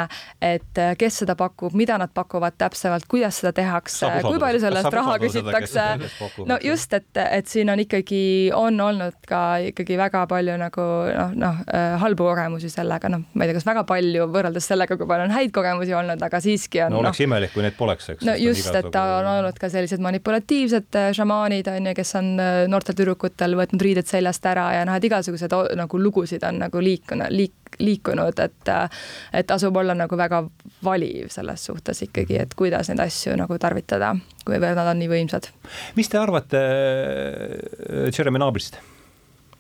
et 0.43 0.81
äh, 0.81 0.95
kes 0.99 1.23
seda 1.23 1.37
pakub, 1.39 1.75
mida 1.79 1.99
nad 2.01 2.11
pakuvad 2.15 2.57
täpsemalt, 2.59 3.07
kuidas 3.11 3.41
seda 3.43 3.53
tehakse, 3.57 4.11
kui 4.25 4.41
palju 4.43 4.63
selle 4.63 4.83
eest 4.83 4.97
raha 4.97 5.17
küsitakse. 5.23 5.87
no 6.49 6.59
just, 6.65 6.95
et, 6.99 7.09
et 7.23 7.51
siin 7.51 7.71
on 7.71 7.83
ikkagi, 7.83 8.23
on 8.57 8.81
olnud 8.89 9.19
ka 9.29 9.43
ikkagi 9.71 9.99
väga 10.01 10.25
palju 10.31 10.57
nagu 10.61 10.87
noh, 11.15 11.37
noh 11.39 11.63
äh, 11.67 11.95
halbu 12.03 12.29
kogemusi 12.31 12.71
sellega, 12.73 13.11
noh, 13.13 13.25
ma 13.35 13.47
ei 13.47 13.53
tea, 13.53 13.59
kas 13.61 13.69
väga 13.69 13.85
palju 13.89 14.29
võrreldes 14.35 14.71
sellega, 14.73 14.99
kui 14.99 15.09
palju 15.09 15.29
on 15.29 15.37
häid 15.37 15.55
kogemusi 15.55 15.95
olnud, 15.99 16.23
aga 16.25 16.43
siiski 16.43 16.83
on. 16.87 16.97
no 16.97 17.03
oleks 17.05 17.23
no, 17.23 17.29
imelik, 17.29 17.55
kui 17.55 17.67
neid 17.67 17.79
poleks, 17.79 18.11
eks. 18.15 18.27
no 18.27 18.35
just, 18.41 18.71
et 18.75 18.91
ta 18.95 19.05
on 19.21 19.31
olnud 19.37 19.61
ka 19.61 19.71
sellised 19.73 20.03
manipulatiivsed 20.05 20.99
äh, 20.99 21.11
šamaanid 21.17 21.71
on 21.73 21.91
ju, 21.91 21.97
kes 21.99 22.15
on 22.19 22.35
noortel 22.71 22.99
tüdrukutel 22.99 23.57
võtnud 23.59 23.83
riided 23.85 24.09
seljast 24.11 24.47
ära 24.49 24.71
ja 24.79 24.85
noh, 24.89 24.99
et 24.99 25.07
igasuguseid 25.09 25.55
nagu 25.79 26.03
lugusid 26.03 26.45
on 26.49 26.63
nagu 26.65 26.83
liikunud 26.83 27.28
liik-, 27.31 27.79
liikunud, 27.83 28.39
et 28.43 28.73
et 29.33 29.47
tasub 29.47 29.77
olla 29.77 29.95
nagu 29.95 30.17
väga 30.17 30.43
valiv 30.85 31.31
selles 31.33 31.65
suhtes 31.71 32.03
ikkagi, 32.09 32.39
et 32.43 32.55
kuidas 32.59 32.91
neid 32.91 33.03
asju 33.07 33.37
nagu 33.39 33.59
tarvitada, 33.59 34.15
kuivõrd 34.47 34.79
nad 34.79 34.93
on 34.95 35.03
nii 35.03 35.13
võimsad. 35.13 35.51
mis 35.97 36.09
te 36.09 36.19
arvate 36.19 36.63
äh, 36.63 38.11
Jeremy 38.13 38.39
Nabrist? 38.39 38.81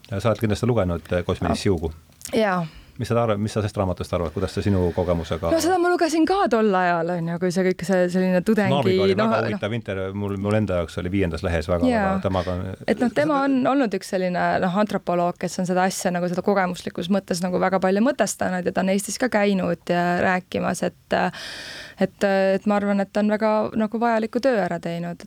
sa 0.08 0.30
oled 0.30 0.40
kindlasti 0.40 0.66
lugenud 0.66 1.12
äh, 1.12 1.24
Kosmilist 1.24 1.66
siugu? 1.68 1.92
jaa 2.34 2.62
mis 2.98 3.08
sa 3.08 3.22
arvad, 3.22 3.38
mis 3.38 3.52
sa 3.54 3.60
sellest 3.60 3.78
raamatust 3.78 4.14
arvad, 4.16 4.32
kuidas 4.34 4.54
see 4.56 4.64
sinu 4.66 4.88
kogemusega? 4.96 5.52
no 5.52 5.60
seda 5.62 5.78
ma 5.78 5.90
lugesin 5.92 6.26
ka 6.26 6.38
tol 6.50 6.74
ajal 6.74 7.12
on 7.14 7.28
ju, 7.32 7.38
kui 7.42 7.52
see 7.54 7.64
kõik 7.68 7.84
see 7.86 8.08
selline 8.12 8.40
tudengi. 8.46 8.74
Naabriga 8.74 9.04
oli 9.04 9.16
no, 9.18 9.28
väga 9.30 9.46
huvitav 9.46 9.74
no, 9.74 9.78
intervjuu, 9.78 10.16
mul, 10.22 10.34
mul 10.46 10.58
enda 10.58 10.80
jaoks 10.80 10.98
oli 11.02 11.12
viiendas 11.12 11.44
lehes 11.46 11.70
väga, 11.70 11.86
väga 11.86 12.16
temaga. 12.24 12.56
et 12.86 13.02
noh, 13.02 13.12
tema 13.14 13.42
on 13.46 13.58
olnud 13.72 13.94
üks 13.98 14.10
selline 14.14 14.46
noh, 14.64 14.80
antropoloog, 14.82 15.38
kes 15.38 15.60
on 15.62 15.68
seda 15.70 15.86
asja 15.86 16.12
nagu 16.14 16.30
seda 16.30 16.44
kogemuslikus 16.46 17.10
mõttes 17.14 17.42
nagu 17.44 17.60
väga 17.62 17.80
palju 17.84 18.02
mõtestanud 18.08 18.66
ja 18.66 18.74
ta 18.74 18.82
on 18.82 18.94
Eestis 18.94 19.20
ka 19.22 19.30
käinud 19.32 19.94
ja 19.94 20.08
rääkimas, 20.24 20.82
et 20.88 21.18
et, 21.18 22.24
et 22.24 22.66
ma 22.66 22.80
arvan, 22.80 23.00
et 23.04 23.12
ta 23.12 23.22
on 23.22 23.30
väga 23.30 23.54
nagu 23.78 24.02
vajaliku 24.02 24.42
töö 24.42 24.58
ära 24.64 24.82
teinud 24.82 25.22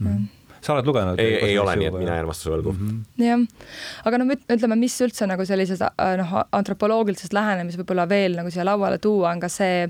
mm. 0.00 0.08
-hmm 0.08 0.35
sa 0.66 0.74
oled 0.74 0.88
lugenud? 0.88 1.20
ei, 1.22 1.36
ei 1.50 1.58
ole, 1.58 1.76
nii 1.78 1.88
et 1.90 1.98
mina 1.98 2.18
jään 2.18 2.28
vastuse 2.30 2.52
võlgu. 2.54 2.74
Mm 2.74 2.88
-hmm.. 2.88 3.24
jah, 3.24 3.70
aga 4.10 4.20
no 4.20 4.28
ütleme, 4.34 4.78
mis 4.80 4.96
üldse 5.06 5.28
nagu 5.30 5.46
sellises 5.48 5.82
äh, 5.86 6.12
noh, 6.20 6.34
antropoloogilisest 6.58 7.36
lähenemisest 7.36 7.82
võib-olla 7.82 8.08
veel 8.10 8.36
nagu 8.40 8.52
siia 8.52 8.66
lauale 8.66 8.98
tuua, 8.98 9.32
on 9.32 9.40
ka 9.40 9.50
see, 9.52 9.88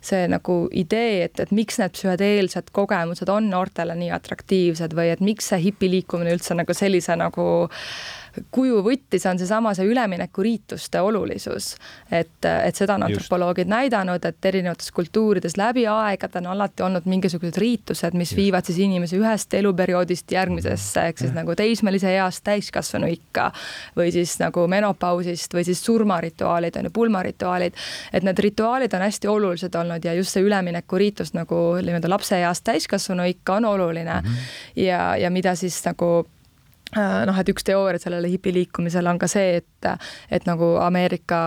see 0.00 0.24
nagu 0.30 0.58
idee, 0.84 1.24
et, 1.26 1.40
et 1.40 1.52
miks 1.52 1.78
need 1.82 1.96
psühhedeelsed 1.98 2.72
kogemused 2.72 3.28
on 3.28 3.50
noortele 3.50 3.98
nii 3.98 4.10
atraktiivsed 4.14 4.96
või 4.98 5.12
et 5.12 5.20
miks 5.20 5.52
see 5.52 5.62
hipiliikumine 5.68 6.34
üldse 6.36 6.56
nagu 6.58 6.74
sellise 6.76 7.16
nagu 7.16 7.46
äh, 7.68 8.21
kuju 8.50 8.80
võttis, 8.84 9.24
on 9.28 9.38
seesama 9.38 9.74
see 9.76 9.86
üleminekuriituste 9.88 11.00
olulisus. 11.00 11.74
et, 12.10 12.44
et 12.44 12.76
seda 12.76 12.94
on 12.94 13.06
antropoloogid 13.06 13.68
näidanud, 13.68 14.24
et 14.24 14.44
erinevates 14.44 14.92
kultuurides 14.92 15.56
läbi 15.56 15.86
aegade 15.86 16.40
on 16.40 16.46
alati 16.54 16.82
olnud 16.82 17.06
mingisugused 17.08 17.58
riitused, 17.60 18.16
mis 18.16 18.32
Just. 18.32 18.38
viivad 18.40 18.68
siis 18.68 18.78
inimese 18.78 19.18
ühest 19.20 19.54
eluperioodist 19.54 20.32
järgmisesse, 20.32 21.06
ehk 21.10 21.22
siis 21.24 21.34
nagu 21.36 21.54
teismelise 21.58 22.14
east 22.16 22.44
täiskasvanu 22.44 23.10
ikka 23.12 23.50
või 23.96 24.12
siis 24.14 24.38
nagu 24.40 24.66
menopausist 24.68 25.54
või 25.54 25.64
siis 25.68 25.84
surmarituaalid 25.84 26.76
on 26.80 26.88
ju, 26.88 26.94
pulmarituaalid. 26.94 27.74
et 28.12 28.22
need 28.22 28.38
rituaalid 28.38 28.94
on 28.94 29.06
hästi 29.06 29.28
olulised 29.28 29.74
olnud 29.74 30.04
ja 30.04 30.14
just 30.14 30.32
see 30.32 30.44
üleminekuriitus 30.44 31.34
nagu 31.34 31.62
nii-öelda 31.82 32.10
lapseeast 32.10 32.64
täiskasvanu 32.64 33.26
ikka 33.28 33.60
on 33.60 33.64
oluline 33.64 34.20
mm. 34.20 34.28
-hmm. 34.28 34.82
ja, 34.82 35.16
ja 35.16 35.30
mida 35.30 35.54
siis 35.54 35.84
nagu 35.84 36.26
noh, 36.96 37.38
et 37.38 37.48
üks 37.52 37.64
teooria 37.66 38.00
sellele 38.02 38.30
hipiliikumisele 38.32 39.10
on 39.10 39.20
ka 39.20 39.28
see, 39.30 39.60
et, 39.62 39.90
et 40.30 40.46
nagu 40.48 40.74
Ameerika 40.82 41.38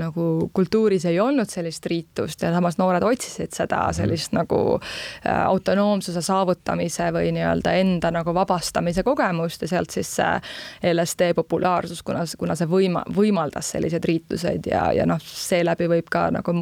nagu 0.00 0.48
kultuuris 0.56 1.04
ei 1.10 1.20
olnud 1.20 1.50
sellist 1.50 1.86
riitust 1.90 2.42
ja 2.42 2.52
samas 2.54 2.78
noored 2.80 3.04
otsisid 3.04 3.52
seda 3.54 3.86
mhm. 3.88 3.98
sellist 4.00 4.32
mm 4.32 4.34
nagu 4.44 4.80
äh, 5.26 5.44
autonoomsuse 5.46 6.22
saavutamise 6.22 7.08
või 7.14 7.30
nii-öelda 7.34 7.74
enda 7.80 8.10
nagu 8.14 8.34
vabastamise 8.34 9.04
kogemust 9.06 9.62
ja 9.64 9.70
sealt 9.70 9.94
siis 9.94 10.10
see 10.18 10.92
LSD 10.92 11.32
populaarsus, 11.36 12.02
kuna, 12.06 12.24
kuna 12.38 12.56
see 12.58 12.68
võima-, 12.70 13.04
võimaldas 13.14 13.72
selliseid 13.74 14.04
riituseid 14.08 14.68
ja, 14.70 14.86
ja 14.96 15.06
noh, 15.08 15.22
seeläbi 15.24 15.88
võib 15.90 16.10
ka 16.12 16.26
nagu 16.34 16.56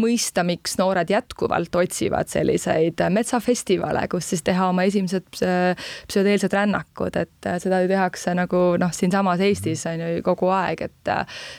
mõista, 0.00 0.44
miks 0.46 0.78
noored 0.80 1.10
jätkuvalt 1.10 1.74
otsivad 1.80 2.30
selliseid 2.32 3.00
metsafestivale, 3.14 4.06
kus 4.12 4.32
siis 4.34 4.44
teha 4.46 4.68
oma 4.72 4.86
esimesed 4.88 5.28
psühhedeelsed 5.34 6.54
rännakud, 6.54 7.16
et 7.20 7.50
seda 7.62 7.73
seda 7.74 7.82
ju 7.82 7.90
tehakse 7.90 8.34
nagu 8.36 8.60
noh, 8.80 8.92
siinsamas 8.94 9.42
Eestis 9.44 9.84
on 9.90 10.02
ju 10.02 10.22
kogu 10.26 10.48
aeg, 10.54 10.84
et 10.86 11.10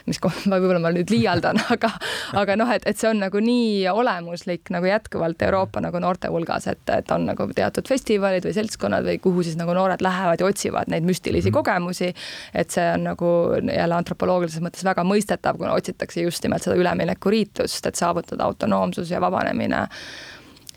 mis 0.07 0.19
võib-olla 0.51 0.79
ma 0.83 0.91
nüüd 0.95 1.11
liialdan, 1.11 1.59
aga, 1.75 1.91
aga 2.39 2.57
noh, 2.59 2.71
et, 2.71 2.85
et 2.87 2.99
see 2.99 3.09
on 3.09 3.21
nagu 3.23 3.41
nii 3.43 3.85
olemuslik 3.91 4.71
nagu 4.73 4.89
jätkuvalt 4.89 5.41
Euroopa 5.47 5.83
nagu 5.83 6.01
noorte 6.03 6.31
hulgas, 6.33 6.69
et, 6.71 6.83
et 6.93 7.11
on 7.15 7.27
nagu 7.29 7.47
teatud 7.55 7.87
festivalid 7.89 8.45
või 8.47 8.55
seltskonnad 8.55 9.07
või 9.07 9.19
kuhu 9.23 9.45
siis 9.45 9.59
nagu 9.59 9.75
noored 9.75 10.03
lähevad 10.05 10.41
ja 10.41 10.49
otsivad 10.49 10.91
neid 10.91 11.07
müstilisi 11.07 11.49
mm 11.49 11.53
-hmm. 11.53 11.57
kogemusi. 11.57 12.13
et 12.53 12.71
see 12.71 12.85
on 12.93 13.03
nagu 13.11 13.31
jälle 13.75 13.95
antropoloogilises 13.95 14.63
mõttes 14.63 14.85
väga 14.85 15.03
mõistetav, 15.03 15.57
kuna 15.57 15.73
otsitakse 15.73 16.21
just 16.21 16.43
nimelt 16.43 16.63
seda 16.63 16.75
üleminekuriitust, 16.75 17.85
et 17.85 17.95
saavutada 17.95 18.43
autonoomsus 18.43 19.11
ja 19.11 19.21
vabanemine 19.21 19.87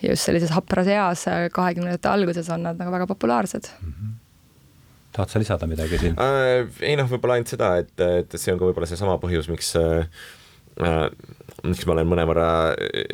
just 0.02 0.22
sellises 0.22 0.50
hapras 0.50 0.86
eas, 0.86 1.24
kahekümnendate 1.52 2.08
alguses 2.08 2.48
on 2.50 2.62
nad 2.62 2.78
nagu 2.78 2.92
väga 2.92 3.06
populaarsed 3.06 3.70
mm. 3.82 3.92
-hmm 3.92 4.27
tahad 5.18 5.34
sa 5.34 5.42
lisada 5.42 5.70
midagi 5.70 6.00
siin 6.00 6.18
äh,? 6.18 6.64
ei 6.80 6.96
noh, 6.98 7.10
võib-olla 7.10 7.38
ainult 7.38 7.52
seda, 7.52 7.74
et, 7.82 7.94
et 8.22 8.38
see 8.38 8.54
on 8.54 8.60
ka 8.60 8.70
võib-olla 8.70 8.90
seesama 8.90 9.18
põhjus, 9.22 9.50
miks 9.52 9.74
äh, 9.80 10.06
miks 11.66 11.86
ma 11.88 11.94
olen 11.96 12.06
mõnevõrra 12.06 12.48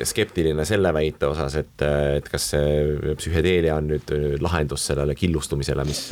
skeptiline 0.06 0.66
selle 0.68 0.90
väite 0.94 1.28
osas, 1.30 1.56
et, 1.60 1.84
et 2.18 2.26
kas 2.28 2.50
see 2.52 3.14
psühhedeelia 3.16 3.78
on 3.80 3.88
nüüd 3.94 4.12
lahendus 4.44 4.84
sellele 4.90 5.16
killustumisele, 5.16 5.86
mis. 5.88 6.02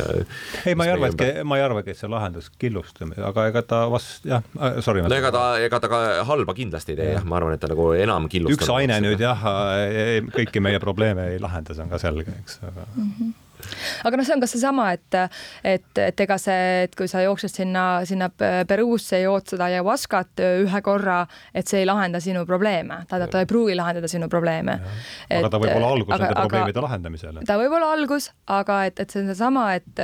ei, 0.64 0.76
ma 0.78 0.88
ei 0.88 0.94
arva, 0.94 1.12
et, 1.12 1.42
ma 1.48 1.60
ei 1.60 1.66
arvagi, 1.66 1.92
et 1.92 2.00
see 2.00 2.10
lahendus 2.12 2.48
killustumine, 2.62 3.20
aga 3.28 3.46
ega 3.52 3.64
ta 3.74 3.82
vast 3.92 4.26
jah, 4.28 4.44
äh, 4.56 4.80
sorry. 4.84 5.04
no 5.04 5.18
ega 5.18 5.32
ta, 5.34 5.44
ega 5.62 5.82
ta 5.82 5.92
ka 5.92 6.02
halba 6.28 6.56
kindlasti 6.56 6.96
ei 6.96 7.02
tee 7.02 7.12
jah, 7.18 7.28
ma 7.28 7.40
arvan, 7.40 7.58
et 7.58 7.62
ta 7.62 7.70
nagu 7.72 7.92
enam 7.98 8.30
killustab. 8.32 8.64
üks 8.64 8.74
aine 8.78 9.00
nüüd 9.04 9.20
jah, 9.22 9.46
kõiki 10.32 10.64
meie 10.64 10.80
probleeme 10.82 11.34
ei 11.34 11.42
lahenda, 11.42 11.76
see 11.76 11.84
on 11.84 11.92
ka 11.92 12.00
selge, 12.00 12.40
eks, 12.42 12.60
aga 12.64 12.88
mm. 12.88 13.14
-hmm 13.18 13.40
aga 14.04 14.18
noh, 14.18 14.26
see 14.26 14.36
on 14.36 14.42
ka 14.42 14.48
seesama, 14.50 14.88
et, 14.96 15.18
et, 15.64 15.88
et 16.04 16.24
ega 16.24 16.38
see, 16.40 16.86
et 16.86 16.96
kui 16.98 17.10
sa 17.10 17.22
jooksed 17.24 17.52
sinna, 17.52 17.84
sinna 18.08 18.30
Peruusse, 18.68 19.22
jood 19.22 19.48
seda 19.52 19.68
ayahuascat 19.70 20.42
ühe 20.62 20.82
korra, 20.84 21.22
et 21.54 21.68
see 21.68 21.82
ei 21.82 21.88
lahenda 21.88 22.20
sinu 22.22 22.44
probleeme, 22.48 23.02
tähendab, 23.10 23.32
ta 23.32 23.42
ei 23.42 23.48
pruugi 23.50 23.76
lahendada 23.78 24.10
sinu 24.10 24.28
probleeme. 24.32 24.78
aga 25.30 25.50
ta 25.52 25.60
võib 25.62 25.76
olla 25.76 25.92
algus 25.96 26.14
aga, 26.16 26.26
nende 26.26 26.40
probleemide 26.40 26.84
lahendamisele. 26.86 27.44
ta 27.48 27.58
võib 27.60 27.76
olla 27.78 27.92
algus, 27.96 28.30
aga 28.50 28.78
et, 28.88 29.02
et 29.02 29.14
see 29.14 29.22
on 29.22 29.30
seesama, 29.32 29.66
et, 29.78 30.02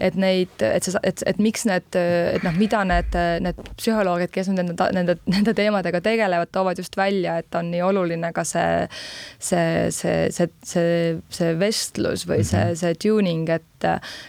et 0.00 0.18
neid, 0.20 0.54
et 0.64 0.86
see, 0.86 1.02
et, 1.06 1.24
et 1.26 1.42
miks 1.42 1.66
need, 1.68 1.88
et 1.96 2.46
noh, 2.46 2.56
mida 2.60 2.82
need, 2.88 3.16
need 3.44 3.60
psühholoogid, 3.80 4.32
kes 4.34 4.52
nende, 4.52 4.76
nende, 4.96 5.16
nende 5.30 5.54
teemadega 5.56 6.02
tegelevad, 6.04 6.52
toovad 6.54 6.80
just 6.80 6.96
välja, 6.98 7.38
et 7.42 7.58
on 7.58 7.70
nii 7.72 7.82
oluline 7.84 8.32
ka 8.36 8.44
see, 8.48 8.86
see, 9.38 9.88
see, 9.94 10.28
see, 10.34 10.48
see, 10.66 11.18
see 11.32 11.54
vestlus 11.60 12.26
või 12.28 12.44
see, 12.44 12.70
mhm. 12.70 12.80
see 12.80 12.99
tuning, 13.00 13.48
et 13.48 13.69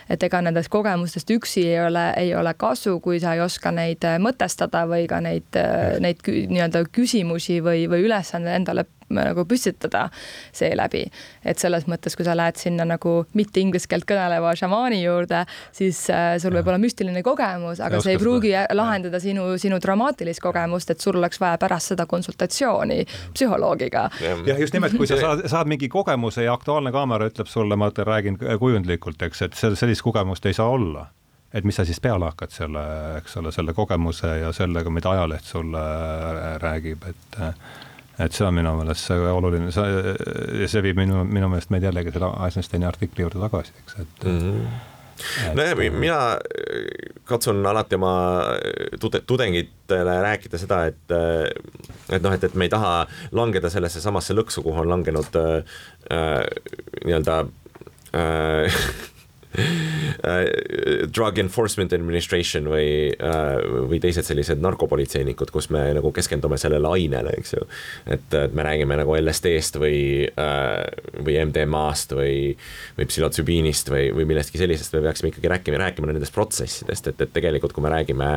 et 0.10 0.24
ega 0.24 0.42
nendest 0.42 0.72
kogemustest 0.74 1.30
üksi 1.36 1.66
ei 1.68 1.80
ole, 1.86 2.08
ei 2.18 2.34
ole 2.36 2.54
kasu, 2.54 3.00
kui 3.00 3.20
sa 3.20 3.36
ei 3.36 3.44
oska 3.44 3.72
neid 3.76 4.06
mõtestada 4.20 4.86
või 4.90 5.08
ka 5.10 5.22
neid, 5.24 5.60
neid 6.04 6.26
nii-öelda 6.26 6.86
küsimusi 6.92 7.62
või, 7.64 7.88
või 7.92 8.08
ülesandeid 8.10 8.62
endale 8.62 8.88
nagu 9.12 9.46
püstitada 9.46 10.10
seeläbi. 10.54 11.06
et 11.46 11.60
selles 11.60 11.88
mõttes, 11.90 12.16
kui 12.16 12.26
sa 12.26 12.36
lähed 12.38 12.60
sinna 12.60 12.86
nagu 12.86 13.26
mitte 13.34 13.60
inglise 13.60 13.90
keelt 13.90 14.06
kõneleva 14.10 14.54
šamaani 14.58 15.02
juurde, 15.04 15.44
siis 15.76 16.04
äh, 16.14 16.36
sul 16.42 16.54
võib 16.56 16.68
olla 16.70 16.82
müstiline 16.82 17.24
kogemus, 17.26 17.82
aga 17.82 18.02
see 18.02 18.16
ei 18.16 18.22
pruugi 18.22 18.54
seda. 18.54 18.76
lahendada 18.78 19.20
sinu, 19.20 19.48
sinu 19.62 19.80
dramaatilist 19.82 20.42
kogemust, 20.44 20.94
et 20.94 21.04
sul 21.04 21.18
oleks 21.20 21.42
vaja 21.42 21.60
pärast 21.62 21.94
seda 21.94 22.06
konsultatsiooni 22.06 23.02
psühholoogiga. 23.34 24.08
jah, 24.22 24.60
just 24.60 24.78
nimelt, 24.78 24.98
kui 24.98 25.10
sa 25.10 25.20
saad, 25.22 25.46
saad 25.52 25.72
mingi 25.72 25.90
kogemuse 25.90 26.46
ja 26.46 26.54
Aktuaalne 26.54 26.92
Kaamera 26.92 27.30
ütleb 27.32 27.50
sulle, 27.50 27.76
ma 27.76 27.92
räägin 27.92 28.38
kujundlikult, 28.60 29.22
eks, 29.22 29.41
et 29.42 29.58
sellist 29.58 30.06
kogemust 30.06 30.46
ei 30.46 30.54
saa 30.58 30.70
olla 30.70 31.08
et 31.54 31.68
mis 31.68 31.76
sa 31.76 31.86
siis 31.86 32.00
peale 32.00 32.30
hakkad 32.30 32.54
selle, 32.54 32.82
eks 33.20 33.38
ole, 33.42 33.52
selle 33.52 33.74
kogemuse 33.76 34.30
ja 34.40 34.52
sellega, 34.56 34.92
mida 34.94 35.12
ajaleht 35.12 35.48
sulle 35.48 35.86
räägib, 36.64 37.08
et 37.10 37.42
et 38.22 38.36
see 38.36 38.46
on 38.46 38.54
minu 38.54 38.76
meelest 38.78 39.08
see 39.08 39.34
oluline, 39.34 39.72
see, 39.74 40.68
see 40.70 40.84
viib 40.86 41.00
minu, 41.00 41.24
minu 41.26 41.50
meelest 41.52 41.72
meid 41.74 41.88
jällegi 41.88 42.14
selle 42.14 42.32
Eisensteini 42.46 42.88
artikli 42.88 43.26
juurde 43.26 43.42
tagasi, 43.42 43.76
eks, 43.84 44.00
et 44.06 44.26
mm. 44.30 44.40
-hmm 44.40 44.80
nojah, 45.54 45.78
mina 45.94 46.18
katsun 47.30 47.66
alati 47.66 47.96
oma 47.96 48.42
tude-, 49.00 49.22
tudengitele 49.28 50.16
rääkida 50.22 50.58
seda, 50.58 50.80
et, 50.90 51.14
et 52.10 52.24
noh, 52.24 52.34
et, 52.34 52.44
et 52.44 52.56
me 52.56 52.66
ei 52.66 52.74
taha 52.74 53.06
langeda 53.32 53.70
sellesse 53.70 54.02
samasse 54.02 54.34
lõksu, 54.34 54.64
kuhu 54.66 54.82
on 54.82 54.90
langenud 54.90 55.38
äh, 55.38 55.78
äh 56.10 56.42
nii-öelda 57.06 57.44
Äh, 58.14 58.70
Drug 61.12 61.40
Enforcement 61.42 61.94
Administration 61.94 62.68
või, 62.72 63.12
äh, 63.12 63.58
või 63.90 64.00
teised 64.04 64.28
sellised 64.28 64.62
narkopolitseinikud, 64.64 65.52
kus 65.52 65.70
me 65.74 65.84
nagu 65.98 66.12
keskendume 66.16 66.60
sellele 66.62 66.88
ainele, 66.96 67.34
eks 67.40 67.56
ju. 67.58 67.66
et, 68.06 68.28
et 68.38 68.56
me 68.56 68.66
räägime 68.68 68.98
nagu 69.02 69.16
LSD-st 69.18 69.80
või, 69.82 70.02
äh, 70.30 70.86
või 71.20 71.38
MDMA-st 71.46 72.16
või, 72.18 72.36
või 73.00 73.10
psühhotsübiinist 73.12 73.92
või, 73.94 74.10
või 74.16 74.28
millestki 74.34 74.62
sellisest, 74.62 74.96
me 74.96 75.06
peaksime 75.08 75.34
ikkagi 75.34 75.52
rääkima, 75.56 75.82
rääkima 75.86 76.12
nendest 76.12 76.36
protsessidest, 76.36 77.12
et, 77.12 77.26
et 77.28 77.34
tegelikult, 77.36 77.76
kui 77.76 77.84
me 77.84 77.94
räägime 77.94 78.32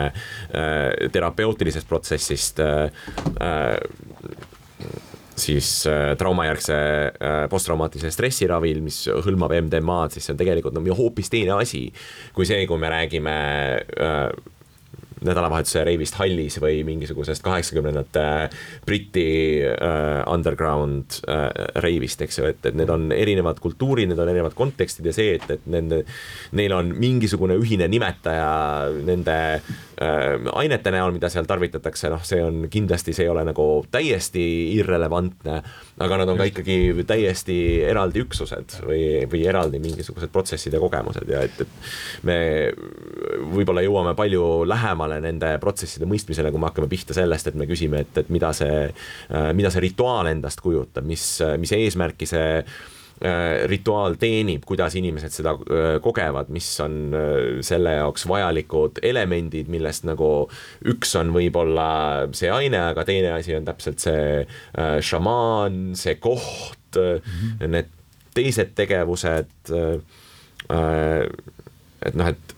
terapeutilisest 1.14 1.88
protsessist 1.88 2.60
siis 5.40 5.86
äh, 5.90 6.14
traumajärgse 6.18 6.76
äh, 6.76 7.36
posttraumaatilise 7.50 8.12
stressiravil, 8.14 8.80
mis 8.84 9.04
hõlmab 9.08 9.54
MDMA-d, 9.58 10.14
siis 10.14 10.28
see 10.28 10.34
on 10.34 10.40
tegelikult 10.40 10.76
no 10.76 10.98
hoopis 10.98 11.32
teine 11.32 11.56
asi 11.58 11.86
kui 12.36 12.46
see, 12.48 12.66
kui 12.70 12.80
me 12.80 12.92
räägime 12.92 13.36
äh, 13.98 14.28
nädalavahetuse 15.26 15.84
reivist 15.86 16.18
hallis 16.20 16.58
või 16.62 16.82
mingisugusest 16.86 17.44
kaheksakümnendate 17.44 18.26
Briti 18.86 19.26
äh, 19.64 20.22
underground 20.30 21.20
äh, 21.28 21.48
reivist, 21.84 22.22
eks 22.24 22.40
ju, 22.40 22.48
et, 22.52 22.60
et 22.66 22.76
need 22.78 22.90
on 22.92 23.10
erinevad 23.14 23.60
kultuurid, 23.64 24.10
need 24.10 24.20
on 24.20 24.30
erinevad 24.30 24.56
kontekstid 24.58 25.08
ja 25.08 25.14
see, 25.16 25.36
et, 25.38 25.48
et 25.56 25.66
nende, 25.70 26.02
neil 26.56 26.76
on 26.76 26.92
mingisugune 26.98 27.56
ühine 27.60 27.88
nimetaja 27.90 28.50
nende 29.06 29.38
äh, 29.54 30.50
ainete 30.54 30.92
näol, 30.94 31.14
mida 31.16 31.30
seal 31.32 31.48
tarvitatakse, 31.48 32.10
noh, 32.12 32.22
see 32.26 32.42
on 32.44 32.66
kindlasti, 32.72 33.16
see 33.16 33.26
ei 33.28 33.32
ole 33.32 33.44
nagu 33.46 33.68
täiesti 33.94 34.44
irrelevantne, 34.76 35.60
aga 36.04 36.20
nad 36.20 36.32
on 36.32 36.40
ka 36.40 36.48
ikkagi 36.50 37.06
täiesti 37.06 37.58
eraldi 37.86 38.24
üksused 38.24 38.78
või, 38.84 39.04
või 39.30 39.44
eraldi 39.48 39.80
mingisugused 39.82 40.32
protsessid 40.34 40.74
ja 40.74 40.82
kogemused 40.82 41.28
ja 41.30 41.44
et, 41.46 41.64
et 41.64 42.26
me 42.26 42.38
võib-olla 43.54 43.84
jõuame 43.84 44.14
palju 44.18 44.64
lähemale 44.68 45.13
lähemale 45.14 45.22
nende 45.22 45.58
protsesside 45.60 46.06
mõistmisele, 46.08 46.50
kui 46.50 46.60
me 46.60 46.68
hakkame 46.68 46.88
pihta 46.90 47.14
sellest, 47.14 47.48
et 47.48 47.54
me 47.58 47.66
küsime, 47.66 48.02
et, 48.04 48.18
et 48.18 48.30
mida 48.32 48.52
see, 48.52 48.88
äh, 49.30 49.52
mida 49.54 49.70
see 49.70 49.80
rituaal 49.84 50.26
endast 50.30 50.60
kujutab, 50.64 51.04
mis, 51.06 51.40
mis 51.58 51.72
eesmärki 51.72 52.26
see 52.26 52.58
äh, 52.58 53.66
rituaal 53.70 54.16
teenib, 54.20 54.64
kuidas 54.66 54.94
inimesed 54.98 55.32
seda 55.34 55.54
äh, 55.54 56.00
kogevad, 56.02 56.50
mis 56.54 56.68
on 56.80 57.14
selle 57.64 57.96
jaoks 57.98 58.26
vajalikud 58.28 59.02
elemendid, 59.02 59.68
millest 59.72 60.04
nagu 60.08 60.48
üks 60.84 61.14
on 61.20 61.32
võib-olla 61.34 62.28
see 62.34 62.50
aine, 62.52 62.80
aga 62.92 63.04
teine 63.04 63.34
asi 63.38 63.56
on 63.56 63.64
täpselt 63.68 64.02
see 64.02 64.46
šamaan, 65.04 65.94
see 65.98 66.18
koht 66.22 66.98
mm, 66.98 67.20
-hmm. 67.20 67.68
need 67.70 67.92
teised 68.34 68.74
tegevused. 68.74 69.70
et 72.04 72.14
noh, 72.18 72.28
et 72.28 72.54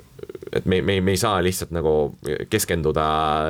et 0.53 0.67
me, 0.67 0.81
me, 0.83 1.01
me 1.01 1.15
ei 1.15 1.21
saa 1.21 1.39
lihtsalt 1.43 1.73
nagu 1.75 1.93
keskenduda 2.51 3.07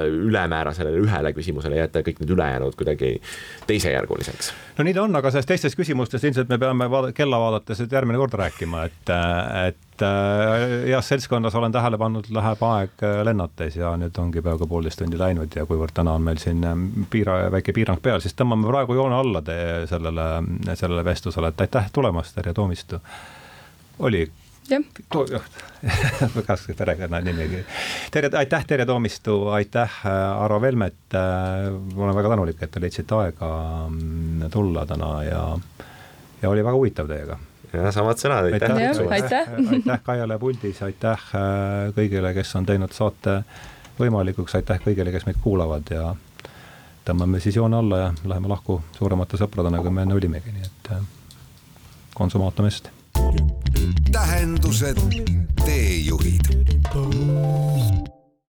ülemäära 0.09 0.73
sellele 0.77 1.01
ühele 1.05 1.33
küsimusele 1.37 1.81
jätta 1.81 2.03
kõik 2.07 2.23
need 2.23 2.33
ülejäänud 2.33 2.77
kuidagi 2.79 3.17
teisejärguliseks. 3.69 4.53
no 4.79 4.87
nii 4.87 4.95
ta 4.97 5.03
on, 5.05 5.17
aga 5.19 5.33
sellest 5.33 5.51
teistest 5.53 5.79
küsimustest 5.79 6.25
ilmselt 6.25 6.53
me 6.53 6.59
peame 6.63 6.89
vaada, 6.91 7.13
kella 7.17 7.41
vaadates 7.43 7.83
nüüd 7.83 7.97
järgmine 7.99 8.21
kord 8.21 8.39
rääkima, 8.41 8.85
et, 8.89 9.13
et 9.67 10.07
äh, 10.07 10.65
heas 10.87 11.13
seltskonnas 11.13 11.59
olen 11.61 11.75
tähele 11.75 12.01
pannud, 12.01 12.31
läheb 12.33 12.65
aeg 12.71 13.07
lennates 13.29 13.77
ja 13.77 13.93
nüüd 14.01 14.17
ongi 14.23 14.45
peaaegu 14.45 14.69
poolteist 14.71 15.03
tundi 15.03 15.21
läinud 15.21 15.53
ja 15.57 15.67
kuivõrd 15.69 15.97
täna 15.97 16.17
on 16.17 16.25
meil 16.31 16.41
siin 16.43 16.65
ähm, 16.65 16.89
piira, 17.13 17.43
väike 17.53 17.77
piirang 17.77 18.01
peal, 18.03 18.25
siis 18.25 18.37
tõmbame 18.39 18.69
praegu 18.71 18.97
joone 18.97 19.21
alla 19.21 19.45
sellele, 19.91 20.27
sellele 20.75 21.05
vestlusele, 21.05 21.53
et 21.53 21.67
aitäh 21.67 21.93
tulemast, 21.93 22.35
Terje 22.37 22.57
Toomistu. 22.57 23.01
oli 23.99 24.27
jah. 24.71 25.43
väga 26.35 26.57
perekonnanimigi. 26.79 27.64
tere, 28.11 28.31
aitäh, 28.39 28.67
Terje 28.67 28.87
Toomistu, 28.87 29.49
aitäh, 29.49 29.91
äh, 30.07 30.43
Arvo 30.43 30.61
Velmet. 30.61 30.95
Äh, 31.14 31.73
ma 31.95 32.05
olen 32.05 32.17
väga 32.17 32.33
tänulik, 32.35 32.62
et 32.62 32.71
te 32.71 32.81
leidsite 32.81 33.14
aega 33.14 33.51
mm, 33.89 34.49
tulla 34.53 34.87
täna 34.87 35.11
ja, 35.25 35.43
ja 36.43 36.51
oli 36.51 36.64
väga 36.64 36.77
huvitav 36.77 37.11
teiega. 37.11 37.39
ja 37.73 37.93
samad 37.93 38.21
sõnad, 38.21 38.51
aitäh. 38.53 38.77
aitäh, 38.77 39.11
aitäh. 39.11 39.57
aitäh 39.79 40.03
Kaiale 40.03 40.39
puldis, 40.39 40.83
aitäh 40.83 41.29
äh, 41.35 41.95
kõigile, 41.97 42.35
kes 42.35 42.55
on 42.57 42.67
teinud 42.67 42.95
saate 42.97 43.41
võimalikuks, 44.01 44.59
aitäh 44.59 44.83
kõigile, 44.85 45.12
kes 45.14 45.27
meid 45.29 45.41
kuulavad 45.43 45.95
ja 45.95 46.11
tõmbame 47.07 47.41
siis 47.41 47.57
joone 47.57 47.79
alla 47.79 48.03
ja 48.03 48.11
läheme 48.25 48.51
lahku 48.51 48.81
suuremate 48.99 49.39
sõpradena, 49.41 49.81
kui 49.83 49.95
me 49.95 50.07
enne 50.07 50.19
olimegi, 50.19 50.53
nii 50.53 50.67
et 50.67 50.93
konsumatum 52.17 52.67
est 52.67 52.96
tähendused, 54.12 54.99
teejuhid. 55.64 56.47